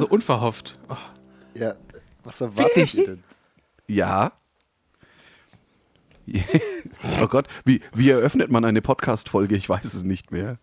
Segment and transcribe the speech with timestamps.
[0.00, 0.78] wieder so unverhofft.
[0.88, 0.96] Oh.
[1.54, 1.74] Ja,
[2.24, 3.24] was erwartet ihr denn?
[3.86, 4.32] Ja.
[7.20, 9.56] oh Gott, wie, wie eröffnet man eine Podcast-Folge?
[9.56, 10.58] Ich weiß es nicht mehr.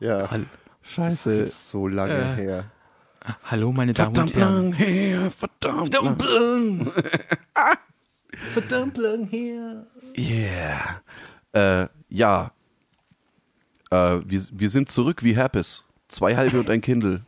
[0.00, 0.46] Ja, Hall-
[0.96, 2.70] das ist so lange Äh, her.
[3.44, 4.54] Hallo, meine Damen Verdammt und Herren.
[4.64, 6.18] lang her, verdammt lang.
[6.18, 6.92] lang.
[8.52, 9.86] Verdammt lang her.
[10.16, 11.02] Yeah.
[11.52, 12.50] Äh, ja.
[13.90, 15.84] Äh, wir, wir sind zurück wie Herpes.
[16.08, 17.24] Zwei halbe und ein Kindle.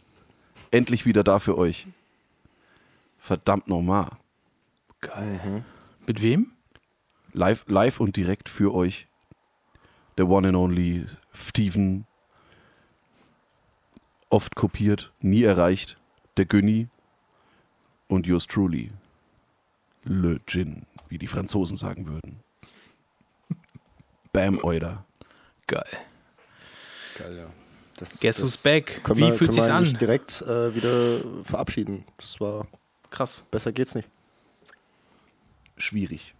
[0.75, 1.87] Endlich wieder da für euch.
[3.21, 4.11] Verdammt nochmal.
[5.01, 5.65] Geil.
[6.05, 6.51] Mit wem?
[7.33, 9.07] Live, live und direkt für euch.
[10.19, 12.09] Der one and only Steven.
[14.31, 15.97] Oft kopiert, nie erreicht.
[16.37, 16.89] Der Günni.
[18.09, 18.91] Und yours truly.
[20.03, 22.41] Le Gin, wie die Franzosen sagen würden.
[24.33, 25.05] Bam, Euder.
[25.69, 25.87] Geil.
[27.17, 27.64] Geil, ja.
[27.97, 29.03] Das, Guess who's back?
[29.05, 29.99] Können Wie wir, fühlt können sich's an?
[29.99, 32.05] direkt äh, wieder verabschieden.
[32.17, 32.67] Das war,
[33.11, 33.45] Krass.
[33.51, 34.09] besser geht's nicht.
[35.77, 36.35] Schwierig.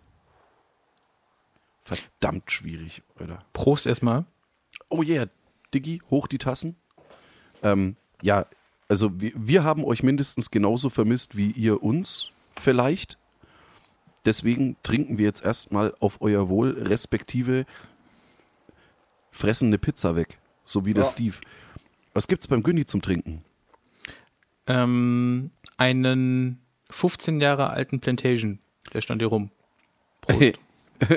[1.83, 3.45] Verdammt schwierig, Euder.
[3.53, 4.25] Prost erstmal.
[4.89, 5.27] Oh yeah,
[5.73, 6.77] Diggi, hoch die Tassen.
[7.63, 8.47] Ähm, ja,
[8.89, 13.19] also wir, wir haben euch mindestens genauso vermisst wie ihr uns vielleicht.
[14.25, 17.67] Deswegen trinken wir jetzt erstmal auf euer Wohl, respektive
[19.31, 21.11] fressen eine Pizza weg, so wie der Ja.
[21.11, 21.37] Steve.
[22.15, 23.43] Was gibt's beim Günni zum Trinken?
[24.67, 28.59] Ähm, einen 15 Jahre alten Plantation.
[28.93, 29.51] Der stand hier rum.
[30.21, 30.59] Prost.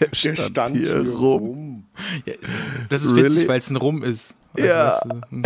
[0.00, 1.86] der stand, hier rum.
[2.24, 2.34] Ja,
[2.88, 3.30] das ist Really?
[3.30, 4.36] witzig, weil es ein Rum ist.
[4.54, 4.86] Also, Ja.
[4.92, 5.42] weißt du, hm.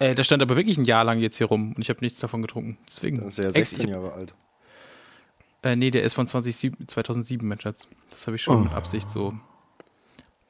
[0.00, 2.18] äh, der stand aber wirklich ein Jahr lang jetzt hier rum und ich habe nichts
[2.18, 2.78] davon getrunken.
[2.88, 3.18] Deswegen.
[3.20, 4.34] Das ist ja Ex- 16 ich hab- Jahre alt.
[5.62, 7.86] Äh, nee, der ist von 2007, 2007, mein Schatz.
[8.10, 8.60] Das habe ich schon Oh.
[8.64, 9.34] mit Absicht so.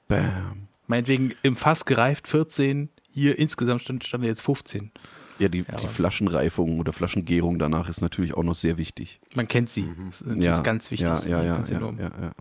[0.09, 0.69] Bam.
[0.86, 4.90] Meinetwegen im Fass gereift 14, hier insgesamt stand, stand er jetzt 15.
[5.38, 9.20] Ja, die, Ja, die Flaschenreifung oder Flaschengärung danach ist natürlich auch noch sehr wichtig.
[9.34, 9.88] Man kennt sie.
[10.10, 11.06] Das ist Ja, ganz wichtig.
[11.06, 11.98] Ja, ja, ja, ja, enorm.
[11.98, 12.32] ja, ja.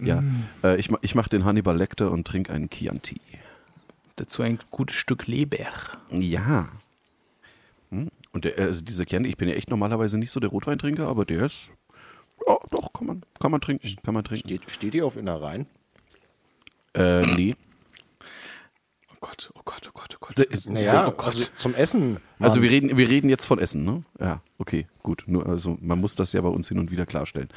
[0.00, 0.22] Ja.
[0.62, 3.20] Äh, ich, ich mache den Hannibal Lecter und trinke einen Chianti.
[4.16, 5.56] Dazu ein gutes Stück Leber.
[6.10, 6.68] Ja.
[7.90, 8.08] Hm.
[8.32, 11.24] Und der, also dieser Chianti, ich bin ja echt normalerweise nicht so der Rotweintrinker, aber
[11.24, 11.70] der ist,
[12.46, 14.48] ja, doch, kann man, kann man trinken, kann man trinken.
[14.48, 15.66] Steht, steht ihr auf Innereien?
[16.94, 17.56] Äh, nee.
[19.10, 20.66] Oh Gott, oh Gott, oh Gott, oh Gott.
[20.66, 21.26] Naja, oh Gott.
[21.26, 22.18] also zum Essen.
[22.38, 22.62] Also Mann.
[22.64, 24.04] wir reden, wir reden jetzt von Essen, ne?
[24.20, 25.24] Ja, okay, gut.
[25.26, 27.48] Nur, also man muss das ja bei uns hin und wieder klarstellen.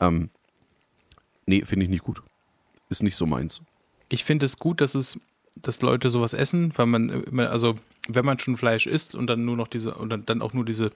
[0.00, 0.30] Ähm,
[1.46, 2.22] nee, finde ich nicht gut.
[2.88, 3.62] Ist nicht so meins.
[4.08, 5.18] Ich finde es gut, dass es,
[5.56, 9.44] dass Leute sowas essen, weil man immer, also wenn man schon Fleisch isst und dann
[9.44, 10.90] nur noch diese, und dann, auch nur diese,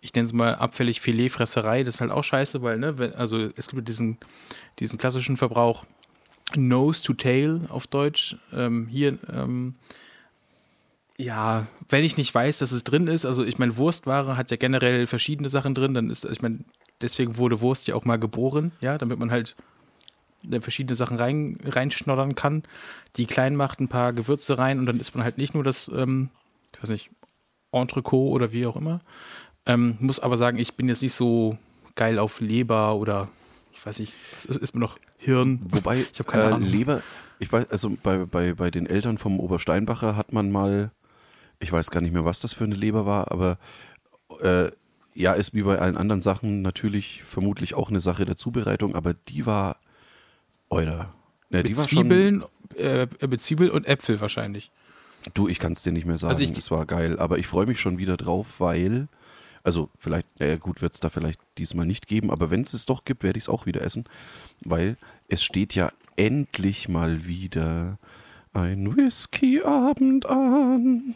[0.00, 3.48] ich nenne es mal abfällig Filetfresserei, das ist halt auch scheiße, weil, ne, wenn, also
[3.56, 4.18] es gibt ja diesen,
[4.78, 5.84] diesen klassischen Verbrauch
[6.54, 8.36] Nose to Tail auf Deutsch.
[8.52, 9.74] Ähm, hier, ähm,
[11.18, 14.56] ja, wenn ich nicht weiß, dass es drin ist, also ich meine, Wurstware hat ja
[14.56, 16.60] generell verschiedene Sachen drin, dann ist, ich meine,
[17.00, 19.56] deswegen wurde Wurst ja auch mal geboren, ja, damit man halt
[20.42, 22.62] da verschiedene Sachen rein, reinschnoddern kann,
[23.16, 25.90] die klein macht, ein paar Gewürze rein und dann isst man halt nicht nur das,
[25.94, 26.28] ähm,
[26.74, 27.10] ich weiß nicht,
[27.72, 29.00] Entrecot oder wie auch immer.
[29.64, 31.58] Ähm, muss aber sagen, ich bin jetzt nicht so
[31.94, 33.28] geil auf Leber oder
[33.72, 35.60] ich weiß nicht, ist, ist mir noch Hirn?
[35.70, 36.68] Wobei, Ich hab keine äh, Ahnung.
[36.70, 37.02] Leber,
[37.38, 40.90] ich weiß, also bei, bei, bei den Eltern vom Obersteinbacher hat man mal,
[41.58, 43.58] ich weiß gar nicht mehr, was das für eine Leber war, aber
[44.40, 44.70] äh,
[45.14, 49.14] ja, ist wie bei allen anderen Sachen natürlich vermutlich auch eine Sache der Zubereitung, aber
[49.14, 49.76] die war,
[50.68, 51.12] oder,
[51.50, 52.44] ja, die Mit war schon, Zwiebeln,
[52.76, 54.70] äh, mit Zwiebel und Äpfel wahrscheinlich.
[55.34, 57.46] du, ich kann es dir nicht mehr sagen, Also ich- das war geil, aber ich
[57.46, 59.08] freue mich schon wieder drauf, weil,
[59.64, 62.84] also vielleicht, naja gut, wird es da vielleicht diesmal nicht geben, aber wenn es es
[62.86, 64.04] doch gibt, werde ich es auch wieder essen,
[64.64, 64.96] weil
[65.28, 67.98] es steht ja endlich mal wieder
[68.52, 71.14] ein Whisky-Abend an.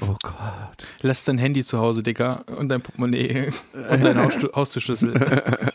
[0.00, 0.86] Oh Gott.
[1.02, 3.48] Lass dein Handy zu Hause, Dicker, und dein Portemonnaie
[3.90, 5.14] und deine Hausstu- Haustürschlüssel.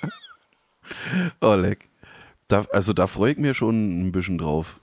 [1.41, 1.87] Oh, leck.
[2.47, 4.79] Da, also da freue ich mir schon ein bisschen drauf.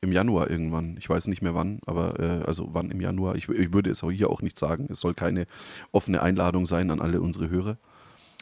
[0.00, 0.96] Im Januar irgendwann.
[0.98, 3.36] Ich weiß nicht mehr wann, aber äh, also wann im Januar.
[3.36, 4.88] Ich, ich würde es auch hier auch nicht sagen.
[4.90, 5.46] Es soll keine
[5.92, 7.76] offene Einladung sein an alle unsere Hörer.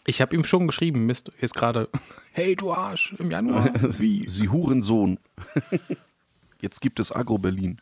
[0.07, 1.89] Ich habe ihm schon geschrieben, Mist, jetzt gerade.
[2.33, 3.65] Hey, du Arsch, im Januar.
[3.99, 4.25] Wie?
[4.29, 5.19] Sie Hurensohn.
[6.61, 7.81] Jetzt gibt es Agro-Berlin.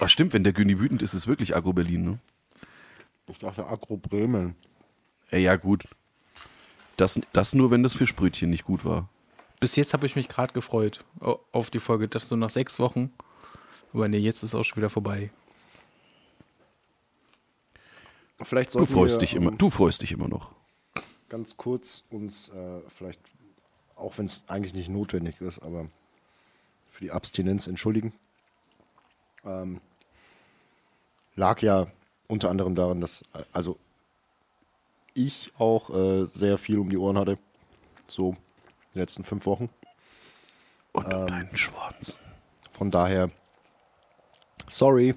[0.00, 2.18] Ach stimmt, wenn der Günni wütend ist, ist es wirklich Agro-Berlin, ne?
[3.28, 4.54] Ich dachte Agro Bremen.
[5.30, 5.84] Ja, gut.
[6.98, 9.08] Das, das nur, wenn das Fischbrötchen nicht gut war.
[9.60, 12.06] Bis jetzt habe ich mich gerade gefreut au- auf die Folge.
[12.06, 13.10] Das so nach sechs Wochen.
[13.94, 15.30] Aber nee, jetzt ist auch schon wieder vorbei.
[18.42, 20.50] Vielleicht Du freust wir, dich immer, ähm, du freust dich immer noch.
[21.30, 23.20] Ganz kurz uns äh, vielleicht,
[23.96, 25.88] auch wenn es eigentlich nicht notwendig ist, aber
[26.90, 28.12] für die Abstinenz entschuldigen.
[29.44, 29.80] Ähm,
[31.36, 31.86] lag ja
[32.28, 33.78] unter anderem daran, dass äh, also
[35.14, 37.38] ich auch äh, sehr viel um die Ohren hatte.
[38.04, 38.36] So
[38.94, 39.70] die letzten fünf Wochen.
[40.92, 42.18] Und um deinen Schwanz.
[42.72, 43.30] Von daher,
[44.68, 45.14] sorry.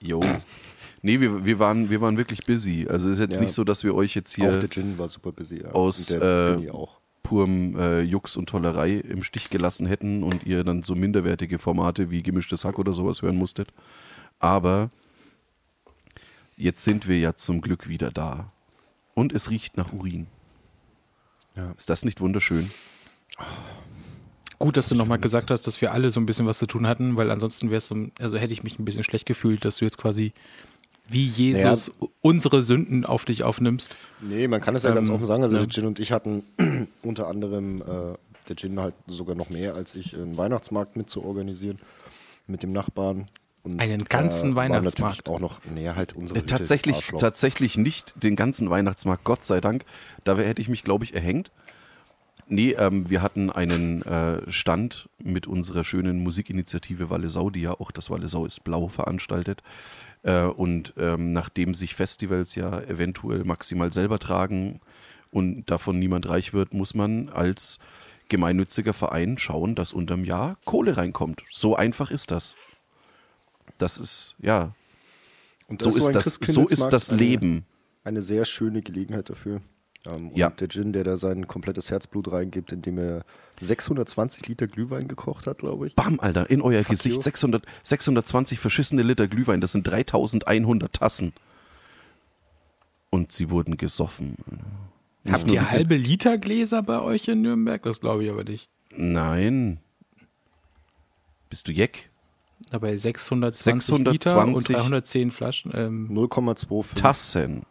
[0.00, 0.20] Jo.
[1.06, 2.86] Nee, wir, wir, waren, wir waren wirklich busy.
[2.88, 3.42] Also es ist jetzt Ja.
[3.42, 5.60] nicht so, dass wir euch jetzt auch hier der Gin war super busy.
[5.62, 5.70] Ja.
[5.72, 6.98] aus, Und der äh, auch.
[7.22, 12.10] purem äh, Jux und Tollerei im Stich gelassen hätten und ihr dann so minderwertige Formate
[12.10, 13.68] wie gemischtes Hack oder sowas hören musstet.
[14.38, 14.88] Aber
[16.56, 18.50] jetzt sind wir ja zum Glück wieder da.
[19.12, 20.26] Und es riecht nach Urin.
[21.54, 21.70] Ja.
[21.76, 22.70] Ist das nicht wunderschön?
[24.58, 26.86] Gut, dass du nochmal gesagt hast, dass wir alle so ein bisschen was zu tun
[26.86, 29.76] hatten, weil ansonsten wäre es so, also hätte ich mich ein bisschen schlecht gefühlt, dass
[29.76, 30.32] du jetzt quasi
[31.08, 33.94] wie Jesus unsere Sünden auf dich aufnimmst.
[34.20, 35.42] Nee, man kann es ja ganz Ähm, offen sagen.
[35.42, 35.62] Also ja.
[35.62, 36.42] der Gin und ich hatten
[37.02, 38.16] unter anderem, äh,
[38.48, 41.78] der Gin halt sogar noch mehr als ich, einen Weihnachtsmarkt mit zu organisieren
[42.46, 43.26] mit dem Nachbarn.
[43.62, 45.28] Und Einen ganzen natürlich Weihnachtsmarkt?
[45.30, 47.20] Auch noch näher halt unsere Äh, Hütte, tatsächlich, Arschloch.
[47.20, 49.84] tatsächlich nicht den ganzen Weihnachtsmarkt, Gott sei Dank.
[50.24, 51.50] Da hätte ich mich, glaube ich, erhängt.
[52.46, 57.90] Nee, ähm, wir hatten einen äh, Stand mit unserer schönen Musikinitiative Wallisau, die ja auch
[57.90, 59.62] das Wallisau ist blau veranstaltet.
[60.24, 64.80] Äh, und ähm, nachdem sich Festivals ja eventuell maximal selber tragen
[65.30, 67.78] und davon niemand reich wird, muss man als
[68.28, 71.44] gemeinnütziger Verein schauen, dass unterm Jahr Kohle reinkommt.
[71.50, 72.56] So einfach ist das.
[73.78, 74.74] Das ist, ja,
[75.68, 77.66] Und so ein ist das, so ist das eine- Leben.
[78.02, 79.60] Eine sehr schöne Gelegenheit dafür.
[80.06, 80.48] Ähm, Ja.
[80.48, 83.24] Und der Gin, der da sein komplettes Herzblut reingibt, indem er
[83.60, 85.94] 620 Liter Glühwein gekocht hat, glaube ich.
[85.94, 87.22] Bam, Alter, in euer Fuck Gesicht you.
[87.22, 91.32] 600, 620 verschissene Liter Glühwein, das sind 3100 Tassen.
[93.10, 94.36] Und sie wurden gesoffen.
[95.30, 97.82] Habt ihr halbe Liter Gläser bei euch in Nürnberg?
[97.82, 98.68] Das glaube ich aber nicht.
[98.90, 99.78] Nein.
[101.48, 102.10] Bist du Jeck?
[102.70, 105.72] Dabei 620, Liter 620 und 310 Flaschen.
[105.74, 106.94] Ähm, 0,25.
[106.94, 107.62] Tassen.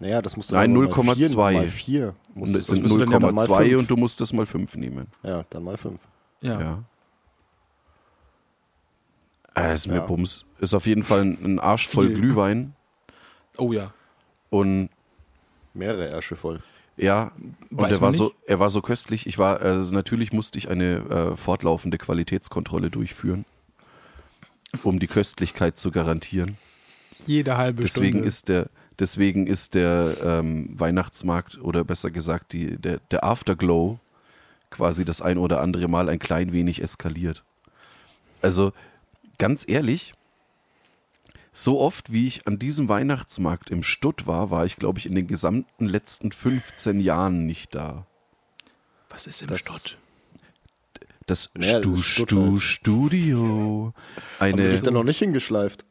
[0.00, 1.14] Naja, das musst du Nein, aber mal 0,2.
[1.16, 2.14] vier- Mal 4.
[2.36, 3.78] Und es sind musst ja mal 0,2 fünf.
[3.80, 5.08] und du musst das mal 5 nehmen.
[5.22, 5.98] Ja, dann mal 5.
[6.40, 6.60] ja.
[6.60, 6.84] Ja.
[9.56, 10.06] Äh, ist mir Ja.
[10.06, 10.46] Bums.
[10.60, 12.16] Ist auf jeden Fall ein Arsch voll Viel.
[12.20, 12.74] Glühwein.
[13.56, 13.92] Oh ja.
[14.50, 14.88] Und
[15.74, 16.60] Mehrere Ärsche voll.
[16.96, 18.18] Ja, und Weiß er man war nicht.
[18.18, 19.26] so, er war so köstlich.
[19.26, 20.96] Ich war, also natürlich musste ich eine
[21.32, 23.44] äh, fortlaufende Qualitätskontrolle durchführen,
[24.82, 26.56] um die Köstlichkeit zu garantieren.
[27.26, 28.26] Jede halbe Deswegen Stunde.
[28.28, 28.68] ist der,
[28.98, 33.98] deswegen ist der ähm, Weihnachtsmarkt oder besser gesagt die, der, der Afterglow
[34.70, 37.42] quasi das ein oder andere Mal ein klein wenig eskaliert.
[38.42, 38.72] Also
[39.38, 40.14] ganz ehrlich,
[41.52, 45.14] so oft wie ich an diesem Weihnachtsmarkt im Stutt war, war ich glaube ich in
[45.14, 48.06] den gesamten letzten 15 Jahren nicht da.
[49.10, 49.98] Was ist im Das- Stott?
[51.26, 52.62] Das Naja, Stu, Stutt Stu, halt.
[52.62, 53.92] Studio.
[54.38, 55.84] Aber wir Eine, sind da noch nicht hingeschleift.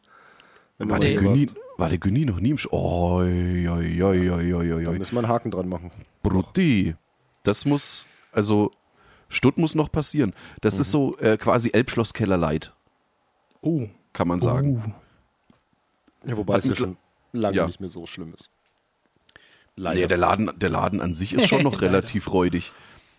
[0.80, 1.54] Wenn du war, der warst.
[1.78, 4.98] War der Gyni noch nie im Sch Oh, oi, oi, oi, oi, oi, Da oi.
[4.98, 5.92] müssen wir einen Haken dran machen.
[6.24, 6.96] Brutti.
[7.44, 8.72] Das muss, also
[9.30, 10.34] Stutt muss noch passieren.
[10.62, 12.74] Das ist so äh, quasi Elbschlosskeller Light,
[13.62, 13.88] Oh.
[14.14, 14.84] kann man sagen.
[16.26, 16.30] Uh.
[16.30, 16.98] Ja, wobei es ja Hatten schon
[17.32, 17.68] lange ja.
[17.68, 18.50] nicht mehr so schlimm ist.
[19.76, 22.72] Nee, der Laden, der Laden an sich ist schon noch relativ räudig.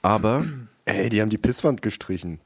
[0.02, 0.44] Aber,
[0.84, 2.40] Ey, die haben die Pisswand gestrichen.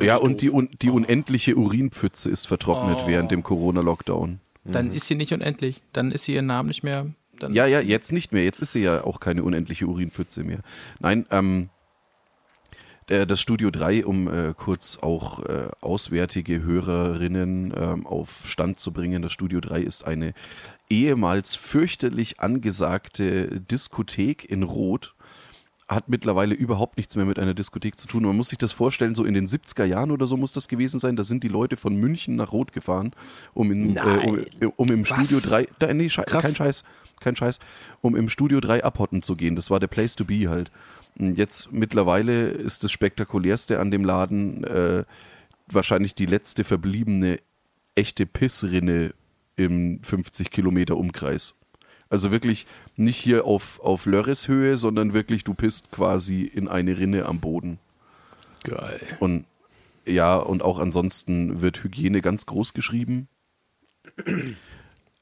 [0.00, 0.22] Ja, doof.
[0.24, 4.40] und die, un, die unendliche Urinpfütze ist vertrocknet während dem Corona-Lockdown.
[4.64, 5.82] Dann ist sie nicht unendlich.
[5.92, 7.06] Dann ist sie ihren Namen nicht mehr.
[7.50, 8.44] Ja, ja, jetzt nicht mehr.
[8.44, 10.60] Jetzt ist sie ja auch keine unendliche Urinpfütze mehr.
[11.00, 11.70] Nein, ähm,
[13.06, 19.22] das Studio 3, um äh, kurz auch äh, auswärtige Hörerinnen ähm, auf Stand zu bringen,
[19.22, 20.34] das Studio 3 ist eine
[20.88, 25.14] ehemals fürchterlich angesagte Diskothek in Rot.
[25.94, 28.22] Hat mittlerweile überhaupt nichts mehr mit einer Diskothek zu tun.
[28.24, 31.00] Man muss sich das vorstellen, so in den 70er Jahren oder so muss das gewesen
[31.00, 31.16] sein.
[31.16, 33.12] Da sind die Leute von München nach Rot gefahren,
[33.54, 36.44] um, in, äh, um, um im Studio 3, da, nee, Schei- Krass.
[36.44, 36.84] kein Scheiß,
[37.20, 37.58] kein Scheiß,
[38.00, 39.56] um im Studio 3 abhotten zu gehen.
[39.56, 40.70] Das war der Place to be halt.
[41.18, 45.04] Und jetzt mittlerweile ist das spektakulärste an dem Laden äh,
[45.66, 47.38] wahrscheinlich die letzte verbliebene
[47.94, 49.12] echte Pissrinne
[49.56, 51.54] im 50 Kilometer Umkreis.
[52.12, 57.24] Also wirklich nicht hier auf, auf Lörreshöhe, sondern wirklich, du pisst quasi in eine Rinne
[57.24, 57.78] am Boden.
[58.64, 59.00] Geil.
[59.18, 59.46] Und
[60.04, 63.28] ja, und auch ansonsten wird Hygiene ganz groß geschrieben.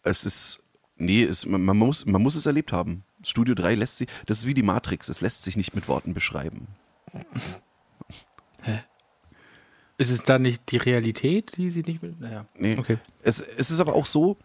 [0.02, 0.62] Es ist,
[0.96, 3.04] nee, es, man, man, muss, man muss es erlebt haben.
[3.22, 6.14] Studio 3 lässt sich, das ist wie die Matrix, es lässt sich nicht mit Worten
[6.14, 6.68] beschreiben.
[9.98, 12.18] Ist es dann nicht die Realität, die sie nicht mit.
[12.18, 12.46] Naja.
[12.58, 12.78] Nee.
[12.78, 12.96] Okay.
[13.22, 14.38] Es, es ist aber auch so,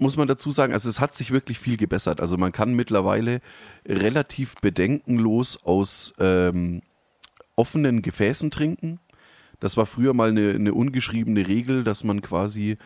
[0.00, 2.20] muss man dazu sagen, also es hat sich wirklich viel gebessert.
[2.20, 3.40] Also man kann mittlerweile
[3.86, 6.82] relativ bedenkenlos aus ähm,
[7.56, 8.98] offenen Gefäßen trinken.
[9.60, 12.78] Das war früher mal eine, eine ungeschriebene Regel, dass man quasi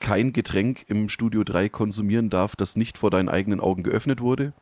[0.00, 4.52] kein Getränk im Studio 3 konsumieren darf, das nicht vor deinen eigenen Augen geöffnet wurde.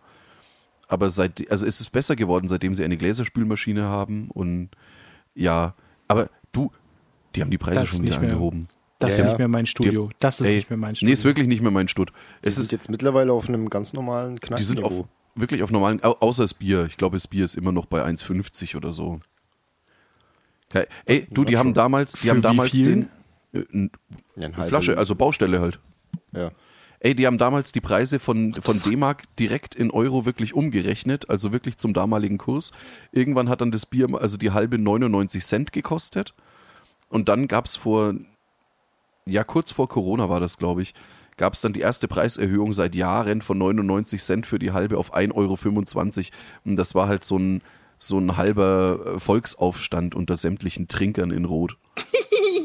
[0.86, 4.68] Aber seit, also es ist besser geworden, seitdem sie eine Gläserspülmaschine haben und
[5.34, 5.74] ja,
[6.08, 6.72] aber du,
[7.34, 8.68] die haben die Preise Das schon wieder nicht mehr- angehoben.
[9.00, 9.30] Das ist Ja, ja.
[9.30, 10.10] nicht mehr mein Studio.
[10.20, 11.08] Das ist Ey, nicht mehr mein Studio.
[11.08, 12.12] Nee, ist wirklich nicht mehr mein Stutt.
[12.44, 15.04] Die Es sind ist, jetzt mittlerweile auf einem ganz normalen die sind auf,
[15.34, 16.84] wirklich auf normalen, au- außer das Bier.
[16.86, 19.20] Ich glaube, das Bier ist immer noch bei 1,50 oder so.
[20.68, 20.86] Okay.
[21.06, 21.74] Ey, du, die Ja, haben schon.
[21.74, 22.84] damals, die Für haben wie damals viel?
[22.84, 23.08] den,
[23.52, 23.90] äh, n-
[24.36, 25.78] Ja, Flasche, also Baustelle halt.
[26.32, 26.52] Ja.
[27.00, 31.50] Ey, die haben damals die Preise von, von D-Mark direkt in Euro wirklich umgerechnet, also
[31.50, 32.72] wirklich zum damaligen Kurs.
[33.10, 36.34] Irgendwann hat dann das Bier, also die halbe 99 Cent gekostet.
[37.08, 38.14] Und dann gab es vor,
[39.30, 40.94] ja, kurz vor Corona war das, glaube ich,
[41.36, 45.14] gab es dann die erste Preiserhöhung seit Jahren von 99 Cent für die halbe auf
[45.14, 46.34] 1,25 Euro.
[46.64, 47.62] Und das war halt so ein,
[47.98, 51.76] so ein halber äh, Volksaufstand unter sämtlichen Trinkern in Rot.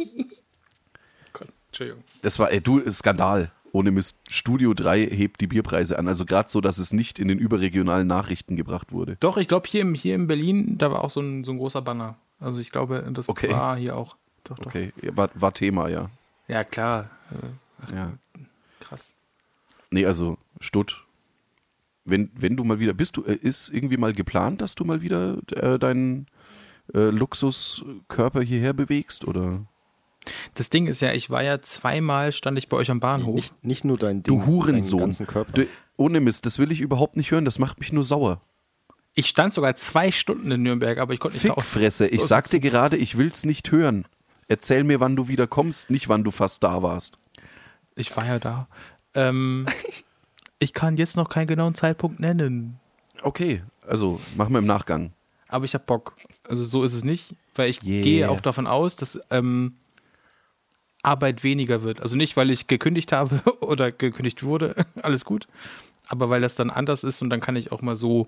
[1.34, 2.04] Gott, Entschuldigung.
[2.22, 3.52] Das war, ey, du, Skandal.
[3.72, 4.18] Ohne Mist.
[4.30, 6.08] Studio 3 hebt die Bierpreise an.
[6.08, 9.18] Also gerade so, dass es nicht in den überregionalen Nachrichten gebracht wurde.
[9.20, 11.58] Doch, ich glaube, hier, im- hier in Berlin, da war auch so ein, so ein
[11.58, 12.16] großer Banner.
[12.40, 13.50] Also ich glaube, das Okay.
[13.52, 14.16] war hier auch.
[14.46, 14.68] Doch, doch.
[14.68, 16.10] Okay, war, war Thema, ja.
[16.48, 17.10] Ja, klar.
[17.92, 18.14] Äh, ja.
[18.80, 19.12] krass.
[19.92, 21.04] Nee, also Stutt.
[22.08, 25.02] Wenn, wenn du mal wieder, bist du, äh, ist irgendwie mal geplant, dass du mal
[25.02, 26.28] wieder äh, deinen
[26.94, 29.26] äh, Luxuskörper hierher bewegst?
[29.26, 29.66] Oder?
[30.54, 33.36] Das Ding ist ja, ich war ja zweimal, stand ich bei euch am Bahnhof.
[33.36, 35.00] Nicht, nicht nur dein Ding, Du Hurensohn.
[35.00, 35.52] deinen ganzen Körper.
[35.54, 38.42] Du, ohne Mist, das will ich überhaupt nicht hören, das macht mich nur sauer.
[39.16, 41.66] Ich stand sogar zwei Stunden in Nürnberg, aber ich konnte nicht raus.
[41.68, 44.06] Fickfresse, ich aus- sagte gerade, ich will's nicht hören.
[44.48, 47.20] Erzähl mir, wann du wieder kommst, nicht wann du fast da warst.
[47.96, 48.68] Ich war ja da.
[49.14, 49.66] Ähm,
[50.60, 52.80] ich kann jetzt noch keinen genauen Zeitpunkt nennen.
[53.24, 55.14] Okay, also machen wir im Nachgang.
[55.48, 56.16] Aber ich hab Bock.
[56.48, 58.02] Also so ist es nicht, weil ich Yeah.
[58.04, 59.76] gehe auch davon aus, dass ähm,
[61.02, 62.02] Arbeit weniger wird.
[62.02, 65.48] Also nicht, weil ich gekündigt habe oder gekündigt wurde, alles gut,
[66.08, 68.28] aber weil das dann anders ist und dann kann ich auch mal so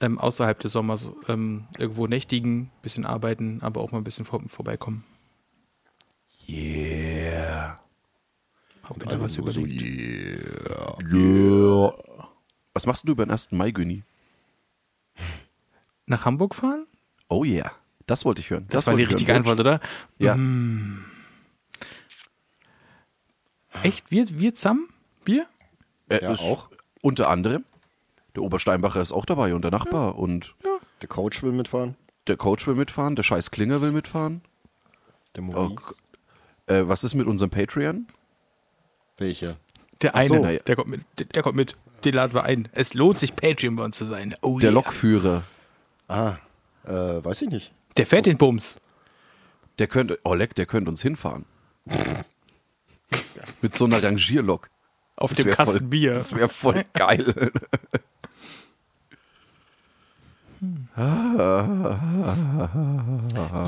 [0.00, 4.42] ähm, außerhalb des Sommers ähm, irgendwo nächtigen, bisschen arbeiten, aber auch mal ein bisschen vor,
[4.48, 5.04] vorbeikommen.
[6.48, 7.80] Yeah.
[8.82, 9.82] Hab mir da was überlegt.
[9.82, 11.92] Yeah.
[12.74, 13.52] Was machst du über den 1.
[13.52, 14.02] Mai, Günni?
[16.06, 16.86] Nach Hamburg fahren?
[17.28, 17.72] Oh yeah.
[18.06, 18.66] Das wollte ich hören.
[18.68, 19.40] Das, war wollte die ich richtige hören.
[19.42, 19.80] Antwort, oder?
[20.18, 20.36] Ja.
[23.82, 24.10] Echt?
[24.10, 24.88] Wir, wir zusammen?
[25.24, 25.46] Wir?
[26.08, 26.68] Äh, Ja, ist auch.
[27.02, 27.64] Unter anderem.
[28.34, 30.54] Der Obersteinbacher ist auch dabei und der Nachbar und
[31.00, 31.96] Der Coach will mitfahren.
[32.26, 34.42] der Coach will mitfahren, der scheiß Klinger will mitfahren.
[35.36, 35.94] Der Oh, Maurice.
[36.66, 38.06] Äh, was ist mit unserem Patreon?
[39.18, 39.56] Welcher?
[40.02, 40.38] Der eine, so.
[40.42, 40.60] Naja.
[40.66, 41.02] der kommt mit.
[41.18, 41.76] Der, der kommt mit.
[42.04, 42.68] Den laden wir ein.
[42.72, 44.34] Es lohnt sich, Patreon bei uns zu sein.
[44.42, 44.74] Oh Der yeah.
[44.74, 45.44] Lokführer.
[46.08, 46.36] Ah,
[46.84, 47.72] äh, weiß ich nicht.
[47.96, 48.76] Der fährt den Bums.
[49.78, 51.46] Der könnte, Oleg, der könnte uns hinfahren.
[53.62, 54.68] Mit so einer Rangierlok.
[55.16, 56.12] Auf Das dem Kasten voll, Bier.
[56.12, 57.52] Das wäre voll geil.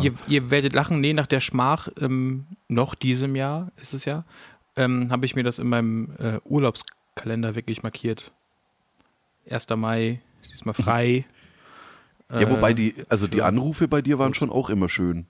[0.03, 4.25] Ihr, ihr werdet lachen, nee, nach der Schmach, ähm, noch diesem Jahr ist es ja,
[4.77, 8.33] ähm, habe ich mir das in meinem äh, Urlaubskalender wirklich markiert.
[9.51, 9.69] 1.
[9.77, 11.25] Mai, ist diesmal frei.
[12.29, 15.27] Ja, wobei Äh, die, also die Anrufe bei dir waren schon auch immer schön.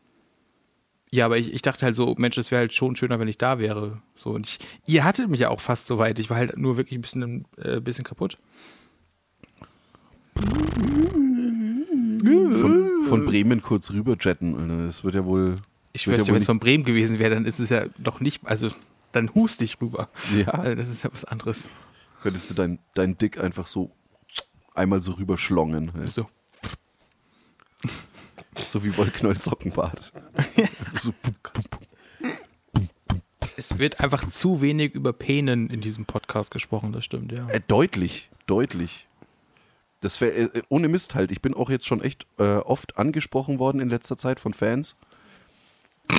[1.10, 3.36] Ja, aber ich, ich dachte halt so, Mensch, es wäre halt schon schöner, wenn ich
[3.36, 4.00] da wäre.
[4.14, 6.18] So, und ich, ihr hattet mich ja auch fast so weit.
[6.18, 8.38] Ich war halt nur wirklich ein bisschen, äh, bisschen kaputt.
[12.26, 14.86] Von, von Bremen kurz rüber jetten.
[14.86, 15.54] Das wird ja wohl.
[15.92, 18.46] Ich schwör's ja wenn es von Bremen gewesen wäre, dann ist es ja doch nicht,
[18.46, 18.68] also
[19.12, 20.10] dann hust ich rüber.
[20.36, 20.48] Ja.
[20.48, 21.70] Also, das ist ja was anderes.
[22.22, 23.90] Könntest du dein, dein Dick einfach so
[24.74, 25.92] einmal so rüberschlongen.
[25.94, 26.08] ne?
[26.08, 26.28] So.
[28.66, 30.12] So wie Wollknäuel Sockenbart.
[30.94, 31.12] so.
[33.56, 37.48] Es wird einfach zu wenig über Penen in diesem Podcast gesprochen, das stimmt, ja.
[37.48, 39.06] Äh, deutlich, deutlich.
[40.06, 41.32] Das wär, äh, ohne Mist halt.
[41.32, 44.94] Ich bin auch jetzt schon echt äh, oft angesprochen worden in letzter Zeit von Fans.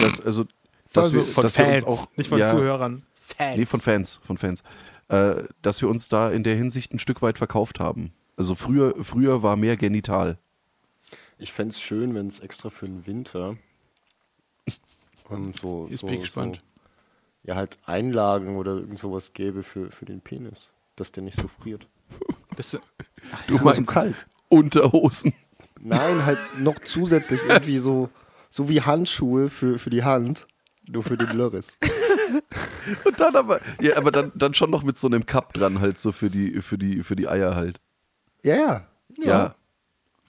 [0.01, 0.44] Dass, also,
[0.91, 3.03] dass also wir, von dass Fans, wir uns auch, nicht von ja, Zuhörern.
[3.22, 3.58] Fans.
[3.58, 4.62] Nee, von Fans, von Fans.
[5.08, 8.12] Äh, dass wir uns da in der Hinsicht ein Stück weit verkauft haben.
[8.36, 10.38] Also früher, früher war mehr genital.
[11.38, 13.56] Ich fände es schön, wenn es extra für den Winter
[15.32, 16.58] ähm, so, so, bin ich gespannt.
[16.58, 16.62] so
[17.50, 20.67] ja halt Einlagen oder irgend sowas gäbe für, für den Penis,
[20.98, 21.88] dass der nicht so friert.
[22.58, 22.79] Bist du,
[23.31, 24.27] ach, Du mal so meinst- kalt.
[24.50, 25.34] Unterhosen.
[25.81, 28.10] Nein, halt noch zusätzlich irgendwie so,
[28.50, 30.48] so wie Handschuhe für, für die Hand,
[30.88, 31.77] nur für den Lörris.
[33.05, 35.98] Und dann aber, ja, aber dann, dann schon noch mit so einem Cup dran, halt
[36.00, 37.79] so für die, für die, für die Eier halt.
[38.43, 38.88] Ja, ja.
[39.19, 39.55] Ja.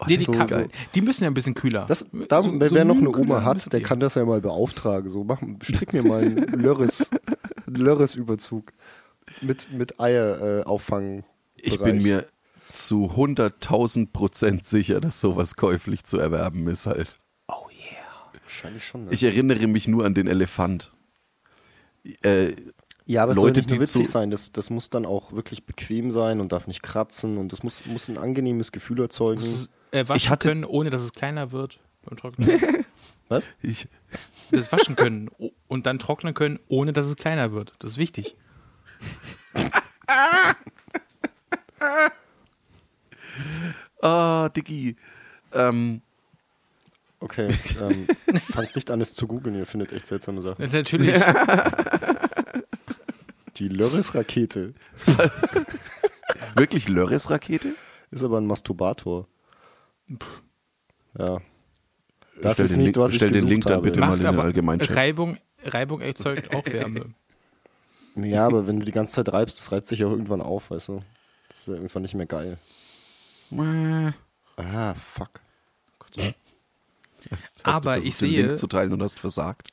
[0.00, 0.68] Oh, Nee, die, Ka- geil.
[0.94, 1.84] die müssen ja ein bisschen kühler.
[1.86, 4.40] Das, da, So- wer, so wer noch eine Oma hat, der kann das ja mal
[4.40, 5.08] beauftragen.
[5.10, 7.10] So, mach, strick mir mal einen Lörris
[7.66, 8.72] Lörres-Überzug
[9.40, 11.24] mit, mit Eier äh, auffangen.
[11.56, 12.26] Ich bin mir
[12.72, 17.16] zu 100.000 Prozent sicher, dass sowas käuflich zu erwerben ist halt.
[17.48, 18.32] Oh yeah.
[18.42, 19.04] Wahrscheinlich schon.
[19.06, 19.12] Ne?
[19.12, 20.92] Ich erinnere mich nur an den Elefant.
[22.22, 22.54] Äh,
[23.06, 24.30] ja, aber es Leute, soll nicht nur witzig sein.
[24.30, 27.86] Das, das muss dann auch wirklich bequem sein und darf nicht kratzen und das muss,
[27.86, 29.68] muss ein angenehmes Gefühl erzeugen.
[29.90, 32.48] Äh, waschen Ich hatte- können, ohne dass es kleiner wird beim Trocknen.
[33.28, 33.48] Was?
[33.62, 33.88] ich,
[34.50, 35.28] das waschen können
[35.66, 37.74] und dann trocknen können, ohne dass es kleiner wird.
[37.78, 38.36] Das ist wichtig.
[44.02, 44.96] ah, Diggi.
[45.52, 46.02] Ähm,
[47.20, 47.48] Okay,
[47.80, 48.06] ähm,
[48.52, 50.70] fangt nicht an, es zu googeln, ihr findet echt seltsame Sachen.
[50.70, 51.12] Natürlich.
[53.56, 54.72] Die Lörres-Rakete
[56.54, 57.74] wirklich Lörres-Rakete?
[58.12, 59.26] ist aber ein Masturbator.
[61.18, 61.40] Ja.
[62.40, 63.82] Das Stell ist den nicht, Link- was ich stell den gesucht Link dann habe.
[63.82, 64.94] bitte mal in den aber Allgemeinchat.
[64.96, 67.06] Reibung, Reibung erzeugt auch Wärme.
[68.14, 70.70] Ja, aber wenn du die ganze Zeit reibst, das reibt sich ja auch irgendwann auf,
[70.70, 71.02] weißt du.
[71.48, 72.58] Das ist ja irgendwann nicht mehr geil.
[74.56, 75.40] Ah, fuck.
[77.30, 79.68] Hast, hast Aber du versucht, ich den sehe- Link zu teilen und hast versagt.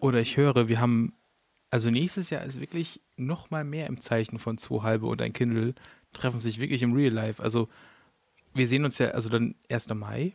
[0.00, 1.12] Oder ich höre, wir haben,
[1.70, 5.32] also nächstes Jahr ist wirklich noch mal mehr im Zeichen von zwei halbe und ein
[5.32, 5.74] Kindle
[6.12, 7.42] treffen sich wirklich im Real Life.
[7.42, 7.68] Also
[8.54, 9.88] wir sehen uns ja, also dann 1.
[9.94, 10.32] Mai,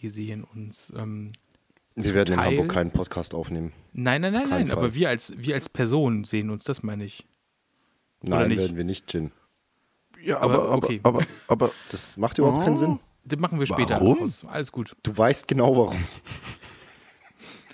[0.00, 1.32] wir sehen uns, ähm,
[1.94, 3.72] Wir werden in Teil- Hamburg keinen Podcast aufnehmen.
[3.92, 4.76] nein, nein, nein, nein, Fall.
[4.78, 7.26] aber wir als, wir als Person sehen uns, das meine ich.
[8.22, 9.32] Nein, werden wir nicht, Gin.
[10.22, 11.00] Ja, aber- aber, aber, okay.
[11.02, 12.78] aber, aber, Das macht überhaupt keinen Oh.
[12.78, 12.98] Sinn.
[13.24, 13.94] Das machen wir später.
[13.94, 14.22] Warum?
[14.22, 14.44] Aus.
[14.48, 14.94] Alles gut.
[15.02, 15.96] Du weißt genau warum.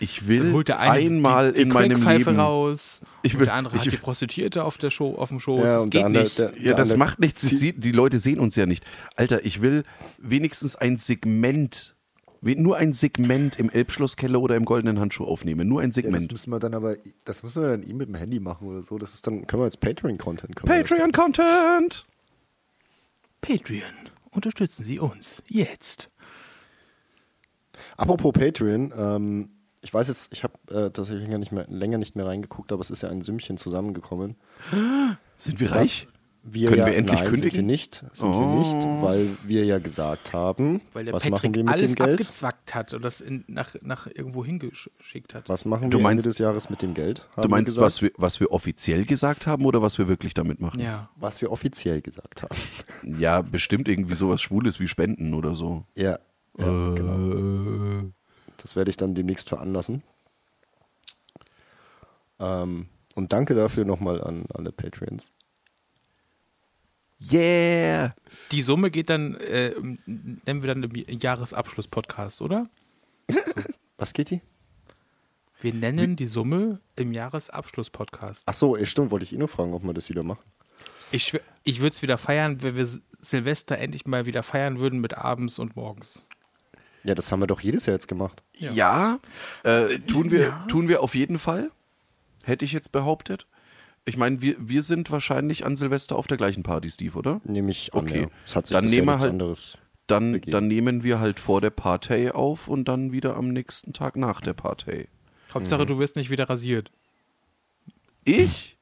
[0.00, 2.36] ich will holt der eine einmal die, die in meinem Leben.
[2.40, 5.38] raus Ich und will- der andere ich- hat die Prostituierte auf, der Show, auf dem
[5.40, 5.60] Schoß.
[5.64, 6.38] Ja, das geht der andere- nicht.
[6.38, 7.42] der- Ja, das andere macht nichts.
[7.42, 8.84] Sie die Leute sehen uns ja nicht.
[9.14, 9.84] Alter, ich will
[10.18, 11.94] wenigstens ein Segment,
[12.40, 15.68] nur ein Segment im Elbschlosskeller oder im Goldenen Handschuh aufnehmen.
[15.68, 16.32] Nur ein Ja, das Segment.
[16.32, 18.98] müssen wir dann aber, das müssen wir dann eh mit dem Handy machen oder so.
[18.98, 22.06] Das ist dann, können wir als Patreon-Content können wir- Patreon-Content!
[23.42, 23.92] Patreon.
[24.30, 25.42] Unterstützen Sie uns.
[25.48, 26.10] Jetzt.
[27.98, 29.50] Apropos Patreon, ähm,
[29.82, 32.80] ich weiß jetzt, ich habe äh, tatsächlich länger nicht, mehr, länger nicht mehr reingeguckt, aber
[32.80, 34.36] es ist ja ein Sümmchen zusammengekommen.
[35.36, 36.08] Sind wir Das reich?
[36.44, 37.50] Wir Können ja, wir endlich nein, kündigen?
[37.52, 41.32] Sind wir nicht, sind wir nicht, weil wir ja gesagt haben, Weil der was machen
[41.52, 42.20] Patrick wir mit dem Geld?
[42.20, 45.48] abgezwackt hat und das in, nach, nach irgendwo hingeschickt hat.
[45.48, 47.28] Was machen Du wir meinst- Ende des Jahres mit dem Geld?
[47.36, 47.84] Du wir meinst, gesagt.
[47.84, 50.80] was wir, was wir offiziell gesagt haben oder was wir wirklich damit machen?
[50.80, 51.10] Ja.
[51.16, 52.56] was wir offiziell gesagt haben.
[53.20, 55.84] Ja, bestimmt irgendwie sowas Schwules wie Spenden oder so.
[55.94, 56.18] Ja,
[56.58, 58.10] ja Äh, genau.
[58.56, 60.02] Das werde ich dann demnächst veranlassen.
[62.40, 65.32] Ähm, und danke dafür nochmal an alle Patreons.
[67.30, 68.14] Yeah!
[68.50, 69.74] Die Summe geht dann, äh,
[70.06, 72.68] nennen wir dann im Jahresabschluss-Podcast, oder?
[73.96, 74.40] Was geht die?
[75.60, 78.42] Wir nennen die Summe im Jahresabschluss-Podcast.
[78.46, 80.42] Ach so, eh, stimmt, wollte ich eh nur fragen, ob wir das wieder machen.
[81.12, 82.88] Ich, ich würde es wieder feiern, wenn wir
[83.20, 86.26] Silvester endlich mal wieder feiern würden mit abends und morgens.
[87.04, 88.42] Ja, das haben wir doch jedes Jahr jetzt gemacht.
[88.54, 89.18] Ja,
[89.64, 91.70] äh, tun, wir, tun wir auf jeden Fall.
[92.44, 93.46] Hätte ich jetzt behauptet.
[94.04, 97.40] Ich meine, wir, wir sind wahrscheinlich an Silvester auf der gleichen Party, Steve, oder?
[97.44, 98.22] Nehme ich an, Okay.
[98.22, 98.28] ja.
[98.44, 99.78] Es hat sich Dann nehmen halt- anderes.
[100.08, 100.50] Dann, Begeben.
[100.50, 104.40] dann nehmen wir halt vor der Partei auf und dann wieder am nächsten Tag nach
[104.40, 105.08] der Partei.
[105.54, 106.90] Hauptsache, du wirst nicht wieder rasiert.
[108.24, 108.76] Ich?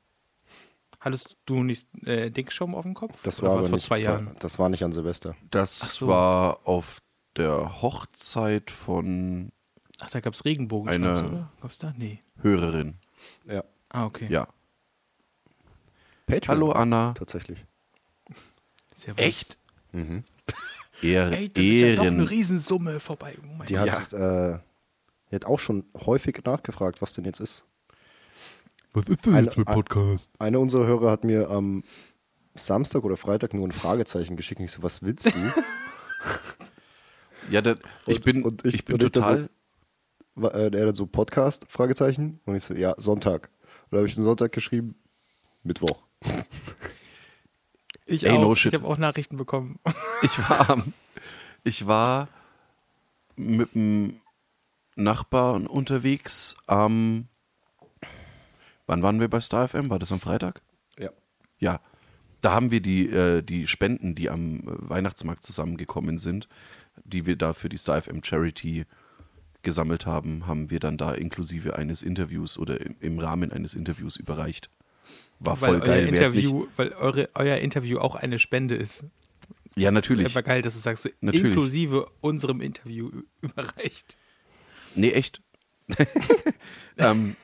[0.98, 3.16] Hattest du nicht äh, Dickschaum auf dem Kopf?
[3.22, 4.30] Das war aber vor nicht, zwei Jahren.
[4.40, 5.34] Das war nicht an Silvester.
[5.50, 6.08] Das so.
[6.08, 6.98] war auf
[7.36, 9.52] der Hochzeit von
[9.98, 10.90] Ach, da gab es Regenbogen.
[10.90, 11.52] Eine- oder?
[11.60, 11.94] Gab's da?
[11.96, 12.20] Nee.
[12.42, 12.94] Hörerin.
[13.46, 13.64] Ja.
[13.90, 14.26] Ah, okay.
[14.30, 14.48] Ja.
[16.30, 16.56] Patreon.
[16.56, 17.12] Hallo Anna.
[17.14, 17.64] Tatsächlich.
[18.94, 19.24] Sehr was.
[19.24, 19.58] Echt?
[19.92, 20.24] Mhm.
[21.02, 22.14] Ehr, Ey, da ist ja noch Ehren.
[22.20, 23.36] eine Riesensumme vorbei.
[23.42, 23.90] Oh mein Die Gott.
[23.90, 24.58] hat, äh,
[25.30, 27.64] die hat auch schon häufig nachgefragt, was denn jetzt ist.
[28.92, 30.28] Was ist denn Eine- jetzt mit Podcast?
[30.38, 31.84] Einer unserer Hörer hat mir am
[32.56, 34.58] Samstag oder Freitag nur ein Fragezeichen geschickt.
[34.58, 35.52] Und ich so, was willst du?
[37.50, 39.50] Ja, da, ich Und- bin, und ich, ich- bin und ich da total.
[40.34, 41.66] War, äh, er hat so Podcast?
[41.68, 42.40] Fragezeichen.
[42.44, 43.50] Und ich so, ja, Sonntag.
[43.84, 44.94] Und da habe ich den Sonntag geschrieben,
[45.62, 46.02] Mittwoch.
[48.06, 48.40] Ich Ey, auch.
[48.40, 48.52] no.
[48.52, 49.78] Ich habe auch Nachrichten bekommen.
[50.22, 50.82] Ich war,
[51.64, 52.28] ich war
[53.36, 54.20] mit dem
[54.96, 57.28] Nachbarn unterwegs am.
[58.86, 59.88] Wann waren wir bei Star FM?
[59.88, 60.60] War das am Freitag?
[60.98, 61.10] Ja.
[61.58, 61.80] Ja.
[62.40, 66.48] Da haben wir die, äh, die Spenden, die am äh, Weihnachtsmarkt zusammengekommen sind,
[67.04, 68.86] die wir da für die Star FM Charity
[69.62, 74.16] gesammelt haben, haben wir dann da inklusive eines Interviews oder im, im Rahmen eines Interviews
[74.16, 74.70] überreicht.
[75.40, 76.44] War voll weil geil, euer wär's nicht.
[76.44, 79.04] Interview, weil eure, euer Interview auch eine Spende ist.
[79.76, 80.34] Ja, natürlich.
[80.34, 81.46] War geil, dass du sagst, so Natürlich.
[81.46, 84.16] inklusive unserem Interview überreicht.
[84.94, 85.40] Nee, echt.
[86.98, 87.36] ähm,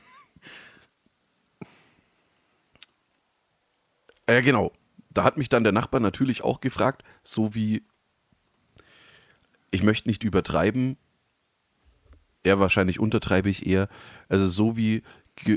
[4.29, 4.73] Ja, genau.
[5.09, 7.83] Da hat mich dann der Nachbar natürlich auch gefragt, so wie,
[9.71, 10.97] ich möchte nicht übertreiben,
[12.43, 13.89] er wahrscheinlich untertreibe ich eher,
[14.29, 15.01] also so wie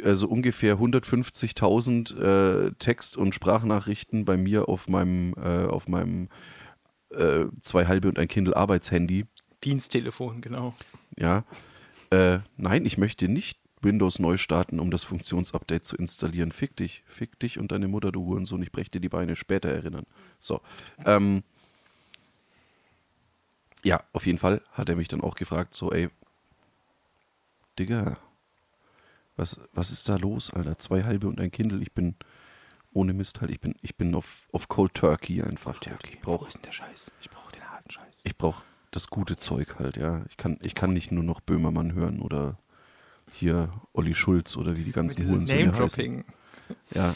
[0.05, 6.29] also ungefähr 150.000 äh, Text- und Sprachnachrichten bei mir auf meinem, äh, auf meinem
[7.11, 9.27] äh, zwei halbe und ein Kindle Arbeitshandy.
[9.64, 10.75] Diensttelefon, genau.
[11.16, 11.45] Ja.
[12.11, 16.53] Äh, nein, ich möchte nicht Windows neu starten, um das Funktionsupdate zu installieren.
[16.53, 18.62] Fick dich, fick dich und deine Mutter, du Hurensohn.
[18.62, 20.05] Ich breche dir die Beine später erinnern.
[20.38, 20.61] So.
[21.05, 21.43] Ähm,
[23.83, 26.11] ja, auf jeden Fall hat er mich dann auch gefragt, so, ey,
[27.79, 28.19] Digga,
[29.40, 30.79] was, was ist da los, Alter?
[30.79, 31.81] Zwei halbe und ein Kindle.
[31.83, 32.14] Ich bin
[32.92, 35.81] ohne Mist halt, ich bin, ich bin auf, auf Cold Turkey einfach.
[35.81, 37.11] Ich Wo brauche ist denn der Scheiß?
[37.20, 38.20] Ich brauche den harten Scheiß.
[38.22, 40.24] ich brauche das gute Zeug halt, ja.
[40.29, 42.59] Ich kann, ich kann nicht nur noch Böhmermann hören oder
[43.33, 46.24] hier Olli Schulz oder wie die ganzen Dieses Hurensöhne heißen.
[46.94, 47.14] Ja,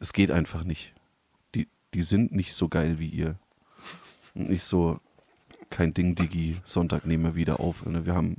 [0.00, 0.92] es geht einfach nicht.
[1.54, 3.38] Die, die sind nicht so geil wie ihr.
[4.34, 4.98] Und nicht so,
[5.70, 7.84] kein Ding, Digi, Sonntag nehmen wir wieder auf.
[7.86, 8.06] Ne?
[8.06, 8.38] Wir haben,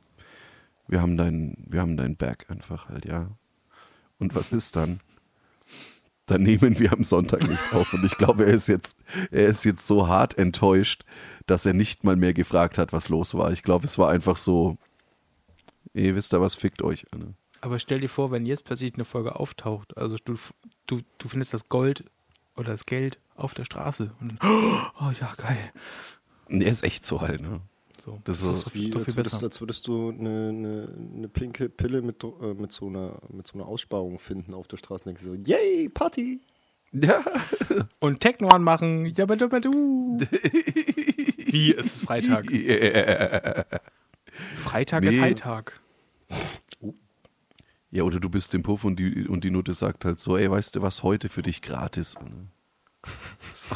[0.88, 3.30] wir haben dein, wir haben dein Berg einfach halt, ja.
[4.19, 5.00] Und was ist dann?
[6.26, 7.93] Dann nehmen wir am Sonntag nicht auf.
[7.93, 8.98] Und ich glaube, er ist jetzt,
[9.32, 11.04] er ist jetzt so hart enttäuscht,
[11.45, 13.52] dass er nicht mal mehr gefragt hat, was los war.
[13.52, 14.78] Ich glaube, es war einfach so,
[15.93, 17.06] ihr wisst ja was, fickt euch.
[17.15, 17.36] Ne?
[17.62, 20.36] Aber stell dir vor, wenn jetzt plötzlich eine Folge auftaucht, also du,
[20.88, 22.06] du, du findest das Gold
[22.56, 24.39] oder das Geld auf der Straße und dann,
[25.00, 25.71] oh ja, geil.
[26.50, 27.62] Und er ist echt so halt, ne?
[28.06, 31.28] So, Das ist ist doch Wie, doch als, würdest, als würdest du eine, eine, eine
[31.28, 35.06] pinke Pille mit, äh, mit, so einer, mit so einer Aussparung finden auf der Straße.
[35.06, 36.39] Und denkst du so, yay, Party!
[36.91, 37.26] Ja.
[38.00, 40.18] Und Techno anmachen, jabadabadu.
[40.20, 42.46] Wie ist Freitag?
[44.58, 45.20] Freitag ist Nee.
[45.20, 45.82] Freitag.
[47.89, 50.52] Ja, oder du bist im Puff und die, und die Nutte sagt halt so, ey,
[50.52, 52.15] weißt du was, heute für dich gratis.
[53.54, 53.76] So,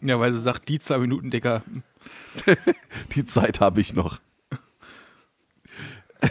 [0.00, 1.62] Ja, weil sie sagt, die zwei Minuten, Dicker.
[3.14, 4.20] die Zeit habe ich noch.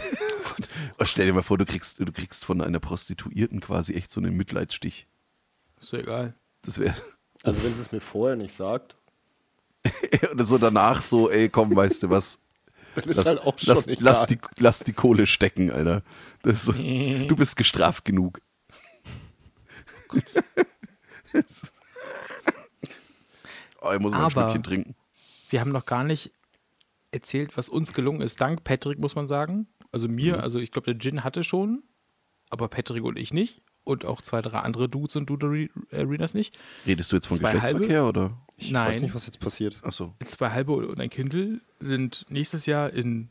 [1.02, 4.36] Stell dir mal vor, du kriegst, du kriegst von einer Prostituierten quasi echt so einen
[4.36, 5.06] Mitleidsstich.
[5.80, 6.34] Ist doch egal.
[6.62, 6.94] Das wäre.
[7.42, 8.96] Also wenn sie es mir vorher nicht sagt,
[10.32, 12.38] Oder so danach so, ey, komm, weißt du was?
[12.94, 14.04] dann ist Lass, halt auch schon lass, egal.
[14.04, 16.02] lass, die, lass die Kohle stecken, Alter.
[16.44, 18.40] So, du bist gestraft genug.
[23.82, 24.94] Oh, ich muss mal ein Stückchen trinken.
[25.48, 26.32] Wir haben noch gar nicht
[27.12, 28.40] erzählt, was uns gelungen ist.
[28.40, 29.66] Dank Patrick, muss man sagen.
[29.92, 30.40] Also mir, Mhm.
[30.42, 31.82] also ich glaube, der Gin hatte schon,
[32.50, 33.62] aber Patrick und ich nicht.
[33.82, 36.56] Und auch zwei, drei andere Dudes und Dude-Arenas nicht.
[36.86, 38.36] Redest du jetzt von Zwei Geschlechtsverkehr oder?
[38.56, 38.88] Ich Nein.
[38.90, 39.80] weiß nicht, was jetzt passiert.
[39.82, 40.14] Achso.
[40.26, 43.30] Zwei halbe und ein Kindle sind nächstes Jahr in,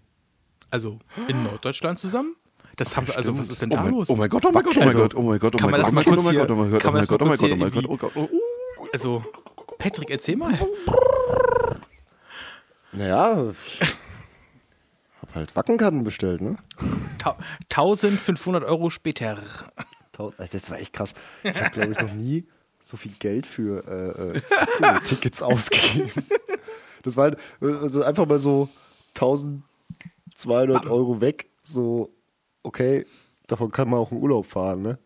[0.71, 2.35] also in Norddeutschland zusammen.
[2.77, 4.09] Das haben wir, also was ist denn Oh da mein, los?
[4.09, 5.69] oh mein Gott, oh mein Gott, oh mein Also, Gott, oh mein Gott, oh kann
[5.71, 7.09] mein man Gott, das oh mal mein Gott, kurz oh mein Gott, oh mein hier-
[7.09, 8.15] Gott, oh kann mein man Gott, das oh mein mal Gott, oh mein kurz Gott,
[8.15, 9.23] oh mein Gott, oh Also,
[9.79, 10.59] Patrick, erzähl mal.
[12.91, 13.79] Naja, ich
[15.21, 16.57] hab halt Wackenkarten bestellt, ne?
[17.17, 17.37] Ta
[17.71, 19.39] 1500 Euro später.
[20.51, 21.13] Das war echt krass.
[21.43, 22.45] Ich habe, glaube ich, noch nie
[22.81, 26.25] so viel Geld für äh, äh, Festival-Tickets ausgegeben.
[27.03, 28.67] Das war halt, also einfach mal so
[29.15, 31.49] 1200 Euro weg.
[31.61, 32.13] So,
[32.63, 33.05] okay,
[33.47, 34.99] davon kann man auch in Urlaub fahren, ne?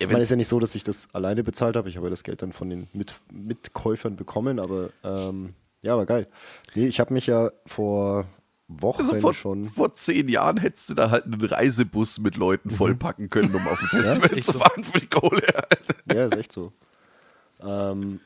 [0.00, 1.88] Ich meine, es ist ja nicht so, dass ich das alleine bezahlt habe.
[1.88, 6.06] Ich habe ja das Geld dann von den Mit Mitkäufern bekommen, aber ähm, ja, war
[6.06, 6.28] geil.
[6.74, 8.26] Nee, ich habe mich ja vor
[8.68, 9.64] Wochen Also vor, schon.
[9.64, 13.80] vor zehn Jahren hättest du da halt einen Reisebus mit Leuten vollpacken können, um auf
[13.82, 14.58] ein Festival echt zu so.
[14.58, 15.42] fahren für die Kohle.
[15.54, 16.14] Alter.
[16.14, 16.72] Ja, ist echt so.
[17.60, 18.20] Ähm,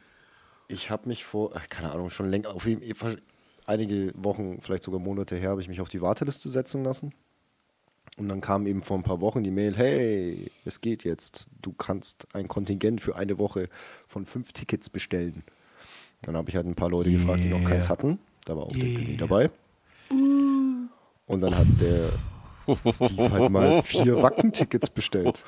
[0.69, 3.17] ich habe mich vor, keine Ahnung, schon länger, auf jeden Fall
[3.67, 7.15] einige Wochen, vielleicht sogar Monate her, habe ich mich auf die Warteliste setzen lassen.
[8.23, 11.49] Und dann kam eben vor ein paar Wochen die Mail, hey, es geht jetzt.
[11.61, 13.69] Du kannst ein Kontingent für eine Woche
[14.07, 15.43] von fünf Tickets bestellen.
[16.23, 18.21] Dann habe ich halt ein paar Leute gefragt, die noch keins hatten.
[18.45, 19.51] Da war auch der Billy dabei.
[20.09, 22.11] Und dann hat der
[22.95, 25.43] Steve halt mal vier Wackentickets bestellt.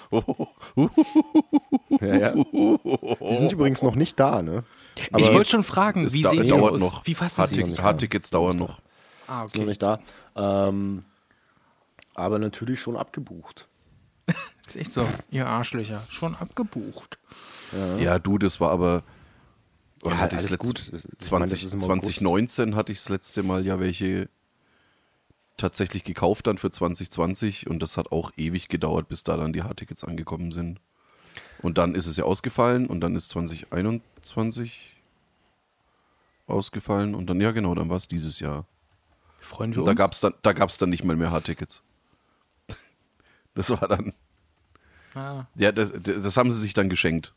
[2.01, 2.35] Ja, ja.
[2.35, 4.65] Die sind übrigens noch nicht da, ne?
[5.13, 6.81] Aber ich wollte schon fragen, wie sehen die dauert aus?
[6.81, 7.07] noch.
[7.07, 7.77] Wie fassen sie Hardtick- sich?
[7.77, 7.83] da.
[7.85, 8.81] Hardtickets dauern noch.
[9.29, 9.69] Ah, ist noch okay.
[9.69, 10.01] nicht da.
[10.35, 11.05] Ähm,
[12.15, 13.69] aber natürlich schon abgebucht.
[14.67, 15.07] Ist echt so.
[15.31, 16.07] Ihr Arschlöcher.
[16.09, 17.19] Schon abgebucht.
[17.99, 19.03] Ja, du, das war aber.
[20.05, 20.93] Ja, hatte alles gut.
[21.21, 24.29] Ich meine, das 20, ist im 2019 hatte ich das letzte Mal ja welche
[25.57, 29.63] tatsächlich gekauft dann für 2020 und das hat auch ewig gedauert, bis da dann die
[29.63, 30.81] Hardtickets angekommen sind.
[31.63, 34.95] Und dann ist es ja ausgefallen und dann ist 2021
[36.47, 38.67] ausgefallen und dann, ja genau, dann war es dieses Jahr.
[39.39, 39.99] Freuen wir Und da uns.
[39.99, 41.83] gab es dann, da gab's dann nicht mal mehr Hardtickets.
[43.55, 44.13] Das war dann,
[45.15, 47.33] ah, ja, das, das haben sie sich dann geschenkt.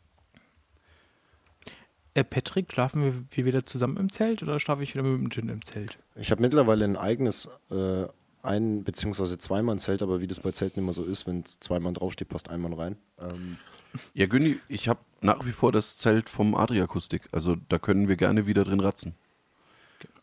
[2.14, 5.30] Äh, Patrick, schlafen wir, wir wieder zusammen im Zelt oder schlafe ich wieder mit dem
[5.30, 5.98] Gin im Zelt?
[6.16, 8.06] Ich habe mittlerweile ein eigenes äh,
[8.42, 9.38] ein- bzw.
[9.38, 12.60] Zweimann-Zelt, aber wie das bei Zelten immer so ist, wenn zwei Mann draufsteht, passt ein
[12.60, 12.96] Mann rein.
[13.20, 13.58] Ähm,
[14.14, 17.28] Ja, Günni, ich habe nach wie vor das Zelt vom Adriakustik.
[17.32, 19.14] Also da können wir gerne wieder drin ratzen.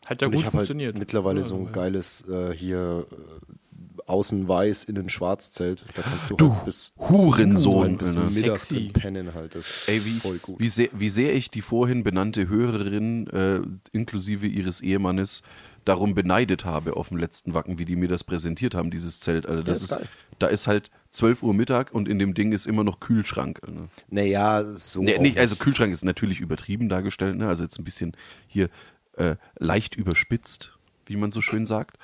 [0.06, 0.98] Hat ja und gut ich habe halt funktioniert.
[0.98, 3.65] mittlerweile Ja, so ein geiles äh, hier äh,
[4.06, 5.84] außen weiß, innen schwarz Zelt.
[5.94, 7.98] Da kannst du, Du halt bis, Hurensohn.
[7.98, 9.54] bis mittags drin pennen halt.
[9.54, 10.60] Das ist Ey, wie, voll gut.
[10.60, 13.60] wie, sehr, wie sehr ich die vorhin benannte Hörerin äh,
[13.92, 15.42] inklusive ihres Ehemannes
[15.84, 19.46] darum beneidet habe auf dem letzten Wacken, wie die mir das präsentiert haben, dieses Zelt.
[19.46, 22.66] Also das ist ist, da ist halt 12 Uhr Mittag und in dem Ding ist
[22.66, 23.60] immer noch Kühlschrank.
[23.66, 23.88] Ne?
[24.08, 25.00] naja, so.
[25.00, 27.48] Nee, nicht, also Kühlschrank ist natürlich übertrieben dargestellt, ne?
[27.48, 28.16] also jetzt ein bisschen
[28.48, 28.68] hier
[29.16, 31.98] äh, leicht überspitzt, wie man so schön sagt.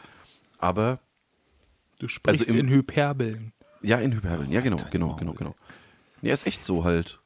[0.59, 1.01] Aber
[2.03, 3.53] Du sprichst also im- in Hyperbeln.
[3.81, 5.55] ja, in Hyperbeln, ja genau, genau, genau, genau.
[6.21, 7.21] Nee, ist echt so halt.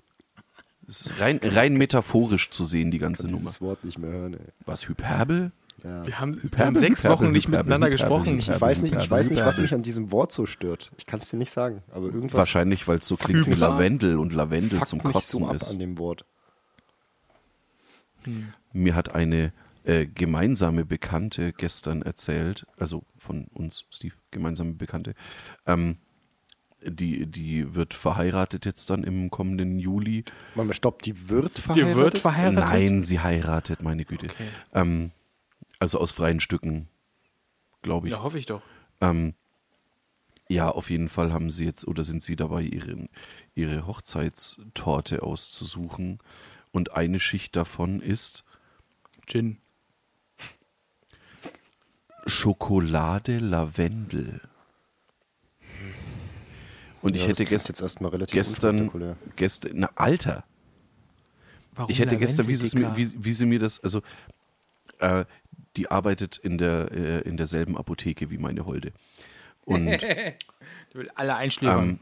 [0.86, 3.38] Ist rein, rein metaphorisch zu sehen, die ganze Nummer.
[3.38, 4.34] dieses Wort nicht mehr hören.
[4.34, 4.40] Ey.
[4.66, 5.50] Was, Hyperbel?
[5.82, 6.06] Ja.
[6.06, 8.38] Wir haben, wir Hyperbel, haben sechs Hyperbel, Wochen nicht Hyperbel, miteinander Hyperbel, gesprochen.
[8.38, 10.92] Ich weiß nicht, ich weiß nicht, was mich an diesem Wort so stört.
[10.98, 13.52] Ich kann es dir nicht sagen, aber irgendwas Wahrscheinlich, weil es so klingt wie?
[13.54, 15.70] Lavendel und Lavendel zum mich Kotzen so ab ist.
[15.72, 16.24] an dem Wort.
[18.72, 19.52] Mir hat eine
[19.86, 25.14] äh, gemeinsame Bekannte gestern erzählt, also von uns, Steve, gemeinsame Bekannte,
[25.64, 25.98] ähm,
[26.82, 30.24] die, die wird verheiratet jetzt dann im kommenden Juli.
[30.56, 31.96] Warte mal, stopp, die wird Die verheiratet?
[31.96, 32.68] wird verheiratet?
[32.68, 34.26] Nein, sie heiratet, meine Güte.
[34.26, 34.48] Okay.
[34.74, 35.12] Ähm,
[35.78, 36.88] also aus freien Stücken,
[37.82, 38.12] glaube ich.
[38.12, 38.62] Ja, hoffe ich doch.
[39.00, 39.34] Ähm,
[40.48, 43.08] ja, auf jeden Fall haben sie jetzt oder sind sie dabei, ihren,
[43.54, 46.18] ihre Hochzeitstorte auszusuchen.
[46.72, 48.44] Und eine Schicht davon ist
[49.26, 49.58] Gin.
[52.26, 54.40] Schokolade Lavendel.
[57.02, 58.90] Und ich Ja, das hätte gest jetzt erstmal relativ gestern,
[59.36, 60.44] gestern, na Alter,
[61.74, 64.02] Warum ich hätte gestern, wie, sie Lavendel, wie, wie sie mir das, also
[64.98, 65.24] äh,
[65.76, 68.92] die arbeitet in der äh, in derselben Apotheke wie meine Holde.
[69.64, 69.86] Und
[70.94, 71.88] will alle einschläfern.
[71.88, 71.98] Ähm,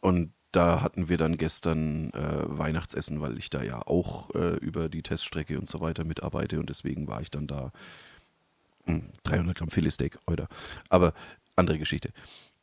[0.00, 4.88] und da hatten wir dann gestern äh, Weihnachtsessen, weil ich da ja auch äh, über
[4.88, 7.72] die Teststrecke und so weiter mitarbeite und deswegen war ich dann da.
[8.84, 10.48] Hm, 300 Gramm Filetsteak, oder.
[10.88, 11.14] Aber
[11.56, 12.10] andere Geschichte.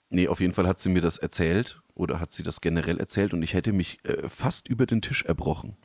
[0.09, 3.33] Nee, auf jeden Fall hat sie mir das erzählt oder hat sie das generell erzählt
[3.33, 5.77] und ich hätte mich äh, fast über den Tisch erbrochen.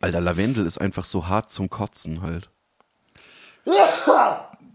[0.00, 2.50] Alter, Lavendel ist einfach so hart zum Kotzen halt.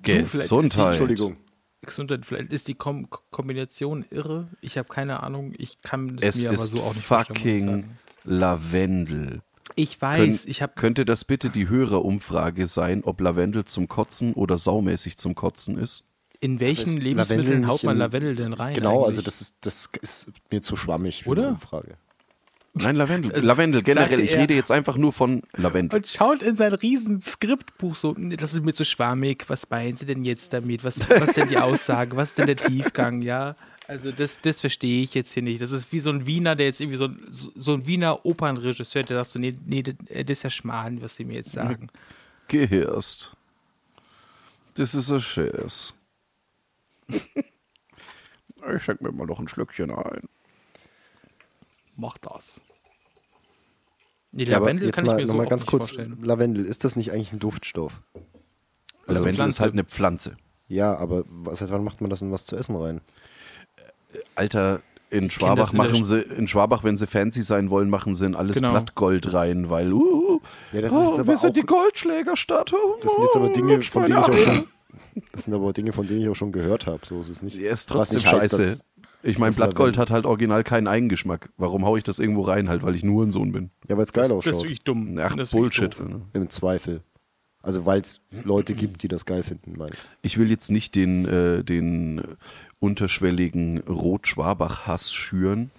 [0.01, 0.87] Gesundheit.
[0.87, 1.37] Entschuldigung.
[1.81, 4.47] Gesundheit, vielleicht ist die Kom Kombination irre.
[4.61, 5.53] Ich habe keine Ahnung.
[5.57, 7.37] Ich kann das Es mir aber ist so auch nicht vorstellen.
[7.37, 7.97] muss ich fucking sagen.
[8.23, 9.41] Lavendel.
[9.75, 14.33] Ich weiß, Könnt- ich habe könnte das bitte die Hörerumfrage sein, ob Lavendel zum Kotzen
[14.33, 16.05] oder saumäßig zum Kotzen ist?
[16.41, 18.73] in welchen Ist Lebensmitteln Lavendel haut man in- Lavendel denn rein?
[18.73, 19.25] Genau, also eigentlich?
[19.25, 21.41] das ist, das ist mir zu schwammig für Oder?
[21.47, 21.97] eine Umfrage.
[22.75, 23.33] Nein, Lavendel.
[23.33, 24.21] Also, Lavendel generell.
[24.21, 25.97] Ich rede jetzt einfach nur von Lavendel.
[25.99, 29.97] Und schaut in sein riesen Skriptbuch so, "Nee, das ist mir zu schwammig, was meinen
[29.97, 30.85] Sie denn jetzt damit?
[30.85, 32.15] Was, was denn die Aussage?
[32.15, 33.21] Was ist denn der Tiefgang?
[33.21, 33.57] Ja,
[33.89, 35.59] also das, das verstehe ich jetzt hier nicht.
[35.61, 38.23] Das ist wie so ein Wiener, der jetzt irgendwie so ein, so so ein Wiener
[38.23, 41.53] Opernregisseur, der sagt so, nee, nee, das das ist ja Schmarrn, was Sie mir jetzt
[41.53, 41.89] sagen.
[42.47, 43.35] Gehirst.
[44.75, 45.95] Das ist ein Scherz.
[47.07, 50.29] ich schenk mir mal noch ein Schlückchen ein.
[51.95, 52.61] Mach das.
[54.31, 55.69] Nee, Ja, aber Lavendel jetzt kann mal, ich mir so noch mal auch ganz nicht
[55.71, 56.23] kurz, vorstellen.
[56.23, 58.03] Lavendel, ist das nicht eigentlich ein Duftstoff?
[59.07, 60.37] Also Lavendel ist halt eine Pflanze.
[60.67, 63.01] Ja, aber was, seit wann macht man das in was zu essen rein?
[64.35, 68.35] Alter, in Schwabach machen sie, in Schwabach, wenn sie fancy sein wollen, machen sie in
[68.35, 68.71] alles Genau.
[68.71, 70.39] Blattgold rein, weil, uh,
[70.71, 72.73] Ja, das ist oh, jetzt aber wir sind die Goldschlägerstadt.
[72.73, 74.63] Oh, Das sind jetzt aber Dinge, Mensch, von denen ich auch schon,
[75.31, 76.99] das sind aber Dinge, von denen ich auch schon gehört habe.
[77.05, 77.57] So ist es nicht.
[77.57, 78.57] Er ist trotzdem nicht heißt, scheiße.
[78.69, 78.85] dass-
[79.21, 81.49] ich meine, Blattgold hat halt original keinen Eigengeschmack.
[81.57, 82.69] Warum hau ich das irgendwo rein?
[82.69, 83.69] Halt, weil ich nur ein Sohn bin.
[83.89, 84.63] Ja, weil es geil Das, das ist ausschaut.
[84.63, 85.19] wirklich dumm.
[85.21, 85.99] Ach, das Bullshit.
[85.99, 86.21] ne?
[86.33, 87.01] Im Zweifel.
[87.61, 89.99] Also weil es Leute gibt, die das geil finden, meine ich.
[90.21, 92.21] Ich will jetzt nicht den, äh, den
[92.79, 95.71] unterschwelligen Rot-Schwabach-Hass schüren,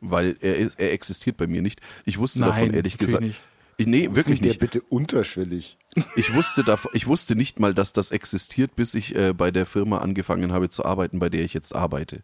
[0.00, 1.80] weil er, ist, er existiert bei mir nicht.
[2.04, 3.24] Ich wusste Nein, davon ehrlich gesagt.
[3.24, 3.40] nicht.
[3.78, 4.60] Ich, nee, Wo ist wirklich denn der nicht.
[4.60, 5.78] bitte unterschwellig?
[6.14, 9.66] Ich wusste, davon, ich wusste nicht mal, dass das existiert, bis ich äh, bei der
[9.66, 12.22] Firma angefangen habe zu arbeiten, bei der ich jetzt arbeite.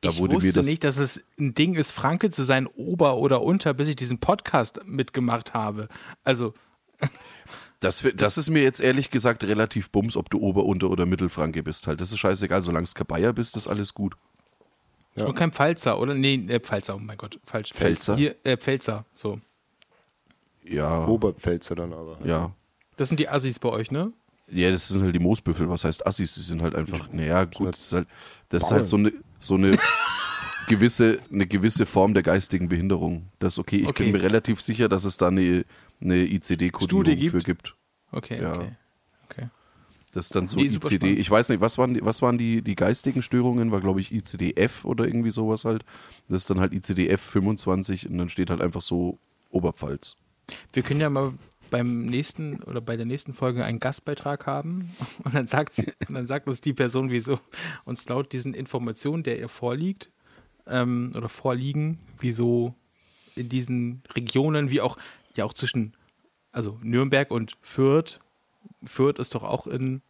[0.00, 0.66] Da ich wurde wusste mir das.
[0.66, 4.18] nicht, dass es ein Ding ist, Franke zu sein, Ober oder Unter, bis ich diesen
[4.20, 5.88] Podcast mitgemacht habe.
[6.22, 6.54] Also,
[7.84, 11.62] Das, das ist mir jetzt ehrlich gesagt relativ bums, ob du Ober-, Unter- oder Mittelfranke
[11.62, 12.00] bist halt.
[12.00, 14.14] Das ist scheißegal, solange es Bayer bist, ist alles gut.
[15.16, 15.26] Ja.
[15.26, 16.14] und kein Pfalzer, oder?
[16.14, 17.72] Nee, äh, Pfalzer, oh mein Gott, falsch.
[17.72, 18.16] Pfälzer?
[18.16, 19.40] Hier, äh, Pfälzer, so.
[20.64, 22.18] Ja, Oberpfälzer dann aber.
[22.24, 22.52] ja.
[22.96, 24.12] Das sind die Assis bei euch, ne?
[24.48, 25.68] Ja, das sind halt die Moosbüffel.
[25.68, 26.34] Was heißt Assis?
[26.36, 28.08] Die sind halt einfach, naja, gut, das ist halt,
[28.50, 29.76] das ist halt so eine, so eine,
[30.68, 33.28] gewisse, eine gewisse Form der geistigen Behinderung.
[33.38, 33.78] Das ist okay.
[33.78, 34.04] Ich Okay.
[34.04, 35.64] bin mir relativ sicher, dass es da eine,
[36.00, 37.30] eine ICD-Kodierung gibt?
[37.30, 37.74] für gibt.
[38.10, 38.54] Okay, Ja.
[38.54, 38.72] okay.
[39.28, 39.48] okay.
[40.12, 41.14] Das ist dann so Nee, ICD.
[41.14, 43.72] Ich weiß nicht, was waren die, was waren die, die geistigen Störungen?
[43.72, 45.84] War, glaube ich, ICD-F oder irgendwie sowas halt.
[46.28, 49.18] Das ist dann halt ICD-F 25 und dann steht halt einfach so
[49.50, 50.16] Oberpfalz.
[50.72, 51.32] Wir können ja mal
[51.70, 54.90] beim nächsten oder bei der nächsten Folge einen Gastbeitrag haben
[55.24, 57.40] und dann sagt sie, und dann sagt uns die Person, wieso
[57.84, 60.10] uns laut diesen Informationen, der ihr vorliegt
[60.68, 62.74] ähm, oder vorliegen, wieso
[63.34, 64.96] in diesen Regionen, wie auch
[65.36, 65.94] ja auch zwischen
[66.52, 68.20] also Nürnberg und Fürth,
[68.84, 70.02] Fürth ist doch auch in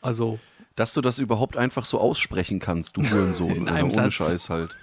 [0.00, 0.38] also
[0.76, 3.50] Dass du das überhaupt einfach so aussprechen kannst, du Hurensohn.
[3.56, 4.14] In einem ohne Satz.
[4.14, 4.76] Scheiß halt.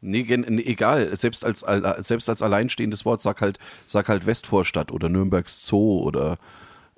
[0.00, 0.20] Nee,
[0.64, 1.14] egal.
[1.16, 6.00] Selbst als, al- selbst als alleinstehendes Wort sag halt, sag halt Westvorstadt oder Nürnbergs Zoo
[6.02, 6.38] oder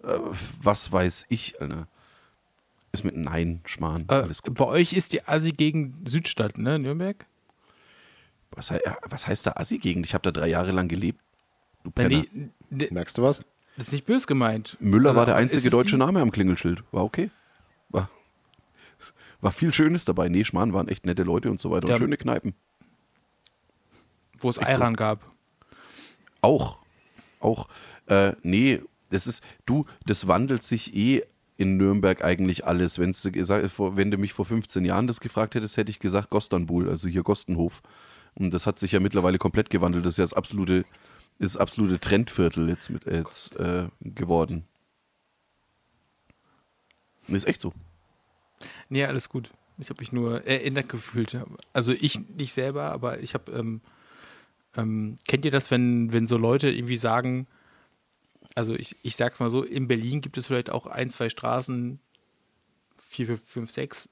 [0.05, 0.19] äh,
[0.63, 1.89] was weiß ich, Alter.
[2.93, 4.05] Ist mit Nein, Schmarrn.
[4.09, 4.55] äh, Alles gut.
[4.55, 7.25] bei euch ist die Assi gegen Südstadt, ne, Nürnberg?
[8.53, 10.05] Was, ja, was heißt da Assi-Gegend?
[10.07, 11.19] Ich habe da drei Jahre lang gelebt.
[11.85, 12.25] Du Penner.
[12.33, 13.43] nee, nee, Merkst du was?
[13.77, 14.77] das ist nicht bös gemeint.
[14.81, 16.85] Müller Also, war der einzige deutsche Name am Klingelschild.
[16.93, 17.31] War okay.
[17.89, 18.09] War,
[19.41, 20.29] war viel Schönes dabei.
[20.29, 21.89] Nee, Schmarrn waren echt nette Leute und so weiter.
[21.89, 21.95] Ja.
[21.95, 22.55] Und schöne Kneipen.
[24.41, 24.73] wo es Echt so.
[24.75, 25.21] Ayran gab.
[26.41, 26.79] Auch.
[27.41, 27.69] Auch.
[28.07, 31.23] Äh, nee, das ist, du, das wandelt sich eh
[31.57, 32.99] in Nürnberg eigentlich alles.
[32.99, 37.09] Wenn's, wenn du mich vor 15 Jahren das gefragt hättest, hätte ich gesagt Gostanbul, also
[37.09, 37.83] hier Gostenhof.
[38.35, 40.05] Und das hat sich ja mittlerweile komplett gewandelt.
[40.07, 40.85] Das ist ja das absolute,
[41.39, 44.65] ist absolute Trendviertel jetzt, mit, jetzt äh, geworden.
[47.29, 47.73] Ist echt so.
[48.89, 49.51] Nee, alles gut.
[49.79, 51.37] Ich habe mich nur erinnert gefühlt.
[51.73, 53.81] Also ich nicht selber, aber ich habe, ähm,
[54.77, 57.47] ähm, kennt ihr das, wenn, wenn so Leute irgendwie sagen,
[58.55, 61.99] also ich, ich sag's mal so, in Berlin gibt es vielleicht auch ein, zwei Straßen,
[63.03, 64.11] vier, fünf, sechs,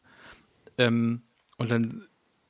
[0.79, 1.23] ähm,
[1.59, 2.07] und dann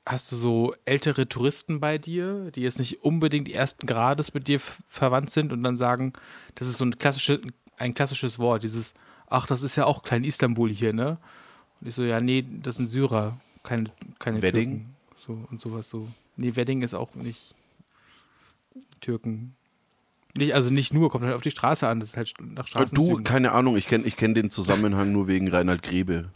[0.06, 4.58] hast du so ältere Touristen bei dir, die jetzt nicht unbedingt ersten Grades mit dir
[4.60, 6.12] verwandt sind und dann sagen,
[6.54, 7.40] das ist so ein, klassische,
[7.76, 8.94] ein klassisches Wort, dieses,
[9.28, 11.18] ach, das ist ja auch Klein Istanbul hier, ne?
[11.80, 14.68] Und ich so, ja, nee, das sind Syrer, keine, keine Wedding?
[14.68, 14.96] Türken.
[15.16, 16.08] So und sowas so.
[16.36, 17.54] Nee, Wedding ist auch nicht
[19.00, 19.54] Türken.
[20.34, 22.84] Nicht, also nicht nur, kommt halt auf die Straße an, das ist halt nach Du,
[22.86, 23.24] Straßen.
[23.24, 26.30] keine Ahnung, ich kenne ich kenn den Zusammenhang nur wegen Reinhard Grebe.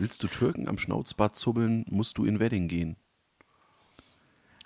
[0.00, 2.96] Willst du Türken am Schnauzbart zubbeln, musst du in Wedding gehen.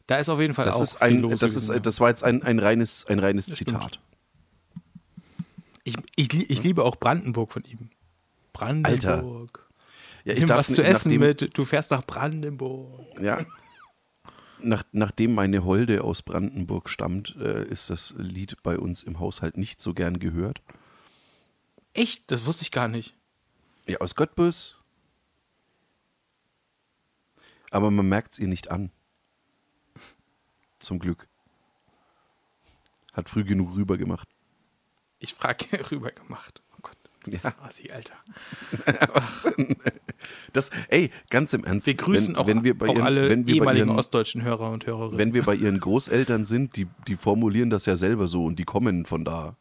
[0.06, 2.22] Da ist auf jeden Fall Das auch ist ein, das ist, gewesen, das war jetzt
[2.22, 3.46] ein, ein reines, ein reines.
[3.46, 3.98] Zitat.
[5.82, 7.90] Ich, ich, ich liebe auch Brandenburg von ihm.
[8.52, 9.68] Brandenburg.
[10.24, 13.20] Ja, Nimm was n- zu essen nachdem, mit, du fährst nach Brandenburg.
[13.20, 13.44] Ja.
[14.60, 19.56] Nach, nachdem meine Holde aus Brandenburg stammt, äh, ist das Lied bei uns im Haushalt
[19.58, 20.62] nicht so gern gehört.
[21.92, 22.30] Echt?
[22.30, 23.14] Das wusste ich gar nicht.
[23.86, 24.76] Ja, aus Göttbus.
[27.74, 28.92] Aber man merkt es ihr nicht an.
[30.78, 31.26] Zum Glück.
[33.12, 34.28] Hat früh genug rüber gemacht.
[35.18, 36.62] Ich frage rüber gemacht.
[36.76, 36.96] Oh Gott.
[37.26, 37.54] Das Ja.
[37.60, 38.14] war sie, Alter.
[39.14, 39.76] Was denn?
[40.52, 41.88] Das, ey, ganz im Ernst.
[41.88, 44.42] Wir grüßen wenn, auch, wenn wir bei auch ihren, alle wenn wir ehemaligen ihren, ostdeutschen
[44.42, 45.18] Hörer und Hörerinnen.
[45.18, 48.64] wenn wir bei ihren Großeltern sind, die, die formulieren das ja selber so und die
[48.64, 49.56] kommen von da.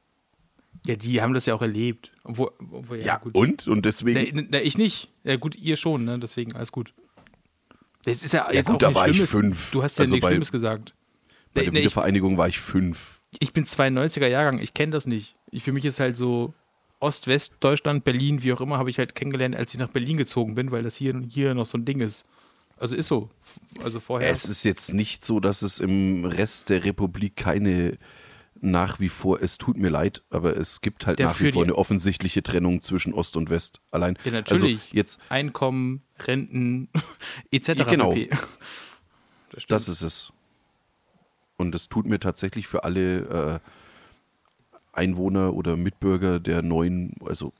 [0.85, 2.11] ja, die haben das ja auch erlebt.
[2.23, 3.33] Obwohl, obwohl ja, gut.
[3.33, 3.67] und?
[3.67, 4.35] Und deswegen.
[4.35, 5.09] Na, na, ich nicht.
[5.23, 6.19] Ja, gut, ihr schon, ne?
[6.19, 6.93] Deswegen alles gut.
[8.05, 9.29] Das ist ja, Ja jetzt gut, auch da war ich Schlimmes.
[9.31, 9.71] fünf.
[9.71, 10.93] Du hast ja Also nichts bei- Schlimmes gesagt.
[11.53, 13.19] bei der nee, ich, Wiedervereinigung war ich fünf.
[13.39, 15.35] ich bin 92er Jahrgang, ich kenne das nicht.
[15.51, 16.53] Ich, für mich ist halt so
[16.99, 20.17] Ost, West, Deutschland, Berlin, wie auch immer, habe ich halt kennengelernt, als ich nach Berlin
[20.17, 22.25] gezogen bin, weil das hier, hier noch so ein Ding ist.
[22.77, 23.29] Also ist so.
[23.83, 24.29] Also vorher.
[24.31, 27.97] Es ist jetzt nicht so, dass es im Rest der Republik keine
[28.63, 31.63] nach wie vor, es tut mir leid, aber es gibt halt Der nach wie vor
[31.63, 33.81] eine offensichtliche Trennung zwischen Ost und West.
[33.91, 34.17] Allein.
[34.23, 34.63] ja, natürlich.
[34.63, 36.89] Also jetzt, Einkommen, Renten,
[37.51, 37.67] etc.
[37.69, 38.15] Ja, genau.
[39.51, 40.33] Das, das ist es.
[41.57, 43.69] Und es tut mir tatsächlich für alle äh,
[44.93, 47.53] Einwohner oder Mitbürger der neuen, also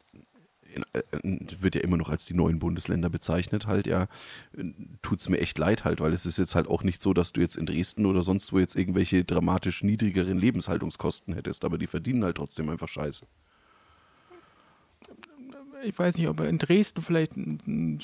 [1.24, 4.08] wird ja immer noch als die neuen Bundesländer bezeichnet halt, ja,
[5.02, 7.32] tut es mir echt leid halt, weil es ist jetzt halt auch nicht so, dass
[7.34, 11.88] du jetzt in Dresden oder sonst wo jetzt irgendwelche dramatisch niedrigeren Lebenshaltungskosten hättest, aber die
[11.88, 13.26] verdienen halt trotzdem einfach scheiße.
[15.86, 17.34] ich weiß nicht, ob in Dresden vielleicht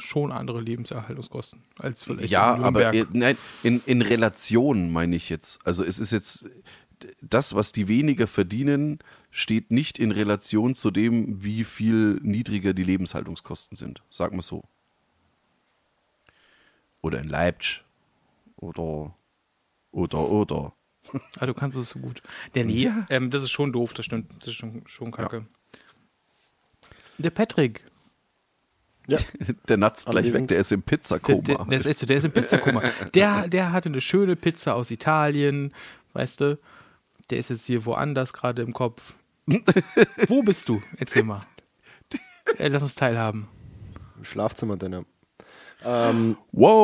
[0.02, 3.16] schon andere Lebenserhaltungskosten als vielleicht Ja, in aber Nürnberg.
[3.16, 5.66] äh, nein, in, in Relation meine ich jetzt.
[5.66, 6.46] Also es ist jetzt
[7.22, 9.00] das, was die weniger verdienen,
[9.32, 14.02] steht nicht in Relation zu dem, wie viel niedriger die Lebenshaltungskosten sind.
[14.10, 14.64] Sag mal so.
[17.02, 17.84] Oder in Leipzig.
[18.58, 19.16] Oder,
[19.92, 20.74] oder, oder.
[21.40, 22.22] Ah, du kannst es so gut.
[22.56, 24.30] Der nee, ähm, das ist schon doof, das stimmt.
[24.40, 25.46] Das ist schon, schon kacke.
[27.18, 27.84] Der Patrick.
[29.08, 29.18] Ja.
[29.68, 31.42] Der natzt gleich weg, der ist im Der, Pizzakoma.
[31.42, 32.82] der, der, ist, echt so, der ist im Pizzakoma.
[33.16, 35.74] Der, der hatte eine schöne Pizza aus Italien,
[36.14, 36.60] weißt du?
[37.32, 39.16] Der ist jetzt hier woanders gerade im Kopf.
[40.28, 40.82] Wo bist du?
[40.98, 41.42] Erzähl mal.
[42.58, 43.48] Äh, lass uns teilhaben.
[44.18, 45.04] Im Schlafzimmer ja.
[45.86, 46.80] Ähm, wow!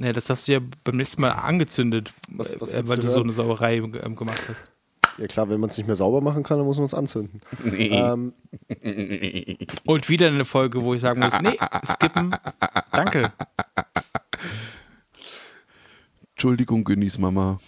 [0.00, 3.08] Ja, das hast du ja beim letzten Mal angezündet, Was- was äh, weil du du
[3.08, 4.60] so eine Sauerei ähm, gemacht hast.
[5.18, 7.40] ja klar, wenn man es nicht mehr sauber machen kann, dann muss man es anzünden.
[7.62, 7.88] Nee.
[7.88, 8.32] Ähm,
[9.84, 12.34] Und wieder eine Folge, wo ich sagen muss, nee, skippen.
[12.90, 13.32] Danke.
[16.30, 17.60] Entschuldigung, Günnis Mama.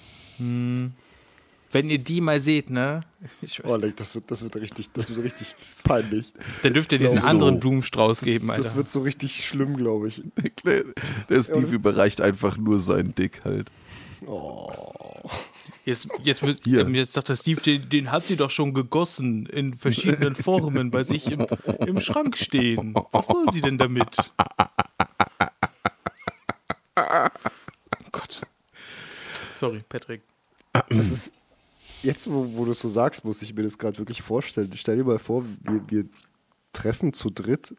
[1.72, 3.02] Wenn ihr die mal seht, ne?
[3.42, 5.54] Ich weiß, oh, Leck, das wird, das wird richtig, das wird richtig
[5.84, 6.32] peinlich.
[6.62, 7.28] dann dürft ihr diesen so.
[7.28, 8.62] anderen Blumenstrauß geben, Alter.
[8.62, 10.22] Das wird so richtig schlimm, glaube ich.
[10.64, 10.84] Der,
[11.28, 13.70] der Steve überreicht einfach nur seinen Dick halt.
[15.84, 19.46] Jetzt, jetzt, müsst, ähm, jetzt sagt der Steve, den, den hat sie doch schon gegossen
[19.46, 21.46] in verschiedenen Formen bei sich im,
[21.86, 22.94] im Schrank stehen.
[23.12, 24.16] Was soll sie denn damit?
[28.12, 28.42] Gott.
[29.52, 30.22] Sorry, Patrick.
[30.88, 31.32] Das ist,
[32.02, 34.70] jetzt, wo, wo du es so sagst, muss ich mir das gerade wirklich vorstellen.
[34.74, 36.04] Stell dir mal vor, wir, wir
[36.72, 37.74] treffen zu dritt,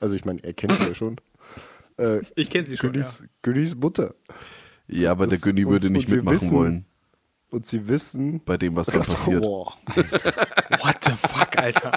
[0.00, 1.16] also ich meine, er kennt sie ja schon,
[1.98, 2.88] äh, Ich kenne sie schon.
[2.88, 2.92] Ja.
[2.92, 4.14] Günnis, Günnis Mutter.
[4.86, 6.84] Ja, aber der Das- Günni würde nicht mitmachen wissen- wollen
[7.50, 9.42] Und sie wissen, bei dem, was da passiert.
[9.42, 11.90] Boah, What the fuck, Alter?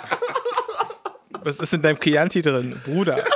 [1.44, 3.24] Was ist in deinem Chianti drin, Bruder?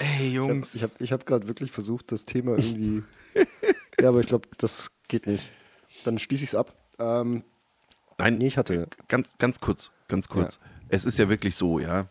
[0.00, 0.74] Ey, Jungs.
[0.74, 3.02] ich habe ich hab gerade wirklich versucht, das Thema irgendwie.
[4.02, 5.50] Ja, aber ich glaube, das geht nicht.
[6.04, 6.74] Dann schließe ich es ab.
[6.98, 7.44] Ähm,
[8.18, 8.88] Nein, nee, ich hatte.
[9.08, 10.60] ganz, ganz kurz, ganz kurz.
[10.88, 12.08] Es ist ja wirklich so, ja.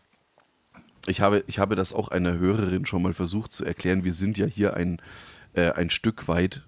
[1.05, 4.03] Ich habe, ich habe das auch einer Hörerin schon mal versucht zu erklären.
[4.03, 5.01] Wir sind ja hier ein,
[5.53, 6.63] äh, ein Stück weit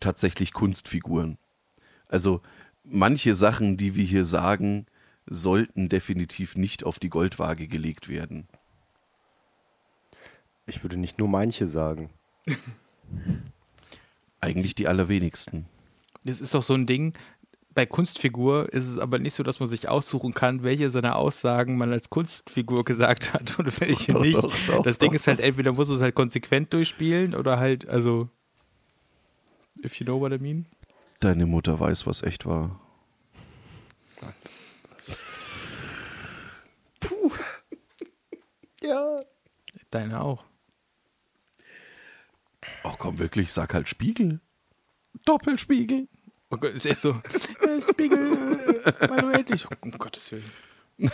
[0.00, 1.38] tatsächlich Kunstfiguren.
[2.08, 2.42] Also
[2.84, 4.86] manche Sachen, die wir hier sagen,
[5.26, 8.46] sollten definitiv nicht auf die Goldwaage gelegt werden.
[10.66, 12.10] Ich würde nicht nur manche sagen.
[14.44, 15.64] Eigentlich die allerwenigsten.
[16.24, 17.14] Das ist doch so ein Ding.
[17.74, 21.78] Bei Kunstfigur ist es aber nicht so, dass man sich aussuchen kann, welche seiner Aussagen
[21.78, 24.36] man als Kunstfigur gesagt hat und welche Doch, nicht.
[24.36, 28.28] doch, doch, das Ding ist halt, entweder muss es halt konsequent durchspielen oder halt, also,
[29.82, 30.66] if you know what I mean.
[31.20, 32.78] Deine Mutter weiß, was echt war.
[38.82, 39.16] Ja.
[39.90, 40.44] Deine auch.
[42.82, 44.40] Ach komm, wirklich, sag halt Spiegel.
[45.24, 46.08] Doppelspiegel.
[46.50, 47.10] Oh Gott, ist echt so.
[47.62, 49.66] äh, Spiegel, äh, Manuel, ich.
[49.80, 50.50] Um Gottes Willen.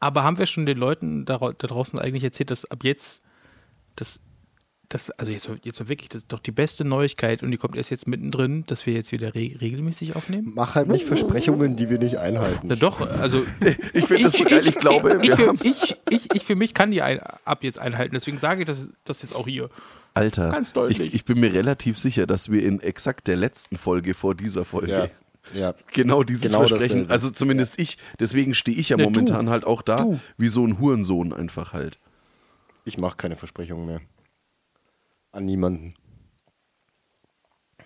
[0.00, 3.22] Aber haben wir schon den Leuten da, da draußen eigentlich erzählt, dass ab jetzt
[3.96, 4.20] das,
[4.90, 7.76] das also jetzt, jetzt mal wirklich, das ist doch die beste Neuigkeit und die kommt
[7.76, 10.52] erst jetzt mittendrin, dass wir jetzt wieder re regelmäßig aufnehmen?
[10.54, 12.66] Mach halt nicht Versprechungen, die wir nicht einhalten.
[12.68, 13.44] Na doch, also
[13.94, 16.56] Ich finde das so geil, ich glaube, ich, wir für, haben- ich, ich, ich für
[16.56, 19.70] mich kann die ein, ab jetzt einhalten, deswegen sage ich das, das jetzt auch hier.
[20.12, 20.98] Alter, Ganz deutlich.
[21.00, 24.64] Ich, ich bin mir relativ sicher, dass wir in exakt der letzten Folge vor dieser
[24.64, 25.08] Folge ja.
[25.54, 25.74] Ja.
[25.92, 29.52] genau dieses Genau Versprechen, also zumindest ich, deswegen stehe ich ja Ne, momentan du.
[29.52, 30.20] halt auch da Du.
[30.36, 31.98] wie so ein Hurensohn einfach halt.
[32.84, 34.00] Ich mache keine Versprechungen mehr.
[35.32, 35.94] An niemanden.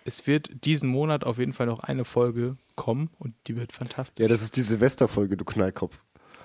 [0.04, 4.22] Es wird diesen Monat auf jeden Fall noch eine Folge kommen und die wird fantastisch.
[4.22, 5.98] Ja, das ist die Silvesterfolge, du Knallkopf.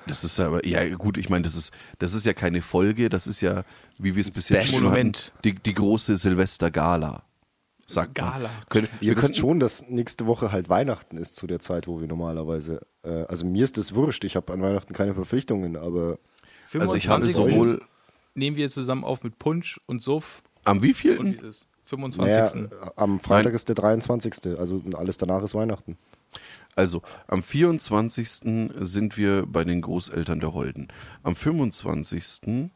[0.07, 3.27] Das ist aber, ja gut, ich meine, das ist, das ist ja keine Folge, das
[3.27, 3.63] ist ja,
[3.97, 4.79] wie wir es bis jetzt Special.
[4.79, 5.33] schon hatten, Monument.
[5.43, 7.23] die, die große Silvester-Gala.
[7.89, 8.39] Sagt Gala.
[8.39, 8.51] Man.
[8.69, 11.99] Können, Ihr wir wisst schon, dass nächste Woche halt Weihnachten ist zu der Zeit, wo
[11.99, 12.85] wir normalerweise.
[13.03, 16.19] Äh, also mir ist das wurscht, ich habe an Weihnachten keine Verpflichtungen, aber
[16.73, 17.33] also ich habe 25.
[17.33, 17.81] sowohl
[18.35, 21.33] nehmen wir zusammen auf mit Punsch und Suff am und wie wievielten?
[21.33, 21.67] es ist.
[21.85, 22.69] 25.
[22.69, 23.55] naja, am Freitag Nein.
[23.55, 24.59] ist der 23.
[24.59, 25.97] Also alles danach ist Weihnachten.
[26.75, 28.29] Also, am 24.
[28.79, 30.87] sind wir bei den Großeltern der Holden.
[31.23, 32.69] Am 25.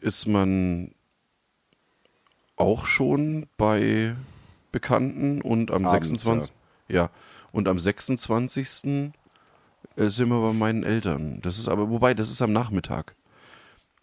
[0.00, 0.94] ist man
[2.56, 4.14] auch schon bei
[4.70, 6.54] Bekannten und am Abends, 26.
[6.88, 7.10] Ja.
[7.50, 9.12] und am 26.
[9.96, 11.40] äh, sind wir bei meinen Eltern.
[11.40, 13.14] Das ist aber, wobei, das ist am Nachmittag.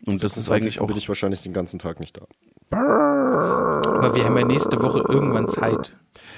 [0.06, 0.88] Und das ist eigentlich auch.
[0.88, 2.26] bin ich wahrscheinlich den ganzen Tag nicht da.
[2.72, 5.96] Aber wir haben ja nächste Woche irgendwann Zeit.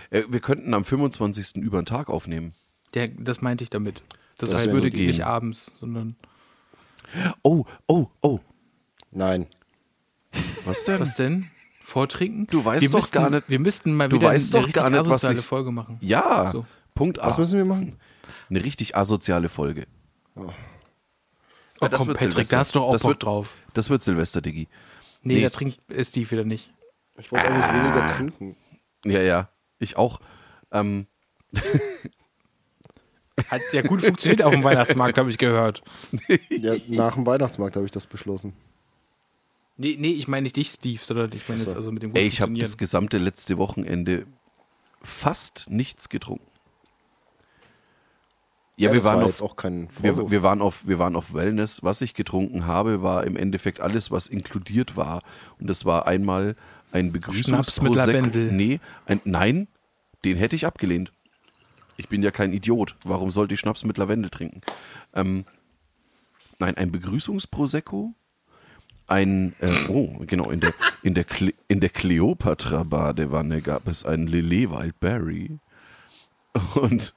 [0.10, 1.58] Äh, wir könnten am 25.
[1.58, 2.54] über den Tag aufnehmen.
[2.94, 4.02] Der, das meinte ich damit.
[4.38, 5.08] Das, Das heißt würde so, gehen.
[5.08, 6.16] nicht abends, sondern
[7.44, 8.40] Oh, oh, oh.
[9.12, 9.48] Nein.
[10.66, 11.00] Was denn?
[11.00, 11.48] was denn?
[11.84, 12.48] Vortrinken?
[12.48, 14.74] Du weißt wir doch müssten, gar nicht- Wir müssten mal du wieder weißt eine doch
[14.74, 15.98] gar richtig nicht, was asoziale ich- Folge machen.
[16.02, 16.66] Ja, So.
[16.96, 17.28] Punkt A.
[17.28, 17.96] Was müssen wir machen?
[18.50, 19.86] Eine richtig asoziale Folge.
[20.36, 20.50] Oh,
[21.82, 22.56] Ja, das komm, wird Patrick, Silvester.
[22.56, 23.54] da hast du doch auch Das Bock wird- drauf.
[23.74, 24.68] Das wird Silvester, Diggi.
[25.22, 25.42] Nee, Nee.
[25.42, 26.74] da trinkt Steve wieder nicht.
[27.18, 28.58] Ich wollte eigentlich weniger trinken.
[29.06, 29.50] Ja, ja.
[29.80, 30.20] Ich auch.
[30.72, 31.08] Ähm,
[33.50, 35.84] Hat ja gut funktioniert auf dem Weihnachtsmarkt, habe ich gehört.
[36.50, 38.54] Ja, nach dem Weihnachtsmarkt habe ich das beschlossen.
[39.78, 41.68] Nee, nee, ich meine nicht dich, Steve, sondern ich meine so.
[41.68, 44.26] jetzt also mit dem Ey, ich habe das gesamte letzte Wochenende
[45.04, 46.48] fast nichts getrunken.
[48.80, 51.16] Ja, wir das waren war auf, jetzt auch kein wir, wir, waren auf, wir waren
[51.16, 51.84] auf Wellness.
[51.84, 55.24] Was ich getrunken habe, war im Endeffekt alles, was inkludiert war.
[55.60, 56.56] Und das war einmal
[56.92, 57.96] ein Schnaps mit Begrüßungsprosecco.
[57.96, 58.52] Lavendel.
[58.52, 59.68] Nee, ein, nein,
[60.24, 61.12] den hätte ich abgelehnt.
[61.98, 62.96] Ich bin ja kein Idiot.
[63.04, 64.62] Warum sollte ich Schnaps mit Lavendel trinken?
[65.16, 65.46] Ähm,
[66.60, 68.14] nein, ein Begrüßungsprosecco.
[69.08, 74.28] Ein, äh, oh, genau, in der, in der, Cle in der Cleopatra-Badewanne gab es ein
[74.28, 75.58] Lillet Wildberry.
[76.76, 77.16] Und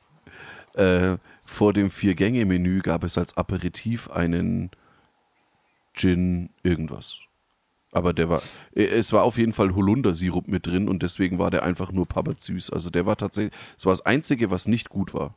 [0.74, 1.18] äh,
[1.51, 4.70] vor dem Vier-Gänge-Menü gab es als Aperitif einen
[5.92, 7.18] Gin irgendwas.
[7.90, 8.40] Aber der war,
[8.72, 12.07] äh, es war auf jeden Fall Holundersirup mit drin und deswegen war der einfach nur
[12.38, 12.70] süß.
[12.70, 15.34] Also der war tatsächlich, es war das Einzige, was nicht gut war.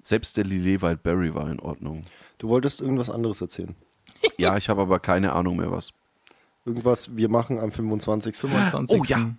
[0.00, 2.04] Selbst der Lillet Wildberry war in Ordnung.
[2.38, 3.76] Du wolltest irgendwas anderes erzählen.
[4.38, 5.92] Ja, ich habe aber keine Ahnung mehr was.
[6.64, 8.34] Irgendwas, wir machen am 25.
[8.34, 9.00] 25.
[9.00, 9.34] Oh ja.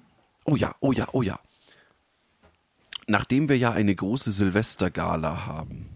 [0.46, 1.40] Oh ja, oh ja, oh ja.
[3.08, 5.90] Nachdem wir ja eine große Silvestergala haben,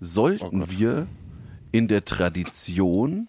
[0.00, 1.06] sollten wir
[1.72, 3.28] in der Tradition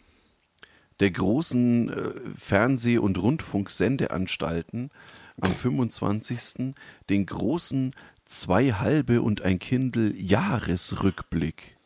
[0.99, 4.89] der großen äh, Fernseh- und Rundfunksendeanstalten
[5.39, 6.73] am 25.
[7.09, 7.93] den großen
[8.25, 11.77] Zwei halbe und ein Kindle Jahresrückblick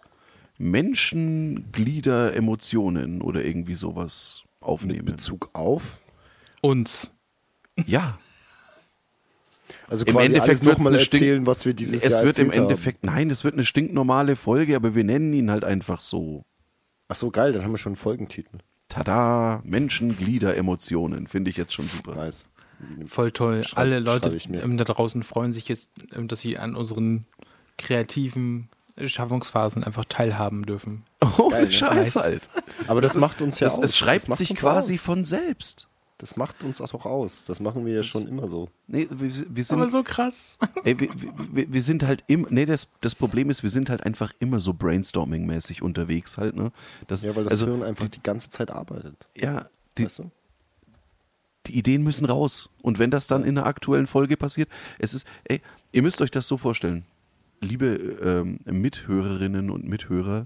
[0.58, 5.06] Menschen, Glieder, Emotionen oder irgendwie sowas Mit aufnehmen.
[5.06, 6.00] Bezug auf.
[6.62, 7.12] Uns.
[7.86, 8.18] Ja,
[9.88, 12.24] Also Im quasi Endeffekt alles wird's nochmal eine Stink- erzählen, was wir dieses es Jahr
[12.26, 16.00] wird im Endeffekt, nein, es wird eine stinknormale Folge, aber wir nennen ihn halt einfach
[16.02, 16.18] so.
[16.38, 16.46] Haben.
[17.10, 18.58] Ach so, geil, dann haben wir schon einen Folgentitel.
[18.88, 21.28] Tada, Menschen, Glieder, Emotionen.
[21.28, 22.16] Finde ich jetzt schon super.
[22.16, 22.46] Nice.
[23.08, 23.64] Voll toll.
[23.64, 27.26] Schreib- Alle Leute ähm, da draußen freuen sich jetzt, ähm, dass sie an unseren
[27.78, 28.70] kreativen
[29.04, 31.04] Schaffungsphasen einfach teilhaben dürfen.
[31.38, 31.72] Oh, geil, ne?
[31.72, 32.50] Scheiß halt.
[32.88, 33.86] Aber das, ist- macht uns ja das, aus.
[33.86, 35.02] Es schreibt das sich quasi aus.
[35.02, 35.88] von selbst.
[36.22, 37.46] Das macht uns auch aus.
[37.46, 38.70] Das machen wir ja schon immer so.
[38.86, 40.60] Nee, wir, wir Aber sind, so krass.
[40.84, 41.10] ey, wir,
[41.52, 44.60] wir, wir sind halt immer, nee, das, das Problem ist, wir sind halt einfach immer
[44.60, 46.72] so brainstorming-mäßig unterwegs halt, ne?
[47.08, 49.30] Das, Ja, weil das also, Hirn einfach die ganze Zeit arbeitet.
[49.36, 49.68] ja,
[49.98, 50.32] die, weißt du?
[51.66, 52.70] die Ideen müssen raus.
[52.84, 54.70] Und wenn das dann in einer aktuellen Folge passiert,
[55.00, 55.60] es ist, ey,
[55.92, 57.04] ihr müsst euch das so vorstellen.
[57.62, 57.88] Liebe
[58.24, 60.46] ähm, Mithörerinnen und Mithörer,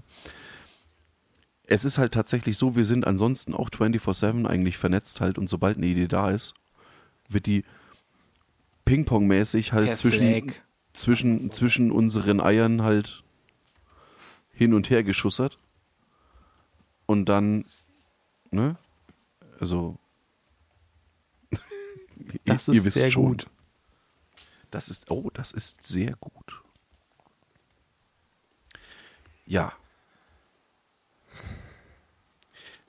[1.66, 5.76] es ist halt tatsächlich so, wir sind ansonsten auch 24-7 eigentlich vernetzt halt und sobald
[5.76, 6.54] eine Idee da ist,
[7.28, 7.64] wird die
[8.84, 10.64] Ping-Pong-mäßig halt zwischen, Slack.
[10.92, 13.24] zwischen, zwischen unseren Eiern halt
[14.52, 15.58] hin und her geschussert.
[17.06, 17.64] Und dann,
[18.50, 18.76] ne?
[19.60, 19.98] Also,
[22.44, 23.26] Das ist sehr schon.
[23.28, 23.46] gut.
[24.70, 26.62] Das ist, oh, das ist sehr gut.
[29.46, 29.72] Ja.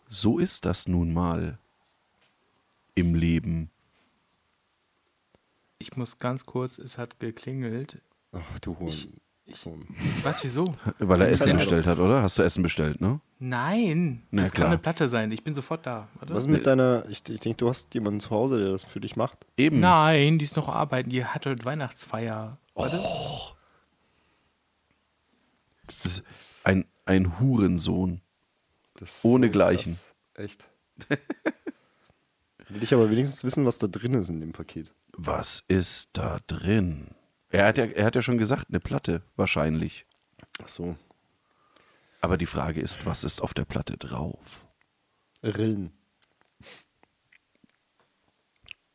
[0.07, 1.57] So ist das nun mal
[2.95, 3.69] im Leben.
[5.79, 8.01] Ich muss ganz kurz, es hat geklingelt.
[8.31, 9.19] Ach, du Huren.
[9.49, 9.79] So.
[10.23, 10.73] Was, wieso?
[10.99, 12.21] Weil er Essen bestellt hat, oder?
[12.21, 13.21] Hast du Essen bestellt, ne?
[13.39, 14.65] Nein, Na das klar.
[14.65, 15.31] kann eine Platte sein.
[15.31, 16.09] Ich bin sofort da.
[16.15, 16.33] Warte.
[16.33, 17.05] Was ist mit deiner.
[17.07, 19.45] Ich, ich denke, du hast jemanden zu Hause, der das für dich macht.
[19.55, 19.79] Eben.
[19.79, 21.09] Nein, die ist noch arbeiten.
[21.09, 22.57] Die hat heute Weihnachtsfeier.
[22.73, 22.99] Warte.
[25.85, 28.21] Das ist ein, ein Hurensohn.
[28.97, 29.97] Das ist Ohne so.
[30.33, 30.67] Echt.
[32.69, 34.93] Will ich aber wenigstens wissen, was da drin ist in dem Paket.
[35.13, 37.15] Was ist da drin?
[37.49, 40.05] Er hat, ja, er hat ja schon gesagt, eine Platte, wahrscheinlich.
[40.61, 40.97] Ach so.
[42.19, 44.67] Aber die Frage ist, was ist auf der Platte drauf?
[45.43, 45.93] Rillen.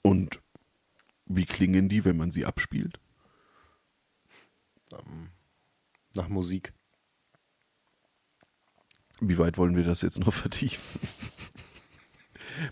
[0.02, 0.40] Und
[1.26, 2.98] wie klingen die, wenn man sie abspielt?
[6.14, 6.74] Nach Musik.
[9.24, 11.00] Wie weit wollen wir das jetzt noch vertiefen?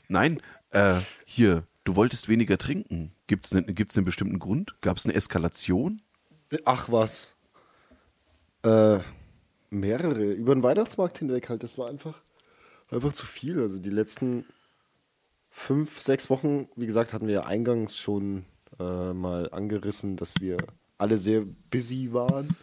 [0.09, 3.13] Nein, äh, hier, du wolltest weniger trinken.
[3.29, 4.75] Gibt es einen, gibt's einen bestimmten Grund?
[4.81, 6.03] Gab es eine Eskalation?
[6.65, 7.37] Ach was.
[8.65, 8.99] Äh,
[9.71, 10.33] mehrere.
[10.33, 11.63] Über den Weihnachtsmarkt hinweg halt.
[11.63, 12.21] Das war einfach,
[12.91, 13.61] einfach zu viel.
[13.61, 14.45] Also die letzten
[15.51, 18.45] fünf, sechs Wochen, wie gesagt, hatten wir ja eingangs schon
[18.79, 20.59] äh, mal angerissen, dass wir
[20.99, 22.57] alle sehr busy waren.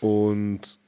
[0.00, 0.80] Und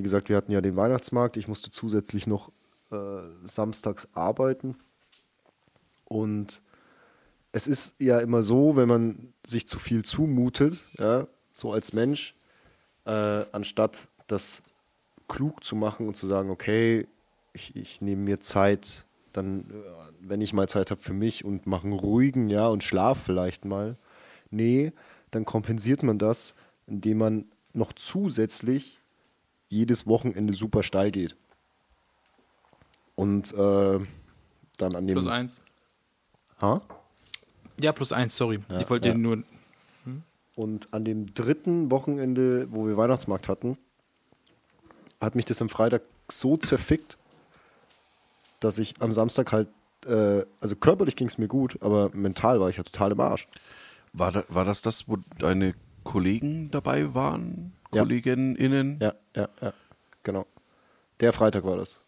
[0.00, 1.36] wie gesagt, wir hatten ja den Weihnachtsmarkt.
[1.36, 2.50] Ich musste zusätzlich noch
[2.90, 2.96] äh,
[3.44, 4.78] samstags arbeiten.
[6.06, 6.62] Und
[7.52, 12.34] es ist ja immer so, wenn man sich zu viel zumutet, ja, so als Mensch,
[13.04, 13.10] äh,
[13.52, 14.62] anstatt das
[15.28, 17.06] klug zu machen und zu sagen, okay,
[17.52, 19.74] ich, ich nehme mir Zeit, dann, äh,
[20.20, 23.66] wenn ich mal Zeit habe für mich und mache einen ruhigen, ja, und schlaf vielleicht
[23.66, 23.98] mal,
[24.50, 24.92] Nee,
[25.30, 26.54] dann kompensiert man das,
[26.86, 28.99] indem man noch zusätzlich
[29.70, 31.36] jedes Wochenende super steil geht.
[33.14, 33.98] Und äh,
[34.76, 35.14] dann an dem.
[35.14, 35.60] Plus eins.
[36.60, 36.82] Ha?
[37.80, 38.60] Ja, plus eins, sorry.
[38.68, 39.14] Ja, ich wollte ja.
[39.14, 39.42] nur.
[40.56, 43.78] Und an dem dritten Wochenende, wo wir Weihnachtsmarkt hatten,
[45.20, 47.16] hat mich das am Freitag so zerfickt,
[48.58, 49.68] dass ich am Samstag halt,
[50.06, 53.48] äh, also körperlich ging es mir gut, aber mental war ich ja total im Arsch.
[54.12, 57.72] War, da, war das das, wo deine Kollegen dabei waren?
[57.92, 58.02] Ja.
[58.02, 58.98] KollegInnen?
[59.00, 59.72] Ja, ja, ja,
[60.22, 60.46] genau.
[61.20, 61.98] Der Freitag war das.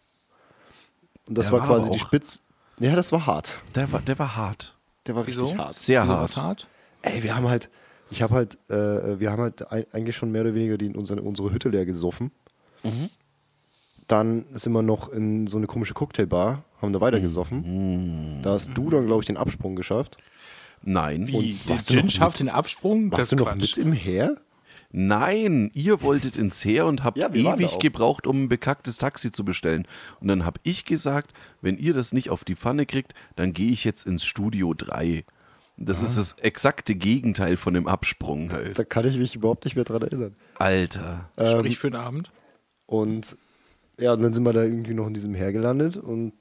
[1.27, 2.41] Und das Der war war quasi die auch- Spitz.
[2.79, 3.51] Ja, das war hart.
[3.75, 4.75] Der, war, der war hart.
[5.05, 5.41] Der war Wieso?
[5.41, 5.73] richtig hart.
[5.73, 6.35] Sehr Wieso hart.
[6.37, 6.67] hart?
[7.01, 7.69] Ey, wir haben halt,
[8.09, 11.51] ich habe halt, äh, wir haben halt eigentlich schon mehr oder weniger die, unsere, unsere
[11.51, 12.31] Hütte leer gesoffen.
[12.83, 13.09] Mhm.
[14.07, 18.37] Dann sind wir noch in so eine komische Cocktailbar, haben da weiter gesoffen.
[18.37, 18.41] Mhm.
[18.41, 20.17] Da hast du dann, glaube ich, den Absprung geschafft.
[20.81, 21.27] Nein.
[21.27, 21.57] Wie?
[21.67, 22.49] Der du noch Gin schafft mit?
[22.49, 23.11] den Absprung?
[23.11, 23.61] Warst das du noch Quatsch.
[23.61, 24.37] mit im Heer?
[24.95, 27.79] Nein, ihr wolltet ins Heer und habt Ja, da ewig auch.
[27.79, 29.87] gebraucht, um ein bekacktes Taxi zu bestellen.
[30.21, 33.71] Und dann habe ich gesagt, wenn ihr das nicht auf die Pfanne kriegt, dann gehe
[33.71, 35.25] ich jetzt ins Studio 3.
[35.77, 38.77] Das ist das exakte Gegenteil von dem Absprung halt.
[38.77, 40.35] Da kann ich mich überhaupt nicht mehr dran erinnern.
[40.59, 41.27] Alter.
[41.35, 42.31] Sprich für den Abend.
[42.85, 43.35] Und
[43.99, 46.33] ja, und dann sind wir da irgendwie noch in diesem Heer gelandet und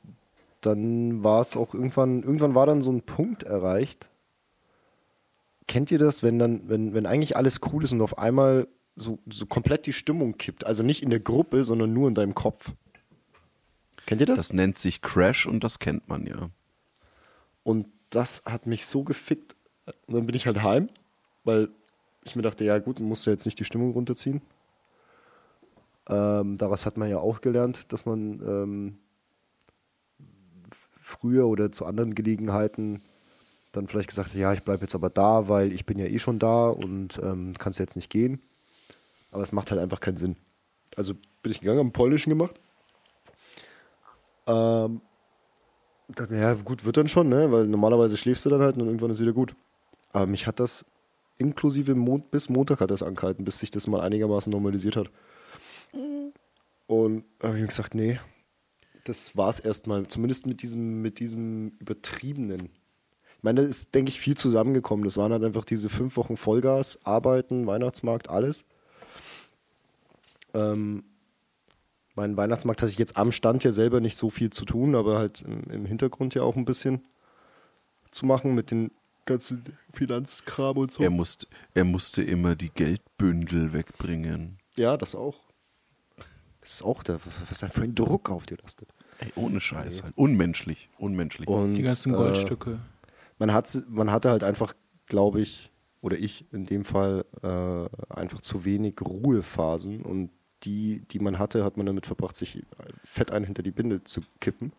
[0.61, 4.11] dann war es auch irgendwann, irgendwann war dann so ein Punkt erreicht.
[5.67, 9.19] Kennt ihr das, wenn dann, wenn, wenn eigentlich alles cool ist und auf einmal so,
[9.31, 10.65] so komplett die Stimmung kippt?
[10.67, 12.73] Also nicht in der Gruppe, sondern nur in deinem Kopf.
[14.07, 14.39] Kennt ihr das?
[14.39, 16.51] Das nennt sich Crash und das kennt man ja.
[17.63, 19.57] Und das hat mich so gefickt.
[20.07, 20.89] Und dann bin ich halt heim,
[21.45, 21.69] weil
[22.25, 24.43] ich mir dachte, ja gut, musst du jetzt nicht die Stimmung runterziehen.
[26.09, 28.99] Ähm, daraus hat man ja auch gelernt, dass man ähm,
[31.01, 33.03] früher oder zu anderen Gelegenheiten
[33.73, 36.39] dann vielleicht gesagt ja, ich bleibe jetzt aber da, weil ich bin ja eh schon
[36.39, 38.41] da und ähm, kannst jetzt nicht gehen.
[39.31, 40.37] Aber es macht halt einfach keinen Sinn.
[40.95, 42.61] Also bin ich gegangen, am Polnischen gemacht.
[44.47, 45.01] Ähm,
[46.09, 47.51] dachte mir, ja, gut, wird dann schon, ne?
[47.51, 49.55] Weil normalerweise schläfst du dann halt und irgendwann ist wieder gut.
[50.13, 50.85] Aber mich hat das
[51.39, 55.11] inklusive Mon bis Montag hat das angehalten, bis sich das mal einigermaßen normalisiert hat.
[56.87, 58.21] Und da habe ich gesagt, nee,
[59.05, 60.07] das war's erstmal.
[60.07, 62.69] Zumindest mit diesem, mit diesem übertriebenen.
[63.43, 65.05] Ich meine, da ist, denke ich, viel zusammengekommen.
[65.05, 68.65] Das waren halt einfach diese fünf Wochen Vollgas, Arbeiten, Weihnachtsmarkt, alles.
[70.55, 71.03] Ähm,
[72.15, 75.19] mein Weihnachtsmarkt hatte ich jetzt am Stand ja selber nicht so viel zu tun, aber
[75.19, 77.03] halt im, im Hintergrund ja auch ein bisschen
[78.13, 78.93] zu machen mit den
[79.25, 81.03] ganzen Finanzkram und so.
[81.03, 84.59] Er, musste, er musste immer die Geldbündel wegbringen.
[84.77, 85.41] Ja, das auch.
[86.61, 88.89] Das ist auch der, was was da für ein Druck auf dir lastet.
[89.19, 90.05] Ey, ohne Scheiß.
[90.05, 90.13] Halt.
[90.17, 90.89] Unmenschlich.
[90.97, 91.49] Unmenschlich.
[91.49, 92.79] Und, Die ganzen äh, Goldstücke.
[93.43, 94.73] Man, hat, man hatte halt einfach,
[95.07, 100.31] glaube ich, oder ich in dem Fall, äh, einfach zu wenig Ruhephasen und
[100.63, 102.65] die, die man hatte, hat man damit verbracht, sich
[103.03, 104.73] fett ein hinter die Binde zu kippen.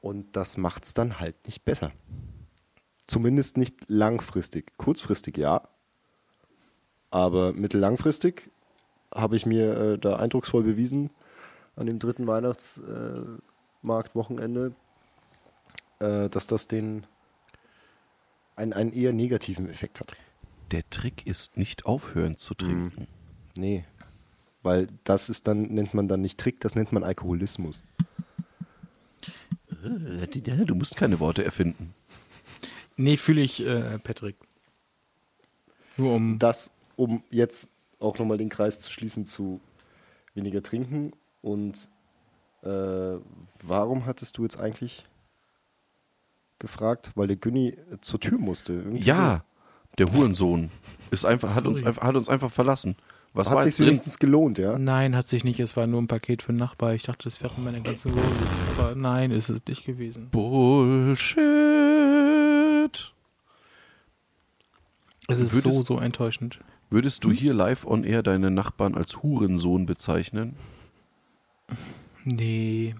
[0.00, 1.92] Und das macht es dann halt nicht besser.
[3.06, 4.76] Zumindest nicht langfristig.
[4.76, 5.68] Kurzfristig ja,
[7.12, 8.50] aber mittellangfristig
[9.14, 11.10] habe ich mir äh, da eindrucksvoll bewiesen
[11.76, 14.74] an dem dritten Weihnachtsmarktwochenende,
[16.00, 17.06] äh, dass das den
[18.56, 20.16] einen, einen eher negativen Effekt hat.
[20.70, 23.06] Der Trick ist nicht aufhören zu trinken.
[23.56, 23.84] Nee.
[24.62, 27.82] Weil das ist dann, nennt man dann nicht Trick, das nennt man Alkoholismus.
[29.84, 31.94] Äh, Du musst keine Worte erfinden.
[32.96, 34.36] Nee, fühle ich, äh, Patrick.
[35.96, 36.38] Nur um.
[36.38, 39.60] Das, um jetzt auch nochmal den Kreis zu schließen zu
[40.34, 41.12] weniger trinken.
[41.42, 41.88] Und
[42.62, 43.18] äh,
[43.62, 45.06] warum hattest du jetzt eigentlich
[46.62, 47.10] gefragt?
[47.14, 48.72] Weil der Günni zur Tür musste.
[48.72, 49.44] Irgendwie Ja,
[49.98, 50.70] der Hurensohn
[51.10, 52.96] ist einfach, hat, uns hat uns einfach verlassen.
[53.34, 53.50] Was so.
[53.52, 54.78] Hat war sich wenigstens gelohnt, ja?
[54.78, 55.58] Nein, hat sich nicht.
[55.60, 56.94] Es war nur ein Paket für den Nachbar.
[56.94, 58.22] Ich dachte, das wäre meine ganze Rose.
[58.78, 60.28] Aber nein, ist es nicht gewesen.
[60.30, 61.42] Bullshit.
[65.28, 66.60] Es ist so, Würdest- so enttäuschend.
[66.90, 70.56] Würdest du hier live on air deinen Nachbarn als Hurensohn bezeichnen?
[72.24, 72.94] Nee,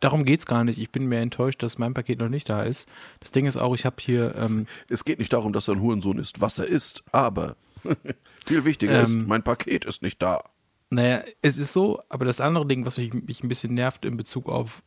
[0.00, 0.78] darum geht's gar nicht.
[0.78, 2.88] Ich bin mehr enttäuscht, dass mein Paket noch nicht da ist.
[3.20, 4.34] Das Ding ist auch, ich habe hier.
[4.36, 7.56] Ähm, Es geht nicht darum, dass er ein Hurensohn ist, was er ist, aber
[8.44, 9.26] viel wichtiger ist, Ähm.
[9.26, 10.42] mein Paket ist nicht da.
[10.90, 14.16] naja, es ist so, aber das andere Ding, was mich, mich ein bisschen nervt in
[14.16, 14.82] Bezug auf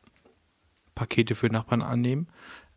[0.95, 2.27] Pakete für Nachbarn annehmen,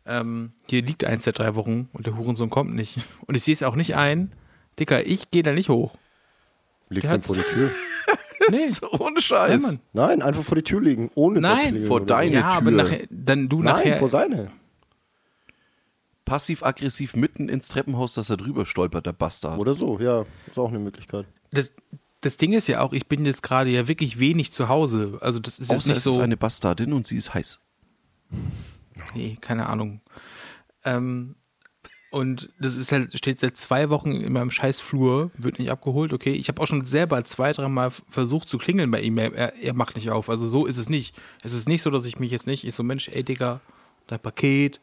[0.05, 2.99] ähm, hier liegt eins seit drei Wochen und der Hurensohn kommt nicht.
[3.25, 4.31] Und ich sehe es auch nicht ein.
[4.79, 5.95] Dicker, ich gehe da nicht hoch.
[6.89, 7.71] Legst Der du vor die Tür?
[8.51, 8.65] Nee.
[8.69, 9.61] So ohne Nein, Scheiß.
[9.63, 9.79] Mann.
[9.93, 12.83] Nein, einfach vor die Tür legen, ohne zu Nein, klingeln vor deine ja, aber Tür.
[12.83, 13.97] nachher, dann du Nein, nachher.
[13.97, 14.47] vor seine.
[16.25, 19.59] passiv-aggressiv mitten ins Treppenhaus, dass er drüber stolpert, der Bastard.
[19.59, 20.25] Oder so, ja.
[20.47, 21.25] Ist auch eine Möglichkeit.
[21.51, 21.71] Das,
[22.21, 25.17] das Ding ist ja auch, ich bin jetzt gerade ja wirklich wenig zu Hause.
[25.21, 26.09] Also das ist jetzt Außer nicht es so.
[26.11, 27.59] ist eine Bastardin und sie ist heiß.
[29.13, 30.01] Nee, keine Ahnung.
[30.83, 31.35] Ähm,
[32.15, 36.13] und das ist halt, steht seit zwei Wochen in meinem scheiß Flur, wird nicht abgeholt,
[36.13, 36.31] okay.
[36.33, 39.17] Ich habe auch schon selber zwei, dreimal versucht zu klingeln bei ihm.
[39.17, 40.29] Er, er macht nicht auf.
[40.29, 41.15] Also so ist es nicht.
[41.43, 43.59] Es ist nicht so, dass ich mich jetzt nicht, ich so, Mensch, ey Digga,
[44.07, 44.79] dein Paket.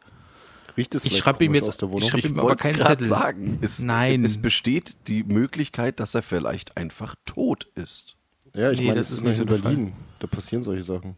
[0.76, 2.08] Riecht es Ich schreibe ihm jetzt- aus der ich Wohnung?
[2.10, 3.06] schreib ihm aber keinen Zettel.
[3.06, 3.58] sagen.
[3.60, 4.24] Es, Nein.
[4.24, 8.16] Es besteht die Möglichkeit, dass er vielleicht einfach tot ist.
[8.54, 9.58] ja, ich Nee, meine, das ist nicht so in Fall.
[9.58, 9.92] Berlin.
[10.18, 11.16] Da passieren solche Sachen.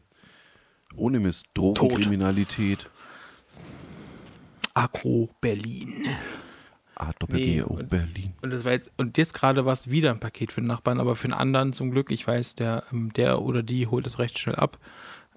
[0.96, 1.46] Ohne Mist.
[1.54, 2.88] Drogenkriminalität.
[4.74, 6.06] Agro Berlin.
[6.96, 8.32] A Doppel G Nee, O und- Berlin.
[8.42, 11.00] Und das war jetzt, und jetzt gerade war es wieder ein Paket für den Nachbarn,
[11.00, 14.18] aber für den anderen zum Glück, ich weiß, der, ähm, der oder die holt es
[14.18, 14.78] recht schnell ab.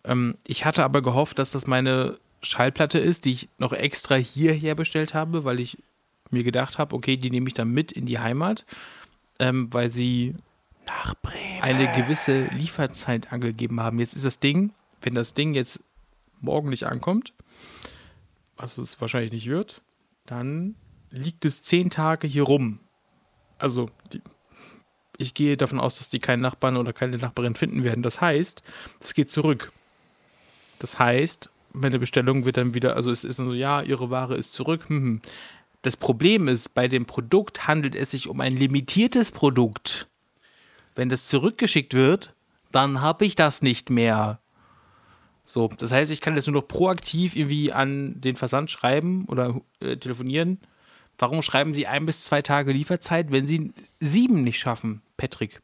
[0.03, 4.75] Ähm, ich hatte aber gehofft, dass das meine Schallplatte ist, die ich noch extra hierher
[4.75, 5.77] bestellt habe, weil ich
[6.29, 8.65] mir gedacht habe, okay, die nehme ich dann mit in die Heimat,
[9.39, 10.35] ähm, weil sie
[11.61, 13.99] eine gewisse Lieferzeit angegeben haben.
[13.99, 14.71] Jetzt ist das Ding,
[15.01, 15.81] wenn das Ding jetzt
[16.39, 17.33] morgen nicht ankommt,
[18.57, 19.81] was es wahrscheinlich nicht wird,
[20.25, 20.75] dann
[21.09, 22.79] liegt es zehn Tage hier rum.
[23.57, 24.21] Also, die,
[25.17, 28.03] ich gehe davon aus, dass die keinen Nachbarn oder keine Nachbarin finden werden.
[28.03, 28.61] Das heißt,
[28.99, 29.71] es geht zurück.
[30.79, 34.53] Das heißt, meine Bestellung wird dann wieder, also es ist so, ja, ihre Ware ist
[34.53, 34.89] zurück.
[34.89, 35.21] Hm, hm.
[35.81, 40.07] Das Problem ist, bei dem Produkt handelt es sich um ein limitiertes Produkt.
[40.95, 42.33] Wenn das zurückgeschickt wird,
[42.71, 44.39] dann habe ich das nicht mehr.
[45.47, 49.61] So, das heißt, ich kann jetzt nur noch proaktiv irgendwie an den Versand schreiben oder
[49.79, 50.59] äh, telefonieren.
[51.17, 53.71] Warum schreiben Sie ein bis zwei Tage Lieferzeit, wenn Sie
[54.01, 55.61] sieben nicht schaffen, Patrick?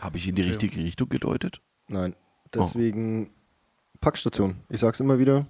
[0.00, 1.60] Habe ich in die richtige Richtung gedeutet?
[1.86, 2.14] Nein.
[2.16, 2.48] Oh.
[2.54, 3.30] Deswegen
[4.00, 4.56] Packstation.
[4.68, 5.46] Ich sag's immer wieder.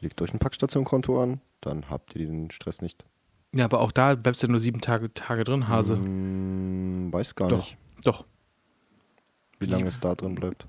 [0.00, 3.04] Legt euch ein Packstation-Konto an, dann habt ihr diesen Stress nicht.
[3.52, 5.96] Ja, aber auch da bleibst du nur sieben Tage, Tage drin, Hase.
[5.96, 8.26] Hm, weiß gar Doch, nicht, doch.
[9.58, 10.66] wie lange es da drin bleibt.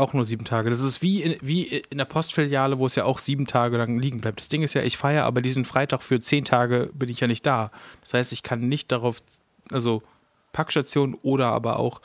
[0.00, 0.70] Auch nur sieben Tage.
[0.70, 3.98] Das ist wie in, wie in der Postfiliale, wo es ja auch sieben Tage lang
[3.98, 4.40] liegen bleibt.
[4.40, 7.26] Das Ding ist ja, ich feiere, aber diesen Freitag für zehn Tage bin ich ja
[7.26, 7.70] nicht da.
[8.02, 9.22] Das heißt, ich kann nicht darauf,
[9.70, 10.02] also
[10.52, 12.00] Packstation oder aber auch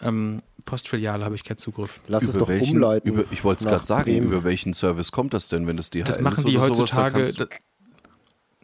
[0.00, 2.00] ähm, Postfiliale habe ich keinen Zugriff.
[2.06, 3.08] Lass es Über doch welchen- umleiten.
[3.08, 4.26] Über, ich wollte es gerade sagen, Bremen.
[4.26, 6.90] über welchen Service kommt das denn, wenn das DHL Das machen ist die oder sowas,
[6.90, 7.48] da heutzutage, das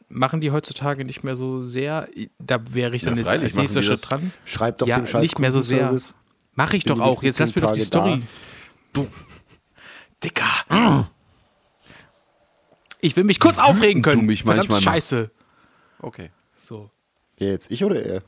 [0.08, 2.08] machen die heutzutage nicht mehr so sehr.
[2.38, 4.32] Da wäre ich dann Ja, jetzt als nächster die Schritt dran.
[4.44, 5.88] Schreibt doch Ja, dem Scheiß nicht mehr so sehr.
[5.88, 6.14] Kundenservice.
[6.56, 7.22] Mache ich doch auch.
[7.22, 8.22] Jetzt lass mir doch die Story.
[8.92, 9.06] Du.
[10.24, 11.10] Dicker.
[13.00, 14.26] Ich will mich kurz aufregen du können.
[14.26, 15.30] mich Verdammt manchmal Scheiße.
[16.00, 16.30] Okay.
[16.56, 16.90] So.
[17.36, 18.22] Wer jetzt, ich oder er?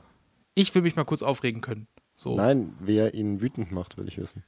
[0.53, 1.87] Ich will mich mal kurz aufregen können.
[2.15, 2.35] So.
[2.35, 4.43] Nein, wer ihn wütend macht, will ich wissen.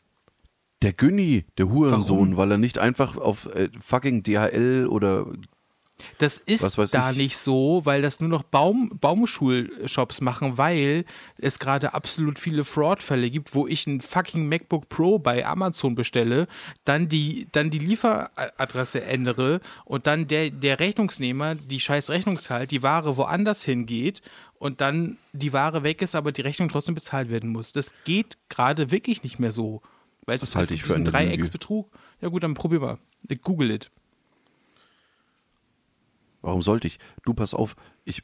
[0.81, 2.37] Der Günni, der Hurensohn, Warum?
[2.37, 5.25] weil er nicht einfach auf äh, fucking DHL oder
[6.17, 7.17] Das ist da ich.
[7.17, 11.05] nicht so, weil das nur noch Baum, Baumschulshops machen, weil
[11.37, 16.47] es gerade absolut viele Fraudfälle gibt, wo ich ein fucking MacBook Pro bei Amazon bestelle,
[16.85, 22.71] dann die, dann die Lieferadresse ändere und dann der, der Rechnungsnehmer die scheiß Rechnung zahlt,
[22.71, 24.21] die Ware woanders hingeht
[24.61, 27.71] und dann die Ware weg ist, aber die Rechnung trotzdem bezahlt werden muss.
[27.73, 29.81] Das geht gerade wirklich nicht mehr so.
[30.25, 31.37] Weil es Das halte ich für diesen eine Lüge.
[31.37, 31.89] Dreiecksbetrug.
[32.21, 32.97] Ja gut, dann probier mal.
[33.41, 33.91] Google it.
[36.41, 36.97] Warum sollte ich?
[37.23, 38.23] Du, pass auf, ich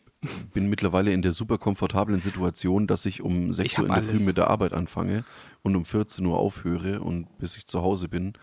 [0.54, 4.04] bin mittlerweile in der super komfortablen Situation, dass ich um 6 Ich Uhr in der
[4.04, 4.26] Früh alles.
[4.26, 5.24] mit der Arbeit anfange
[5.62, 8.34] und um 14 Uhr aufhöre und bis ich zu Hause bin,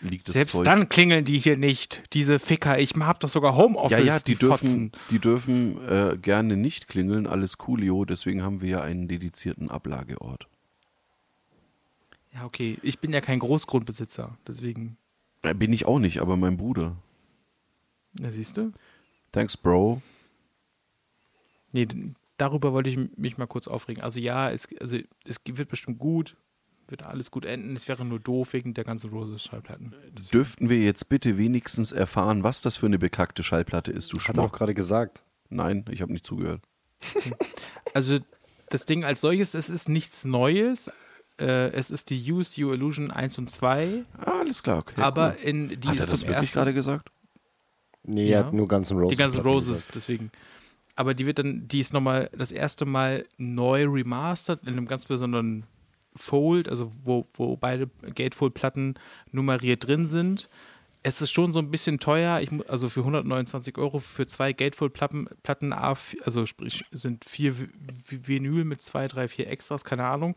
[0.00, 0.64] liegt das Selbst Zeug.
[0.64, 2.78] dann klingeln die hier nicht, diese Ficker.
[2.80, 3.98] Ich hab doch sogar Homeoffice.
[3.98, 4.92] ja, ja, die, dürfen, Fotzen.
[5.10, 10.48] die dürfen äh, gerne nicht klingeln, alles coolio, deswegen haben wir ja einen dedizierten Ablageort.
[12.34, 12.76] Ja, okay.
[12.82, 14.98] Ich bin ja kein Großgrundbesitzer, deswegen.
[15.42, 16.96] Äh, bin ich auch nicht, aber mein Bruder.
[18.20, 18.72] Ja, siehst du?
[19.32, 20.02] Thanks, Bro.
[21.72, 21.86] Nee,
[22.38, 24.02] darüber wollte ich mich mal kurz aufregen.
[24.02, 26.36] Also ja, es, also, es wird bestimmt gut,
[26.88, 27.76] wird alles gut enden.
[27.76, 29.94] Es wäre nur doof wegen der ganzen Roses-Schallplatten.
[30.32, 34.36] Dürften wir jetzt bitte wenigstens erfahren, was das für eine bekackte Schallplatte ist, du Hat
[34.36, 34.52] er auch Schmuck?
[34.58, 35.22] gerade gesagt.
[35.48, 36.62] Nein, ich habe nicht zugehört.
[37.94, 38.18] Also
[38.68, 40.90] das Ding als solches, es ist nichts Neues.
[41.38, 45.00] Äh, es ist die Use You Illusion 1 und 2, Ah, alles klar, okay.
[45.00, 45.44] aber cool.
[45.48, 47.10] in die Hat ist er das wirklich gerade gesagt?
[48.06, 48.38] Nee, Ja.
[48.40, 49.16] er hat nur Guns N' Roses.
[49.16, 50.30] Die ganzen Platten Roses, deswegen.
[50.94, 55.04] Aber die wird dann, die ist nochmal das erste Mal neu remastert in einem ganz
[55.04, 55.64] besonderen
[56.14, 58.94] Fold, also wo, wo beide Gatefold-Platten
[59.32, 60.48] nummeriert drin sind.
[61.02, 62.40] es ist schon so ein bisschen teuer.
[62.40, 65.94] Ich, also für 129 Euro für zwei Gatefold-Platten, Platten A,
[66.24, 67.68] also sprich sind vier Vi-
[68.08, 70.36] Vi- Vinyl mit zwei, drei, vier Extras, keine Ahnung.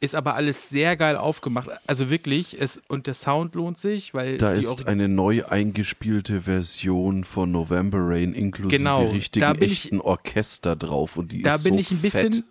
[0.00, 1.68] Ist aber alles sehr geil aufgemacht.
[1.86, 7.24] Also wirklich, es, und der Sound lohnt sich, weil Da ist eine neu eingespielte Version
[7.24, 11.54] von November Rain inklusive Genau, richtigen da bin ich- echten Orchester drauf und die da
[11.54, 12.32] ist bin so ich ein bisschen.
[12.34, 12.44] fett.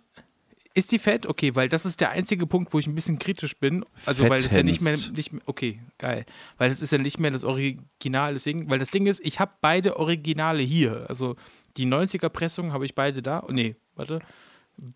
[0.74, 1.24] Ist die fett?
[1.26, 3.82] Okay, weil das ist der einzige Punkt, wo ich ein bisschen kritisch bin.
[4.04, 5.40] Also, weil es ja nicht mehr, nicht mehr.
[5.46, 6.26] Okay, geil.
[6.58, 8.68] Weil es ist ja nicht mehr das Original, deswegen.
[8.68, 11.06] Weil das Ding ist, ich habe beide Originale hier.
[11.08, 11.36] Also,
[11.78, 13.42] die 90er-Pressung habe ich beide da.
[13.48, 14.18] Oh, nee, warte.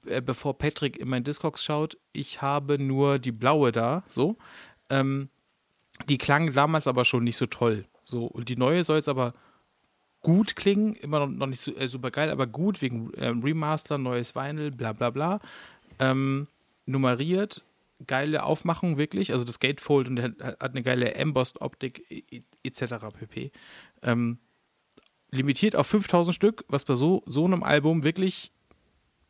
[0.07, 4.37] Äh, Bevor Patrick in mein Discogs schaut, ich habe nur die blaue da, so.
[4.89, 5.29] Ähm,
[6.09, 7.85] die klang damals aber schon nicht so toll.
[8.05, 9.35] So, und die neue soll jetzt aber
[10.23, 14.35] gut klingen, immer noch, nicht so, äh, super geil, aber gut wegen ähm, Remaster, neues
[14.35, 15.41] Vinyl, bla bla bla.
[15.99, 16.47] Ähm,
[16.87, 17.65] nummeriert,
[18.07, 22.05] geile Aufmachung wirklich, also das Gatefold und hat, hat eine geile Embossed-Optik
[22.63, 22.95] etc.
[23.19, 23.53] pp.
[24.03, 24.39] Ähm,
[25.31, 28.53] limitiert auf 5000 Stück, was bei so, so einem Album wirklich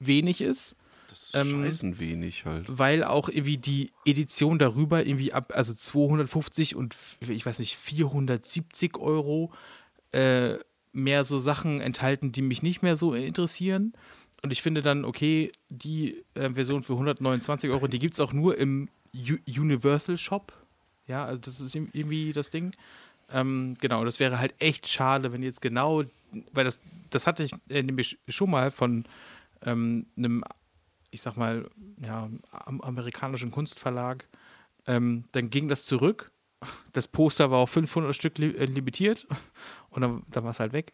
[0.00, 0.76] wenig ist
[1.08, 2.66] Das ist ähm, scheißen wenig halt.
[2.68, 8.96] weil auch irgendwie die Edition darüber irgendwie ab, also 250 und ich weiß nicht, 470
[8.98, 9.52] Euro
[10.12, 10.56] äh,
[10.92, 13.92] mehr so Sachen enthalten, die mich nicht mehr so interessieren.
[14.42, 18.32] Und ich finde dann, okay, die äh, Version für 129 Euro, die gibt es auch
[18.32, 20.52] nur im U Universal Shop.
[21.06, 22.74] Ja, also das ist irgendwie das Ding.
[23.32, 26.04] Ähm, genau, das wäre halt echt schade, wenn jetzt genau,
[26.52, 26.80] weil das,
[27.10, 29.04] das hatte ich äh, nämlich schon mal von
[29.64, 30.42] ähm, einem
[31.10, 31.68] ich sag mal,
[32.00, 34.28] ja, am amerikanischen Kunstverlag.
[34.86, 36.30] Ähm, dann ging das zurück.
[36.92, 39.26] Das Poster war auf 500 Stück li äh, limitiert
[39.90, 40.92] und dann, dann war es halt weg.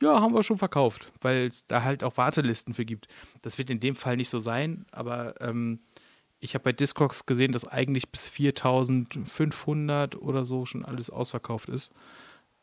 [0.00, 3.06] Ja, haben wir schon verkauft, weil es da halt auch Wartelisten für gibt.
[3.42, 5.80] Das wird in dem Fall nicht so sein, aber ähm,
[6.40, 11.92] ich habe bei Discogs gesehen, dass eigentlich bis 4500 oder so schon alles ausverkauft ist.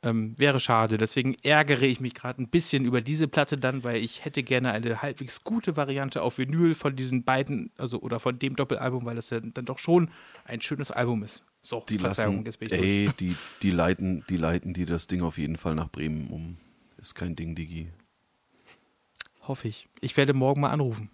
[0.02, 0.98] Ähm, wäre schade.
[0.98, 4.72] Deswegen ärgere ich mich gerade ein bisschen über diese Platte dann, weil ich hätte gerne
[4.72, 9.18] eine halbwegs gute Variante auf Vinyl von diesen beiden, also oder von dem Doppelalbum, weil
[9.18, 10.10] das ja dann doch schon
[10.46, 11.44] ein schönes Album ist.
[11.62, 12.82] So, Die lassen, jetzt bin ich durch.
[12.82, 16.58] ey, die, die, leiten, die leiten die das Ding auf jeden Fall nach Bremen um.
[16.98, 17.90] Ist kein Ding, Digi.
[19.42, 19.90] Hoffe ich.
[20.00, 21.10] Ich werde morgen mal anrufen.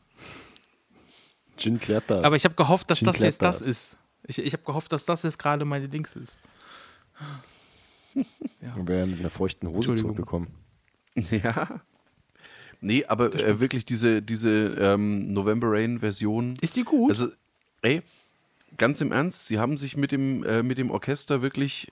[1.57, 2.23] Gin klärt das.
[2.23, 3.97] Aber ich habe gehofft, dass Gin das jetzt klärt das ist.
[4.27, 6.39] Ich, ich habe gehofft, dass das jetzt gerade meine Dings ist.
[8.15, 10.47] Wir wären mit einer feuchten Hose zurückgekommen.
[11.31, 11.81] Ja.
[12.81, 14.49] Nee, aber äh, wirklich diese, diese
[14.79, 16.55] ähm, November Rain-Version.
[16.61, 17.09] Ist die gut?
[17.09, 17.27] Also,
[17.81, 18.01] ey,
[18.77, 21.91] ganz im Ernst, sie haben sich mit dem, äh, mit dem Orchester wirklich,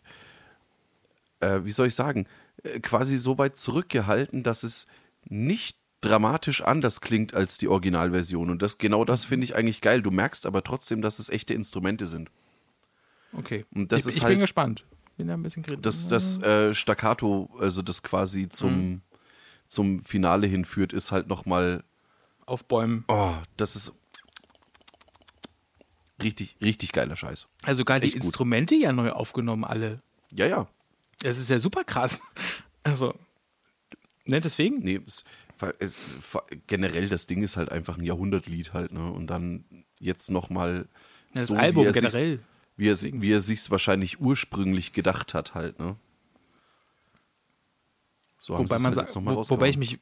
[1.40, 2.28] äh, wie soll ich sagen,
[2.64, 4.88] äh, quasi so weit zurückgehalten, dass es
[5.30, 8.50] nicht dramatisch anders klingt als die Originalversion.
[8.50, 10.02] Und das, genau das finde ich eigentlich geil.
[10.02, 12.30] Du merkst aber trotzdem, dass es echte Instrumente sind.
[13.32, 13.66] okay.
[13.74, 14.84] Und das ich ist ich halt- bin gespannt.
[15.18, 15.82] Bin da ein bisschen kritisch.
[15.82, 19.02] Das, das äh, Staccato, also das quasi zum,
[19.68, 21.84] zum Finale hinführt, ist halt nochmal
[22.46, 23.06] Auf Bäumen.
[23.08, 23.94] Oh, das ist
[26.22, 27.48] richtig, richtig geiler Scheiß.
[27.64, 28.26] Also sogar Ist die echt gut.
[28.26, 30.02] Instrumente ja neu aufgenommen, alle.
[30.32, 30.68] Ja, ja.
[31.20, 32.22] Das ist ja super krass.
[32.86, 33.14] Also,
[34.26, 34.80] ne, deswegen?
[34.80, 35.24] Nee, es,
[35.80, 36.18] es,
[36.68, 39.10] generell das Ding ist halt einfach ein Jahrhundertlied halt, ne?
[39.10, 39.64] Und dann
[40.00, 40.90] jetzt nochmal
[41.34, 42.40] Das so, Album er generell.
[42.84, 45.96] Wie er, si- wie er sich's wahrscheinlich ursprünglich gedacht hat halt, ne?
[48.38, 50.00] So Wobei, man halt sagt, wo, wobei ich mich,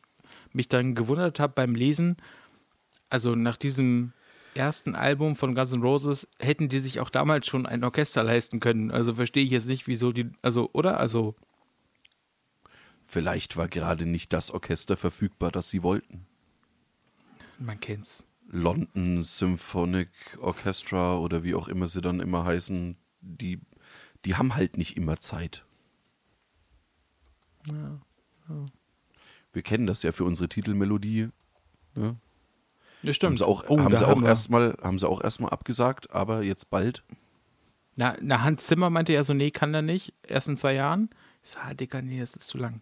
[0.52, 2.18] mich dann gewundert habe beim Lesen,
[3.08, 4.14] also nach diesem
[4.56, 8.60] ersten Album von Guns N' Roses hätten die sich auch damals schon ein Orchester leisten
[8.60, 8.90] können.
[8.90, 11.00] Also verstehe ich jetzt nicht, wieso die, also, oder?
[11.00, 11.36] Also,
[13.06, 16.26] Vielleicht war gerade nicht das Orchester verfügbar, das sie wollten.
[17.60, 18.26] man kennt's.
[18.54, 23.62] London Symphonic Orchestra oder wie auch immer sie dann immer heißen, die,
[24.26, 25.64] die haben halt nicht immer Zeit.
[29.54, 31.30] Wir kennen das ja für unsere Titelmelodie.
[31.96, 32.18] Ne?
[33.04, 33.38] Das Haben stimmt.
[33.40, 36.70] sie auch, Oh, haben sie auch wir- erstmal, haben sie auch erstmal abgesagt, aber jetzt
[36.70, 37.04] bald.
[37.96, 40.14] Na, na, Hans Zimmer meinte ja so, nee, kann er nicht.
[40.24, 41.10] Erst in zwei Jahren.
[41.44, 42.82] Ich so, ah, Dicker, nee, das ist zu lang.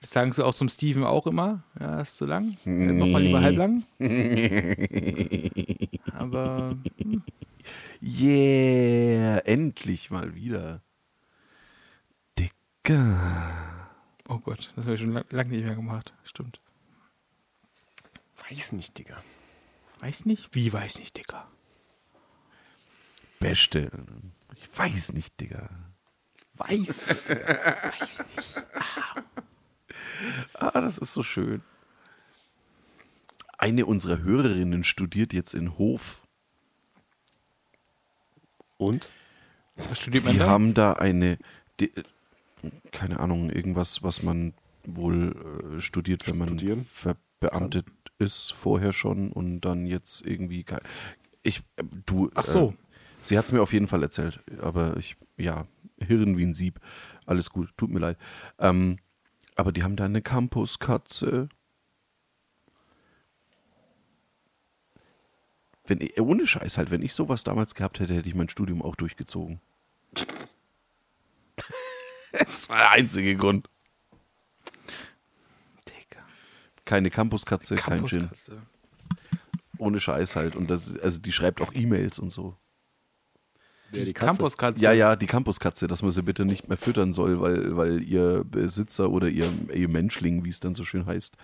[0.00, 1.62] Das sagen sie auch zum Steven auch immer.
[1.78, 2.56] Ja, das ist zu lang.
[2.64, 3.84] Äh, Nochmal lieber halblang.
[6.14, 7.22] Aber hm,
[8.00, 10.82] Yeah, endlich mal wieder.
[12.38, 13.90] Dicker.
[14.28, 16.14] oh Gott, das habe ich schon lang, lang nicht mehr gemacht.
[16.24, 16.60] Stimmt.
[18.48, 19.22] Weiß nicht, Digga.
[20.00, 20.54] Weiß nicht?
[20.54, 21.46] Wie weiß nicht, Dicker?
[23.38, 23.90] Beste.
[24.56, 25.68] Ich weiß nicht, Digga.
[26.54, 27.02] Weiß.
[27.28, 28.64] Weiß nicht.
[28.74, 29.22] Ah,
[30.58, 31.62] das ist so schön.
[33.58, 36.22] Eine unserer Hörerinnen studiert jetzt in Hof.
[38.78, 39.08] Und?
[39.76, 40.48] Was studiert man Die da?
[40.48, 41.38] haben da eine,
[41.78, 41.92] die,
[42.92, 46.84] keine Ahnung, irgendwas, was man wohl äh, studiert, wenn man Studieren?
[46.84, 47.86] verbeamtet
[48.18, 50.64] ist, vorher schon und dann jetzt irgendwie.
[51.42, 52.30] Ich, äh, du.
[52.34, 52.70] Ach so.
[52.70, 52.76] Äh,
[53.22, 55.64] sie hat es mir auf jeden Fall erzählt, aber ich, ja,
[55.98, 56.80] Hirn wie ein Sieb.
[57.26, 58.18] Alles gut, tut mir leid.
[58.58, 58.98] Ähm,
[59.60, 61.50] aber die haben da eine Campuskatze.
[65.86, 68.80] Wenn ich, ohne Scheiß halt, wenn ich sowas damals gehabt hätte, hätte ich mein Studium
[68.80, 69.60] auch durchgezogen.
[72.32, 73.68] das war der einzige Grund.
[75.86, 76.24] Digga.
[76.86, 78.30] Keine Campuskatze, kein Gin.
[79.76, 80.56] Ohne Scheiß halt.
[80.56, 82.56] Und das, also die schreibt auch E-Mails und so.
[83.92, 84.26] Wer die Katze?
[84.38, 84.82] Campuskatze.
[84.84, 88.44] Ja, ja, die Campuskatze, dass man sie bitte nicht mehr füttern soll, weil, weil ihr
[88.44, 91.36] Besitzer oder ihr, ihr Menschling, wie es dann so schön heißt,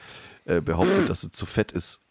[0.44, 2.03] äh, behauptet, dass sie zu fett ist.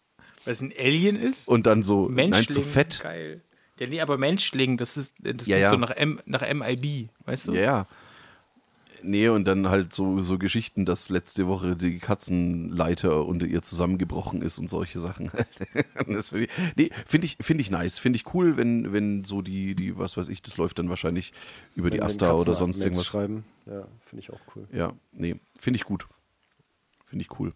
[0.44, 1.48] Weil es ein Alien ist?
[1.48, 2.30] Und dann so, Menschling.
[2.30, 3.00] nein, zu fett.
[3.02, 3.42] Geil.
[3.78, 5.70] Ja, nee, aber Menschling, das ist das Ja, ja.
[5.70, 7.52] so nach, M, nach MIB, weißt du?
[7.52, 7.86] Ja, ja.
[9.02, 14.42] Nee, und dann halt so, so Geschichten, dass letzte Woche die Katzenleiter unter ihr zusammengebrochen
[14.42, 15.30] ist und solche Sachen.
[16.08, 17.98] das finde ich, nee, find ich, find ich nice.
[17.98, 21.32] Finde ich cool, wenn, wenn so die, die, was weiß ich, das läuft dann wahrscheinlich
[21.74, 23.06] über die Wenn- wenn Asta oder sonst irgendwas.
[23.06, 23.44] schreiben.
[23.66, 24.66] Ja, finde ich auch cool.
[24.72, 26.06] Ja, nee, finde ich gut.
[27.04, 27.52] Finde ich cool.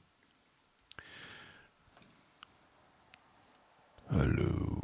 [4.11, 4.81] Hallo.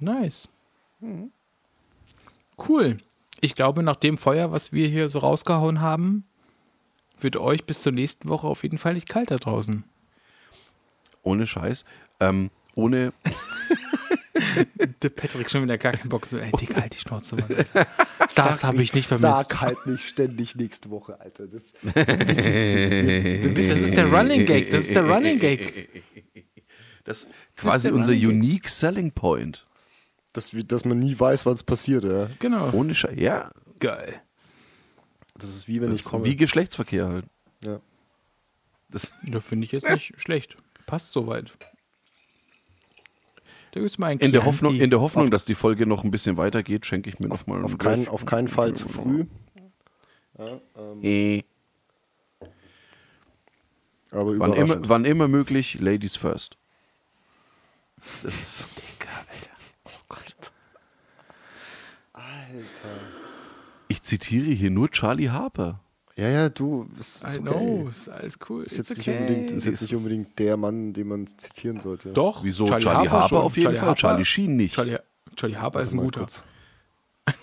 [0.00, 0.48] Nice.
[2.58, 2.98] Cool.
[3.40, 6.24] Ich glaube, nach dem Feuer, was wir hier so rausgehauen haben,
[7.20, 9.84] wird euch bis zur nächsten Woche auf jeden Fall nicht kalt da draußen.
[11.22, 11.84] Ohne Scheiß.
[12.20, 13.12] Ähm, ohne,
[15.02, 16.26] Der Patrick schon wieder gar keinen Bock.
[16.26, 17.48] So, ey, Digga, halt die Schnauze, Mann.
[18.34, 19.50] Das habe ich nicht vermisst.
[19.50, 21.46] Sag halt nicht ständig nächste Woche, Alter.
[21.46, 21.72] Das.
[21.82, 24.70] Wir, wir Das ist der Running Gag.
[24.70, 25.88] Das ist der Running Gag.
[27.04, 28.36] das ist quasi unser Running Gag.
[28.36, 29.65] Unique Selling Point.
[30.36, 32.04] Dass, dass man nie weiß, was passiert.
[32.04, 32.28] Ja.
[32.38, 32.70] Genau.
[32.72, 33.14] Ohne Scheiß.
[33.18, 34.20] Ja, Geil.
[35.38, 36.24] Das ist wie wenn das ich komme.
[36.24, 37.24] wie Geschlechtsverkehr halt.
[37.64, 37.80] ja.
[38.88, 40.56] Das, Da finde ich jetzt nicht schlecht.
[40.86, 41.50] Passt soweit.
[43.72, 44.44] Da gibt's mal ein in, der.
[44.46, 47.46] Hoffnung, in der Hoffnung, dass die Folge noch ein bisschen weitergeht, schenke ich mir noch
[47.46, 48.08] mal Auf, einen keinen, Golf.
[48.08, 49.26] auf keinen Fall zu früh.
[51.02, 51.42] Äh,
[54.10, 56.56] Aber wann, immer, wann immer möglich, Ladies first.
[58.22, 59.50] Das ist, Digga, Alter.
[59.84, 60.52] Oh Gott.
[62.56, 62.94] Alter.
[63.88, 65.80] ich zitiere hier nur Charlie Harper.
[66.16, 67.50] Ja, ja, du, ist, ist I okay.
[67.50, 68.64] know, ist alles cool.
[68.64, 69.18] Ist jetzt, nicht okay.
[69.18, 72.10] unbedingt, ist jetzt Ist- nicht unbedingt der Mann, den man zitieren sollte.
[72.12, 72.42] Doch.
[72.42, 72.66] Wieso?
[72.66, 73.38] Charlie, Harper, schon.
[73.38, 74.74] auf jeden Charlie Fall, Harper, Charlie Sheen nicht.
[74.74, 74.96] Charlie,
[75.36, 76.20] Charlie Harper ist ein guter.
[76.20, 76.42] kurz.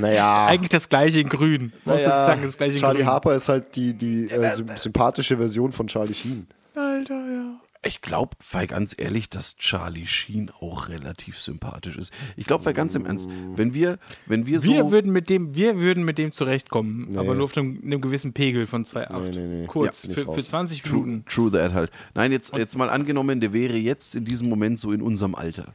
[0.00, 1.72] Naja, Eigentlich das gleiche in grün.
[1.84, 3.06] Naja sagen, das gleiche in Charlie grün.
[3.08, 6.46] Harper ist halt die, die äh, sy sympathische Version von Charlie Sheen.
[6.74, 7.60] Alter, ja.
[7.86, 12.12] Ich glaube, weil ganz ehrlich, dass Charlie Sheen auch relativ sympathisch ist.
[12.36, 14.72] Ich glaube, weil ganz im Ernst, wenn wir, wenn wir so.
[14.72, 17.18] Wir würden mit dem, wir würden mit dem zurechtkommen, Nee.
[17.18, 19.20] aber nur auf einem, einem gewissen Pegel von 2,8.
[19.20, 19.66] Nee, nee, nee.
[19.66, 20.48] Kurz, Ja, für, für raus.
[20.48, 21.24] 20 True, Minuten.
[21.28, 21.92] true that halt.
[22.14, 25.72] Nein, jetzt, jetzt mal angenommen, der wäre jetzt in diesem Moment so in unserem Alter.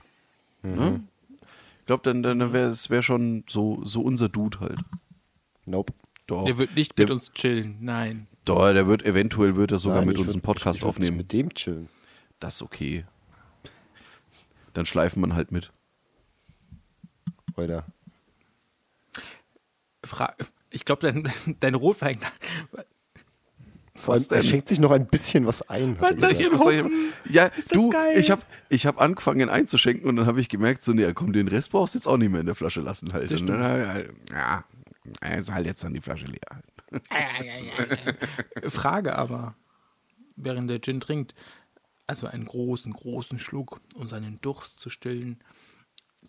[0.61, 1.01] Ne?
[1.79, 4.79] Ich glaube, dann, dann wäre es wär schon so, so unser Dude halt.
[5.65, 5.93] Nope.
[6.27, 6.45] Doch.
[6.45, 8.27] Der wird nicht Der- mit uns chillen, nein.
[8.45, 10.89] Doch, der wird eventuell wird er sogar Nein, mit uns würd- einen Podcast ich, ich
[10.89, 11.15] aufnehmen.
[11.15, 11.87] Mit dem chillen.
[12.43, 13.05] Das ist okay.
[14.73, 15.71] Dann schleifen man halt mit.
[17.55, 17.85] Oder?
[20.03, 20.35] Fra
[20.69, 21.31] ich glaube, dein,
[21.61, 22.19] dein Rotwein.
[23.95, 25.97] Vor allem, Was er schenkt sich noch ein bisschen was ein.
[25.97, 28.17] das Was ich, ja, du, geil.
[28.17, 31.47] ich habe ich hab angefangen einzuschenken und dann habe ich gemerkt, so, nee, komm, den
[31.47, 33.31] Rest brauchst du jetzt auch nicht mehr in der Flasche lassen halt.
[33.31, 34.65] Das Und dann, ja,
[35.37, 36.61] ist halt jetzt dann die Flasche leer.
[38.69, 39.55] Frage aber,
[40.35, 41.33] während der Gin trinkt,
[42.07, 45.39] also einen großen, großen Schluck, um seinen Durst zu stillen.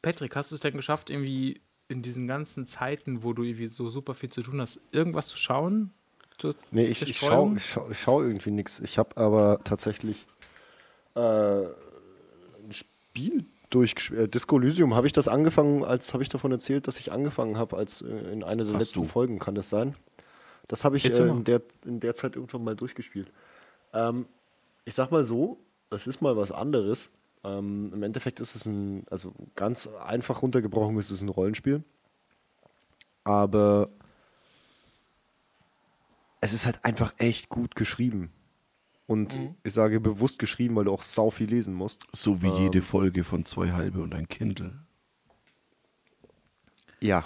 [0.02, 3.90] Patrick, hast du es denn geschafft, irgendwie in diesen ganzen Zeiten, wo du irgendwie so
[3.90, 5.92] super viel zu tun hast, irgendwas zu schauen?
[6.38, 8.80] Zur Nee, ich, ich schaue ich schau, ich schau irgendwie nichts.
[8.80, 10.26] Ich habe aber tatsächlich
[11.14, 14.20] äh, ein Spiel durchgespielt.
[14.20, 17.58] Äh, Disco Elysium, habe ich das angefangen, als habe ich davon erzählt, dass ich angefangen
[17.58, 19.08] habe, als äh, in einer der Hast letzten du?
[19.08, 19.94] Folgen, kann das sein?
[20.68, 23.30] Das habe ich äh, in, der, in der Zeit irgendwann mal durchgespielt.
[23.92, 24.26] Ähm,
[24.84, 25.58] ich sag mal so,
[25.90, 27.10] es ist mal was anderes.
[27.44, 31.84] Ähm, Im Endeffekt ist es ein, also ganz einfach runtergebrochen ist es ein Rollenspiel.
[33.24, 33.88] Aber
[36.40, 38.30] es ist halt einfach echt gut geschrieben.
[39.06, 42.02] Und ich sage bewusst geschrieben, weil du auch sau viel lesen musst.
[42.12, 44.78] So wie jede Folge von zwei halbe und ein Kindle.
[47.00, 47.24] Ja.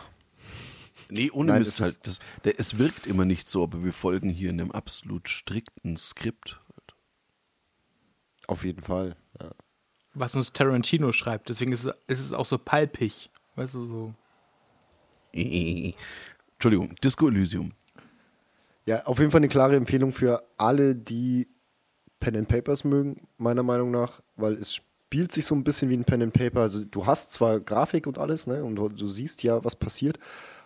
[1.08, 1.98] Nee, ohne Nein, Mist es halt.
[2.02, 5.96] Das, der, es wirkt immer nicht so, aber wir folgen hier in einem absolut strikten
[5.96, 6.60] Skript.
[8.48, 9.14] Auf jeden Fall.
[9.40, 9.50] Ja.
[10.14, 13.30] Was uns Tarantino schreibt, deswegen ist es, ist es auch so palpig.
[13.54, 14.14] Weißt du, so.
[15.32, 17.72] Entschuldigung, Disco Elysium.
[18.86, 21.46] Ja, auf jeden Fall eine klare Empfehlung für alle, die
[22.20, 25.96] Pen and Papers mögen, meiner Meinung nach, weil es spielt sich so ein bisschen wie
[25.96, 26.60] ein Pen and Paper.
[26.62, 30.18] Also du hast zwar Grafik und alles, ne, und du, du siehst ja, was passiert,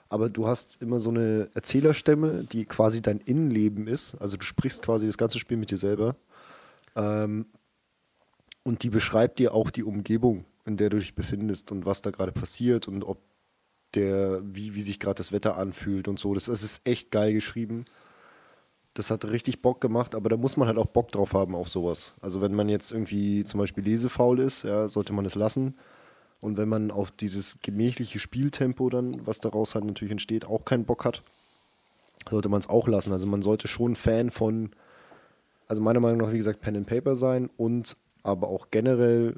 [0.09, 4.15] aber du hast immer so eine Erzählerstimme, die quasi dein Innenleben ist.
[4.21, 6.15] Also du sprichst quasi das ganze Spiel mit dir selber.
[6.95, 7.47] Ähm,
[8.63, 12.11] und die beschreibt dir auch die Umgebung, in der du dich befindest und was da
[12.11, 13.19] gerade passiert und ob
[13.95, 16.35] der, wie, wie sich gerade das Wetter anfühlt und so.
[16.35, 17.85] Das, das ist echt geil geschrieben.
[18.95, 21.69] Das hat richtig Bock gemacht, aber da muss man halt auch Bock drauf haben auf
[21.69, 22.15] sowas.
[22.21, 25.77] Also wenn man jetzt irgendwie zum Beispiel lesefaul ist, ja, sollte man es lassen.
[26.41, 30.85] Und wenn man auf dieses gemächliche Spieltempo dann, was daraus halt natürlich entsteht, auch keinen
[30.85, 31.23] Bock hat,
[32.29, 33.13] sollte man es auch lassen.
[33.13, 34.71] Also man sollte schon Fan von,
[35.69, 39.37] also meiner Meinung nach, wie gesagt, Pen and Paper sein und aber auch generell,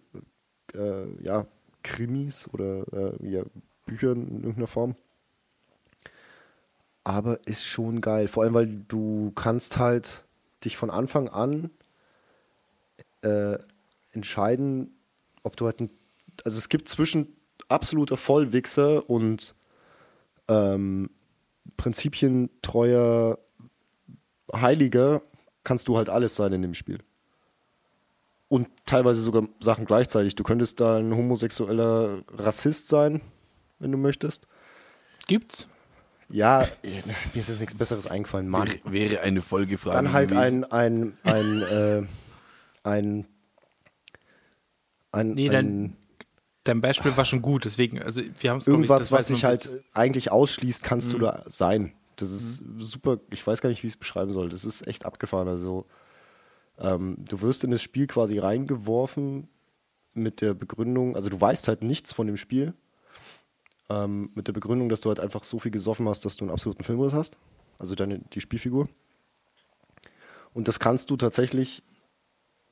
[0.74, 1.46] äh, ja,
[1.82, 3.42] Krimis oder äh, ja,
[3.86, 4.94] Büchern in irgendeiner Form.
[7.04, 8.28] Aber ist schon geil.
[8.28, 10.24] Vor allem, weil du kannst halt
[10.64, 11.70] dich von Anfang an
[13.22, 13.58] äh,
[14.12, 14.96] entscheiden,
[15.42, 15.90] ob du halt ein,
[16.44, 17.36] also es gibt zwischen
[17.68, 19.54] absoluter Vollwichser und
[20.48, 21.10] ähm,
[21.76, 23.38] prinzipientreuer
[24.52, 25.22] Heiliger
[25.64, 26.98] kannst du halt alles sein in dem Spiel.
[28.48, 30.34] Und teilweise sogar Sachen gleichzeitig.
[30.36, 33.20] Du könntest da ein homosexueller Rassist sein,
[33.78, 34.46] wenn du möchtest.
[35.26, 35.66] Gibt's?
[36.28, 38.48] Ja, mir ist jetzt nichts Besseres eingefallen.
[38.48, 38.68] Mann.
[38.84, 39.96] Wäre, wäre eine Folgefrage.
[39.96, 40.64] Dann halt gewesen.
[40.64, 42.02] ein, ein, ein, äh,
[42.82, 43.26] ein,
[45.12, 45.96] ein, Nee, ein dein,
[46.64, 50.30] dein Beispiel war schon gut, deswegen, also wir haben es irgendwas, was sich halt eigentlich
[50.30, 51.92] ausschließt, kannst du da sein.
[52.16, 52.80] Das ist Mhm.
[52.80, 54.48] super, ich weiß gar nicht, wie ich es beschreiben soll.
[54.48, 55.48] Das ist echt abgefahren.
[55.48, 55.86] Also,
[56.78, 59.48] ähm, du wirst in das Spiel quasi reingeworfen
[60.12, 62.74] mit der Begründung, also du weißt halt nichts von dem Spiel,
[63.90, 66.52] ähm, mit der Begründung, dass du halt einfach so viel gesoffen hast, dass du einen
[66.52, 67.36] absoluten Filmriss hast.
[67.78, 68.88] Also deine, die Spielfigur.
[70.52, 71.82] Und das kannst du tatsächlich,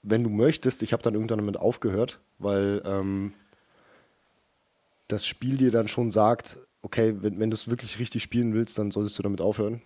[0.02, 3.34] wenn du möchtest, ich habe dann irgendwann damit aufgehört, weil ähm,
[5.08, 8.78] das Spiel dir dann schon sagt, okay, wenn, wenn du es wirklich richtig spielen willst,
[8.78, 9.82] dann solltest du damit aufhören.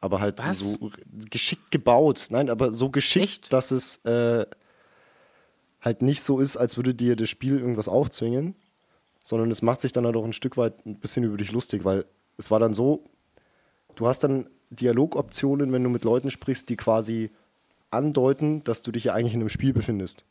[0.00, 0.58] Aber halt Was?
[0.60, 0.90] so
[1.30, 2.28] geschickt gebaut.
[2.30, 3.52] Nein, aber so geschickt, Echt?
[3.52, 4.46] dass es äh,
[5.80, 8.54] halt nicht so ist, als würde dir das Spiel irgendwas aufzwingen,
[9.22, 11.84] sondern es macht sich dann halt auch ein Stück weit ein bisschen über dich lustig,
[11.84, 12.04] weil
[12.36, 13.04] es war dann so,
[13.96, 17.30] du hast dann Dialogoptionen, wenn du mit Leuten sprichst, die quasi
[17.90, 20.24] andeuten, dass du dich ja eigentlich in einem Spiel befindest.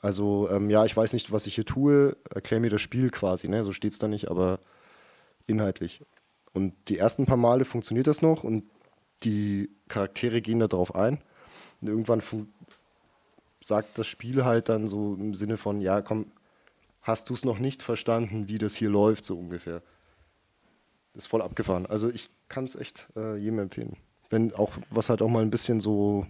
[0.00, 3.48] Also, ähm, ja, ich weiß nicht, was ich hier tue, erklär mir das Spiel quasi,
[3.48, 3.64] ne?
[3.64, 4.60] So steht es da nicht, aber
[5.46, 6.02] inhaltlich.
[6.52, 8.64] Und die ersten paar Male funktioniert das noch und
[9.22, 11.22] die Charaktere gehen da drauf ein.
[11.80, 12.22] Und irgendwann
[13.60, 16.32] sagt das Spiel halt dann so im Sinne von, ja, komm,
[17.02, 19.82] hast du es noch nicht verstanden, wie das hier läuft, so ungefähr.
[21.14, 21.86] Das ist voll abgefahren.
[21.86, 23.96] Also ich kann es echt äh, jedem empfehlen.
[24.28, 26.26] Wenn auch, was halt auch mal ein bisschen so,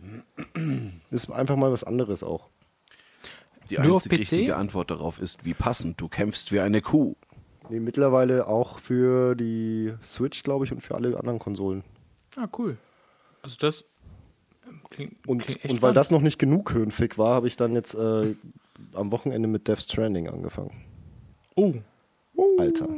[1.10, 2.48] ist einfach mal was anderes auch.
[3.68, 4.18] Die Nur auf einzig PC?
[4.20, 6.00] richtige Antwort darauf ist, wie passend.
[6.00, 7.14] Du kämpfst wie eine Kuh.
[7.70, 11.84] Nee, mittlerweile auch für die Switch, glaube ich, und für alle anderen Konsolen.
[12.36, 12.76] Ah, cool.
[13.42, 13.84] Also das
[14.68, 15.96] ähm, klingt, Und, klingt echt und weil spannend.
[15.96, 18.34] das noch nicht genug Höhenfick war, habe ich dann jetzt äh,
[18.94, 20.84] am Wochenende mit Death Stranding angefangen.
[21.54, 21.74] Oh,
[22.58, 22.88] Alter.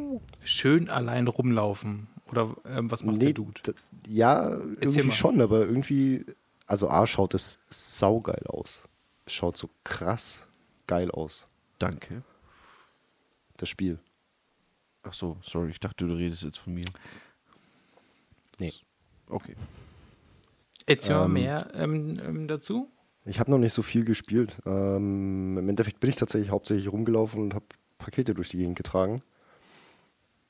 [0.44, 2.06] schön allein rumlaufen.
[2.30, 3.60] Oder ähm, was macht der Dude?
[4.08, 5.12] ja, irgendwie mal.
[5.12, 6.24] schon, aber irgendwie,
[6.66, 8.80] also A schaut es saugeil aus.
[9.26, 10.46] Es schaut so krass
[10.86, 11.46] geil aus,
[11.78, 12.22] Danke.
[13.58, 13.98] das Spiel.
[15.02, 16.84] Ach so, sorry, ich dachte, du redest jetzt von mir.
[18.58, 18.72] Nee.
[19.28, 19.54] Okay.
[20.86, 22.90] Erzähl mal Ähm, mehr ähm, ähm, dazu.
[23.24, 24.60] Ich habe noch nicht so viel gespielt.
[24.66, 27.66] Ähm, Im Endeffekt bin ich tatsächlich hauptsächlich rumgelaufen und habe
[27.98, 29.22] Pakete durch die Gegend getragen.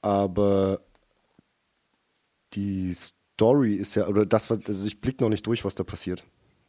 [0.00, 0.80] Aber
[2.54, 5.84] die Story ist ja, oder das, was, also ich blick noch nicht durch, was da
[5.84, 6.24] passiert,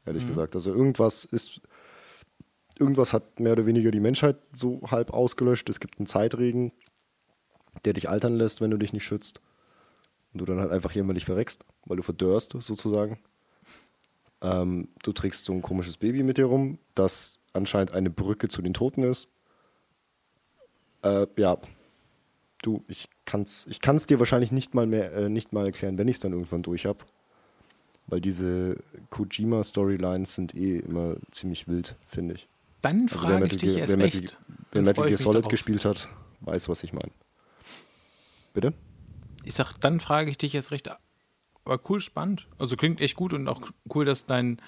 [0.06, 0.56] ehrlich gesagt.
[0.56, 1.62] Also irgendwas ist,
[2.78, 5.70] irgendwas hat mehr oder weniger die Menschheit so halb ausgelöscht.
[5.70, 6.72] Es gibt einen Zeitregen,
[7.86, 9.42] der dich altern lässt, wenn du dich nicht schützt.
[10.34, 13.20] Und du dann halt einfach jämmerlich verreckst, weil du verdörst sozusagen.
[14.42, 18.62] Ähm, du trägst so ein komisches Baby mit dir rum, das anscheinend eine Brücke zu
[18.62, 19.30] den Toten ist.
[21.04, 21.58] Äh, ja,
[22.62, 26.08] du, ich kann's, ich kann's dir wahrscheinlich nicht mal mehr, äh, nicht mal erklären, wenn
[26.08, 27.00] ich es dann irgendwann durch habe.
[28.08, 28.78] Weil diese
[29.12, 32.48] Kojima-Storylines sind eh immer ziemlich wild, finde ich.
[32.82, 34.38] Dann Also frage ich dich erst wer Metal,
[34.72, 36.10] wer Metal Gear Solid gespielt hat,
[36.42, 37.12] weiß, was ich meine.
[38.54, 38.74] Bitte?
[39.44, 40.90] Ich sag, dann frage ich dich erst recht.
[41.66, 42.48] Aber cool, spannend.
[42.58, 43.62] Also klingt echt gut und auch
[43.94, 44.62] cool, dass dein,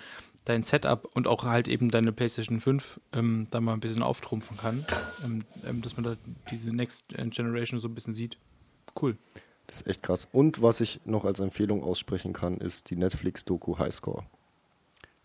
[0.46, 4.58] dein Setup und auch halt eben deine PlayStation 5 ähm, da mal ein bisschen auftrumpfen
[4.58, 4.86] kann.
[5.24, 6.16] Ähm, ähm, dass man da
[6.52, 8.38] diese Next Generation so ein bisschen sieht.
[9.00, 9.18] Cool.
[9.68, 10.28] Das ist echt krass.
[10.32, 14.26] Und was ich noch als Empfehlung aussprechen kann, ist die Netflix-Doku Highscore.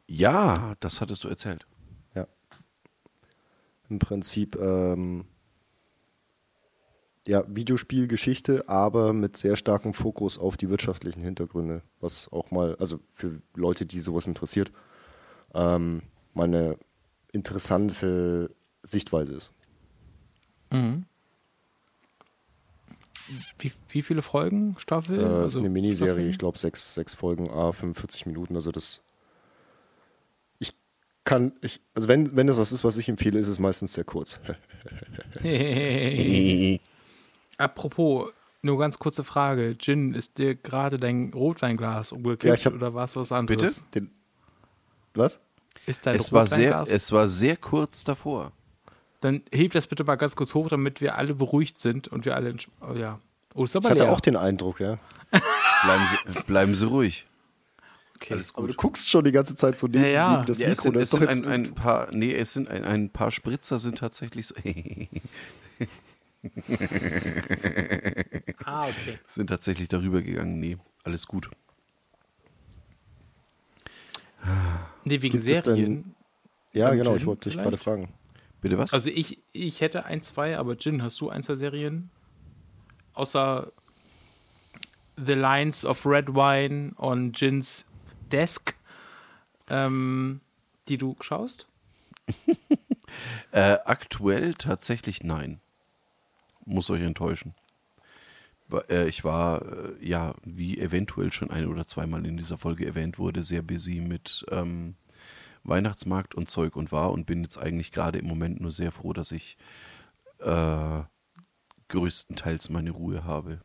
[0.07, 1.67] Ja, das hattest du erzählt.
[2.15, 2.27] Ja.
[3.89, 5.27] Im Prinzip, ähm,
[7.27, 12.99] ja, Videospielgeschichte, aber mit sehr starkem Fokus auf die wirtschaftlichen Hintergründe, was auch mal, also
[13.13, 14.73] für Leute, die sowas interessiert,
[15.55, 16.03] ähm,
[16.35, 16.79] mal eine
[17.33, 18.51] interessante
[18.83, 19.53] Sichtweise ist.
[20.73, 21.05] Mhm.
[23.59, 25.21] Wie, wie viele Folgen, Staffel?
[25.21, 26.31] Äh, Also ist eine Miniserie, Staffeln?
[26.31, 29.03] ich glaube sechs, sechs Folgen, a 45 Minuten, also das
[30.59, 30.75] ich
[31.25, 34.05] kann, ich, also wenn, wenn das was ist, was ich empfehle, ist es meistens sehr
[34.05, 34.41] kurz.
[37.61, 38.31] Apropos,
[38.63, 39.77] nur ganz kurze Frage.
[39.79, 43.85] Gin, ist dir gerade dein Rotweinglas umgekippt Ja, ich oder war es was anderes?
[43.95, 44.11] Den,
[45.15, 45.39] was?
[45.87, 48.53] Ist dein Es war, sehr, es war sehr kurz davor.
[49.21, 52.35] Dann heb das bitte mal ganz kurz hoch, damit wir alle beruhigt sind und wir
[52.37, 52.55] alle.
[52.81, 53.19] Oh ja.
[53.55, 54.13] Oh, ist Ich aber hatte leer.
[54.13, 54.99] auch den Eindruck, ja.
[55.83, 57.27] Bleiben Sie, bleiben Sie ruhig.
[58.17, 58.35] okay.
[58.35, 58.71] Alles Aber gut.
[58.71, 60.33] du guckst schon die ganze Zeit so neben, Ja, ja.
[60.37, 60.83] neben das Ja, es Mikro.
[60.85, 63.79] sind, das ist doch jetzt ein, ein paar, nee, es sind ein, ein paar Spritzer
[63.79, 64.55] sind tatsächlich so,
[68.65, 69.19] Ah, okay.
[69.27, 70.59] sind tatsächlich darüber gegangen.
[70.61, 71.51] Nee, alles gut.
[75.05, 76.15] Nee, wegen Gibt es denn- Serien.
[76.73, 78.13] ja, genau, Gin ich wollte dich gerade fragen.
[78.61, 78.93] Bitte was?
[78.93, 82.11] Also ich, ich hätte ein, zwei, aber Gin, hast du ein, zwei Serien?
[83.15, 83.73] Außer
[85.17, 87.85] The Lines of Red Wine on Gins
[88.31, 88.75] Desk,
[89.69, 90.41] ähm,
[90.89, 91.67] die du schaust?
[93.51, 95.61] Äh, aktuell tatsächlich nein.
[96.65, 97.55] Muss euch enttäuschen.
[98.89, 103.19] Äh, Ich war, äh, ja, wie eventuell schon ein oder zweimal in dieser Folge erwähnt
[103.19, 104.95] wurde, sehr busy mit ähm,
[105.65, 109.13] Weihnachtsmarkt und Zeug und war und bin jetzt eigentlich gerade im Moment nur sehr froh,
[109.13, 109.57] dass ich
[110.39, 111.03] äh,
[111.89, 113.61] größtenteils meine Ruhe habe.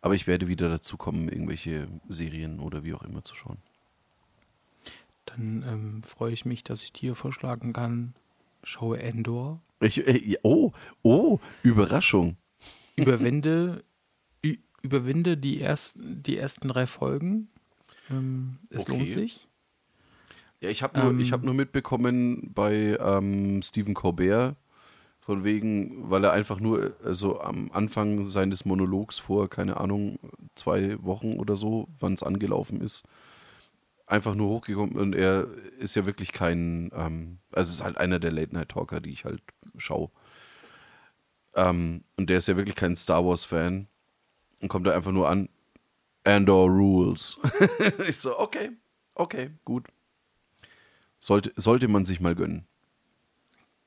[0.00, 3.58] Aber ich werde wieder dazu kommen, irgendwelche Serien oder wie auch immer zu schauen.
[5.26, 8.14] Dann ähm, freue ich mich, dass ich dir vorschlagen kann,
[8.62, 9.60] schaue Endor.
[9.80, 10.72] Ich, äh, ja, oh,
[11.02, 12.36] oh, Überraschung.
[12.96, 13.84] Überwinde,
[14.82, 17.48] überwinde die, ersten, die ersten drei Folgen.
[18.10, 18.98] Ähm, es Okay.
[18.98, 19.48] lohnt sich.
[20.60, 24.56] Ja, ich habe nur, Ähm, ich hab nur mitbekommen bei ähm, Stephen Colbert,
[25.20, 30.18] von wegen, weil er einfach nur also am Anfang seines Monologs vor, keine Ahnung,
[30.54, 33.06] zwei Wochen oder so, wann es angelaufen ist,
[34.08, 35.48] einfach nur hochgekommen und er
[35.78, 39.42] ist ja wirklich kein, ähm, also ist halt einer der Late-Night-Talker, die ich halt
[39.76, 40.10] schaue.
[41.54, 43.86] Ähm, und der ist ja wirklich kein Star Wars-Fan
[44.60, 45.48] und kommt da einfach nur an,
[46.24, 47.38] Andor Rules.
[48.08, 48.70] ich so, okay,
[49.14, 49.86] okay, gut.
[51.20, 52.66] Sollte, sollte man sich mal gönnen.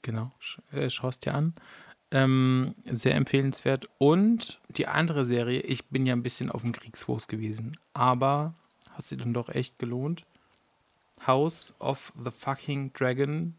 [0.02, 0.32] Genau,
[0.72, 1.54] äh, schaust dir an.
[2.12, 3.88] Ähm, sehr empfehlenswert.
[3.98, 8.56] Und die andere Serie, ich bin ja ein bisschen auf dem Kriegsfuß gewesen, aber
[8.94, 10.26] hat sie dann doch echt gelohnt.
[11.26, 13.56] House of the fucking Dragon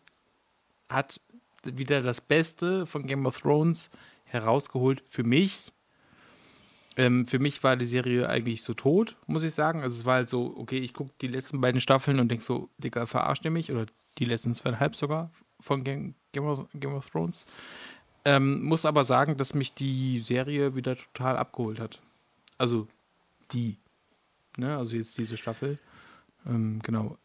[0.88, 1.20] hat
[1.64, 3.90] wieder das Beste von Game of Thrones
[4.24, 5.72] herausgeholt für mich.
[6.96, 9.82] Ähm, für mich war die Serie eigentlich so tot, muss ich sagen.
[9.82, 12.68] Also es war halt so, okay, ich gucke die letzten beiden Staffeln und denke so,
[12.78, 13.72] Digga, verarscht ihr mich?
[13.72, 13.86] Oder
[14.18, 15.30] die letzten zweieinhalb sogar
[15.60, 17.46] von Game, Game, of, Game of Thrones.
[18.24, 22.00] Ähm, muss aber sagen, dass mich die Serie wieder total abgeholt hat.
[22.59, 22.86] Also
[23.52, 23.78] die.
[24.56, 24.76] Ne?
[24.76, 25.78] Also jetzt diese Staffel.
[26.46, 27.18] Ähm, genau.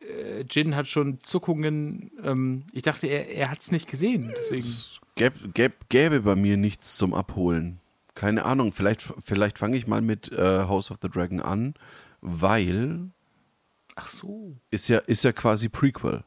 [0.00, 2.10] Äh, Jin hat schon Zuckungen.
[2.22, 4.32] Ähm, ich dachte, er, er hat es nicht gesehen.
[4.36, 4.58] Deswegen.
[4.58, 7.80] Es gäb, gäb, gäbe bei mir nichts zum Abholen.
[8.14, 11.74] Keine Ahnung, vielleicht, vielleicht fange ich mal mit äh, House of the Dragon an,
[12.20, 13.10] weil
[13.94, 14.56] Ach so.
[14.70, 16.24] ist ja, ist ja quasi Prequel.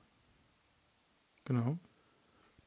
[1.44, 1.78] Genau.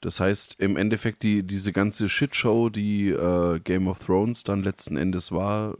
[0.02, 4.98] Das heißt, im Endeffekt, die, diese ganze Shitshow, die äh, Game of Thrones dann letzten
[4.98, 5.78] Endes war,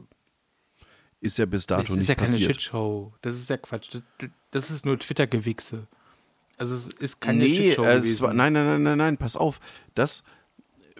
[1.24, 2.60] ist ja bis dato Das ist nicht ja keine passiert.
[2.62, 3.12] Shitshow.
[3.22, 3.88] Das ist ja Quatsch.
[3.92, 4.02] Das,
[4.51, 5.86] das ist nur Twitter-Gewichse.
[6.56, 8.06] Also es ist keine nee, Shitshow gewesen.
[8.06, 9.59] es war, nein, nein, nein, nein, nein, pass auf.
[9.94, 10.22] Das,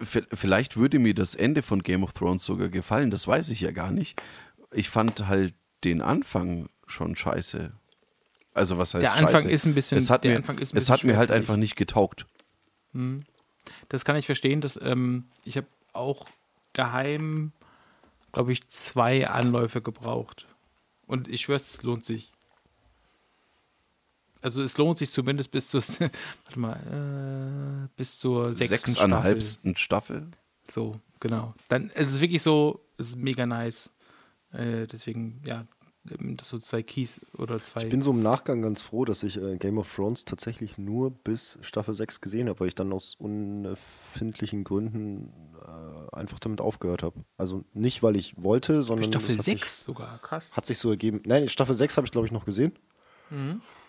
[0.01, 3.71] vielleicht würde mir das Ende von Game of Thrones sogar gefallen, das weiß ich ja
[3.71, 4.21] gar nicht.
[4.73, 5.53] Ich fand halt
[5.83, 7.71] den Anfang schon scheiße.
[8.53, 9.51] Also was heißt Der Anfang scheiße?
[9.51, 10.41] ist ein bisschen- es hat mir,
[10.73, 12.25] es hat mir halt einfach nicht getaugt.
[13.89, 14.61] Das kann ich verstehen.
[14.61, 16.25] Dass, ähm, ich habe auch
[16.73, 17.51] daheim,
[18.35, 20.45] glaube ich, zwei Anläufe gebraucht.
[21.07, 22.33] Und ich schwör's, es lohnt sich.
[24.41, 25.81] Also es lohnt sich zumindest bis zur,
[26.43, 28.89] warte mal, äh, bis zur sechsten Staffel.
[28.91, 30.27] Sechseinhalbsten Staffel.
[30.65, 31.53] So, genau.
[31.69, 33.93] Dann es ist wirklich so, es ist mega nice.
[34.51, 35.65] Äh, deswegen, ja,
[36.03, 37.83] das so zwei Keys oder zwei.
[37.83, 41.11] Ich bin so im Nachgang ganz froh, dass ich äh, Game of Thrones tatsächlich nur
[41.11, 45.31] bis Staffel 6 gesehen habe, weil ich dann aus unerfindlichen Gründen
[45.65, 47.23] äh, einfach damit aufgehört habe.
[47.37, 50.55] Also nicht, weil ich wollte, sondern Staffel es hat 6 sogar, krass.
[50.55, 51.21] Hat sich so ergeben.
[51.25, 52.73] Nein, Staffel 6 habe ich, glaube ich, noch gesehen.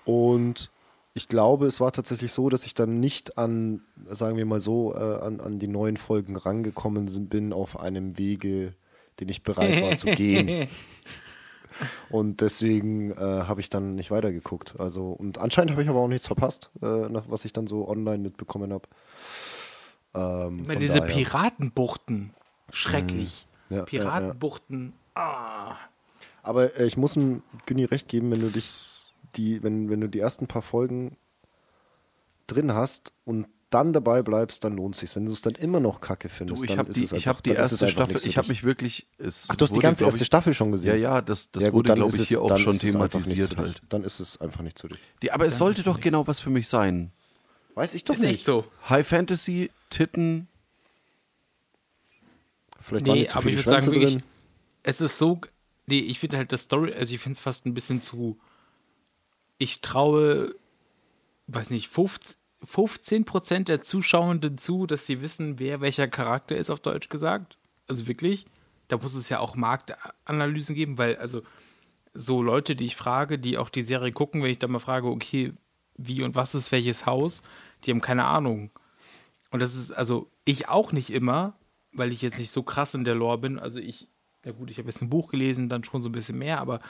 [0.05, 0.71] Und
[1.15, 4.95] ich glaube, es war tatsächlich so, dass ich dann nicht an, sagen wir mal so,
[4.95, 8.75] äh, an, an die neuen Folgen rangekommen bin auf einem Wege,
[9.21, 10.69] den ich bereit war zu gehen.
[12.11, 14.79] Und deswegen äh, habe ich dann nicht weitergeguckt.
[14.79, 17.87] Also, und anscheinend habe ich aber auch nichts verpasst, äh, nach was ich dann so
[17.87, 18.89] online mitbekommen habe.
[20.17, 22.31] Ähm, Immer von diese daher- Piratenbuchten.
[22.73, 23.47] Schrecklich.
[23.71, 24.93] Ja, ja, Piratenbuchten.
[25.15, 25.77] Ah.
[26.43, 29.07] Aber äh, ich muss dem Günni recht geben, wenn du dich
[29.37, 31.17] die, wenn, wenn du die ersten paar Folgen
[32.47, 35.17] drin hast und dann dabei bleibst, dann lohnt sich's.
[35.17, 37.11] Wenn du es dann immer noch kacke findest, Du, ich dann habe ist die, es
[37.13, 39.09] ich einfach, hab die dann ist es erste Staffel, ich habe mich wirklich.
[39.49, 40.91] Ach, du hast die ganze erste ich, Staffel schon gesehen.
[40.91, 43.83] Ja, ja, das, das Ja, gut, wurde, glaube ich, es- hier auch schon thematisiert halt.
[43.89, 44.99] Dann ist es einfach nicht für dich.
[45.23, 46.05] Die, aber es sollte doch nichts.
[46.05, 47.11] genau was für mich sein.
[47.77, 48.31] Weiß ich doch Ist nicht.
[48.39, 48.65] echt so.
[48.89, 50.49] High Fantasy, Titten,
[52.81, 54.23] Vielleicht waren Nee, nicht zu aber ich würde sagen, wirklich, drin.
[54.83, 55.41] es ist so,
[55.87, 58.39] nee, ich finde halt das Story, also ich finde es fast ein bisschen zu,
[59.59, 60.55] ich traue,
[61.49, 66.81] weiß nicht, 15, 15% der Zuschauenden zu, dass sie wissen, wer welcher Charakter ist, auf
[66.81, 67.59] Deutsch gesagt.
[67.89, 68.47] Also wirklich,
[68.89, 71.43] da muss es ja auch Marktanalysen geben, weil also
[72.15, 75.09] so Leute, die ich frage, die auch die Serie gucken, wenn ich da mal frage,
[75.09, 75.53] okay,
[75.99, 77.43] wie und was ist welches Haus,
[77.87, 78.71] die haben keine Ahnung.
[79.51, 81.55] Und das ist, also ich auch nicht immer,
[81.93, 83.59] weil ich jetzt nicht so krass in der Lore bin.
[83.59, 84.09] Also ich,
[84.45, 86.81] ja gut, ich habe jetzt ein Buch gelesen, dann schon so ein bisschen mehr, aber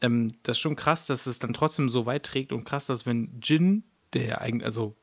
[0.00, 3.06] ähm, das ist schon krass, dass es dann trotzdem so weit trägt und krass, dass
[3.06, 4.94] wenn Jin, der ja eigentlich, also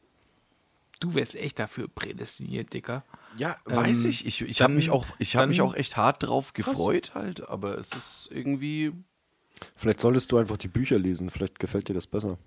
[0.99, 3.03] du wärst echt dafür prädestiniert, Dicker.
[3.37, 4.25] Ja, weiß Ähm, ich.
[4.25, 7.77] Ich, ich habe mich, auch, ich hab mich auch echt hart drauf gefreut halt, aber
[7.77, 8.93] es ist irgendwie
[9.75, 11.29] Vielleicht solltest du einfach die Bücher lesen.
[11.29, 12.37] Vielleicht gefällt dir das besser.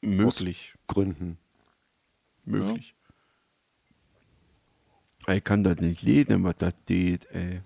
[0.00, 0.74] möglich.
[0.86, 1.38] Gründen.
[2.50, 2.94] Möglich.
[5.28, 7.60] Ich kann das nicht lesen, was das steht, ey.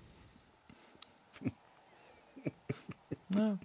[3.33, 3.57] Ja.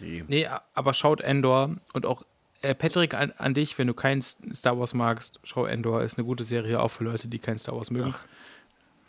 [0.00, 0.24] Nee.
[0.28, 2.24] Nee, aber schaut Endor und auch
[2.62, 6.26] äh, Patrick an, an dich, wenn du kein Star Wars magst, schau Endor, ist eine
[6.26, 8.14] gute Serie, auch für Leute, die kein Star Wars mögen.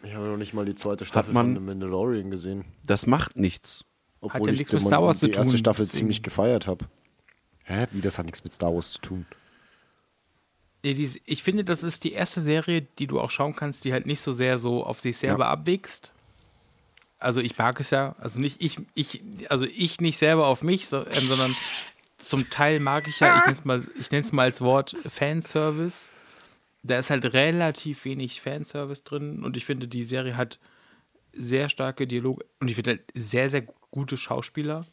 [0.03, 2.65] Ich habe noch nicht mal die zweite Staffel man- von The Mandalorian gesehen.
[2.85, 3.85] Das macht nichts.
[4.21, 5.97] Obwohl ja ich nichts mit die- Star Wars die zu erste tun, Staffel deswegen.
[5.99, 6.85] ziemlich gefeiert habe.
[7.63, 7.87] Hä?
[7.91, 9.25] Wie, das hat nichts mit Star Wars zu tun?
[10.85, 14.21] Ich finde, das ist die erste Serie, die du auch schauen kannst, die halt nicht
[14.21, 16.13] so sehr so auf sich selber abwächst.
[17.17, 20.87] Also ich mag es ja, also nicht ich, ich, also ich nicht selber auf mich,
[20.87, 21.55] so, ähm, sondern
[22.19, 24.95] zum Teil mag ich ja, ich nenne es mal, ich nenne es mal als Wort
[25.07, 26.11] Fanservice.
[26.83, 30.59] Da ist halt relativ wenig Fanservice drin und ich finde, die Serie hat
[31.33, 34.85] sehr starke Dialoge und ich finde halt sehr, sehr gute Schauspieler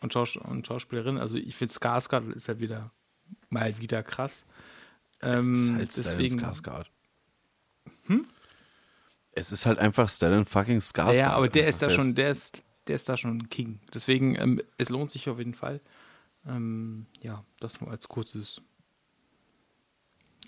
[0.00, 1.20] und, Schaus und Schauspielerinnen.
[1.20, 2.90] Also ich finde Skarsgård ist halt wieder
[3.50, 4.44] mal wieder krass.
[5.20, 6.86] Es ist Ähm, halt Stellan deswegen, Skarsgård.
[9.32, 11.14] Es ist halt einfach Stellan fucking Skarsgård.
[11.18, 12.02] ja, aber der ist da einfach.
[12.02, 13.80] schon, der ist, der ist da schon King.
[13.94, 15.80] Deswegen, ähm, es lohnt sich auf jeden Fall.
[16.46, 18.60] Ähm, ja, das nur als kurzes,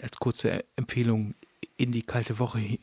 [0.00, 1.34] als kurze Empfehlung
[1.76, 2.80] in die kalte Woche hi-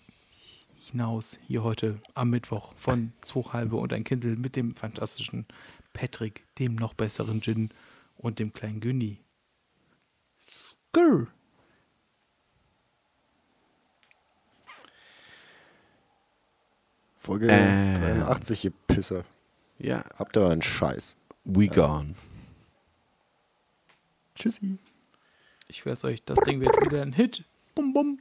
[0.76, 1.38] hinaus.
[1.48, 5.46] Hier heute am Mittwoch von zwei halbe und ein Kindle mit dem fantastischen
[5.94, 7.70] Patrick, dem noch besseren Gin
[8.16, 9.20] und dem kleinen Günni.
[10.40, 11.28] Skrr.
[17.28, 19.26] Folge ähm, 83, ihr Pisser.
[19.80, 20.06] Ja.
[20.18, 21.18] Habt ihr einen Scheiß.
[21.44, 21.74] We ja.
[21.74, 22.16] gone.
[24.34, 24.78] Tschüssi.
[25.68, 27.44] Ich weiß euch, das Ding wird wieder ein Hit.
[27.76, 28.18] Bum, bum.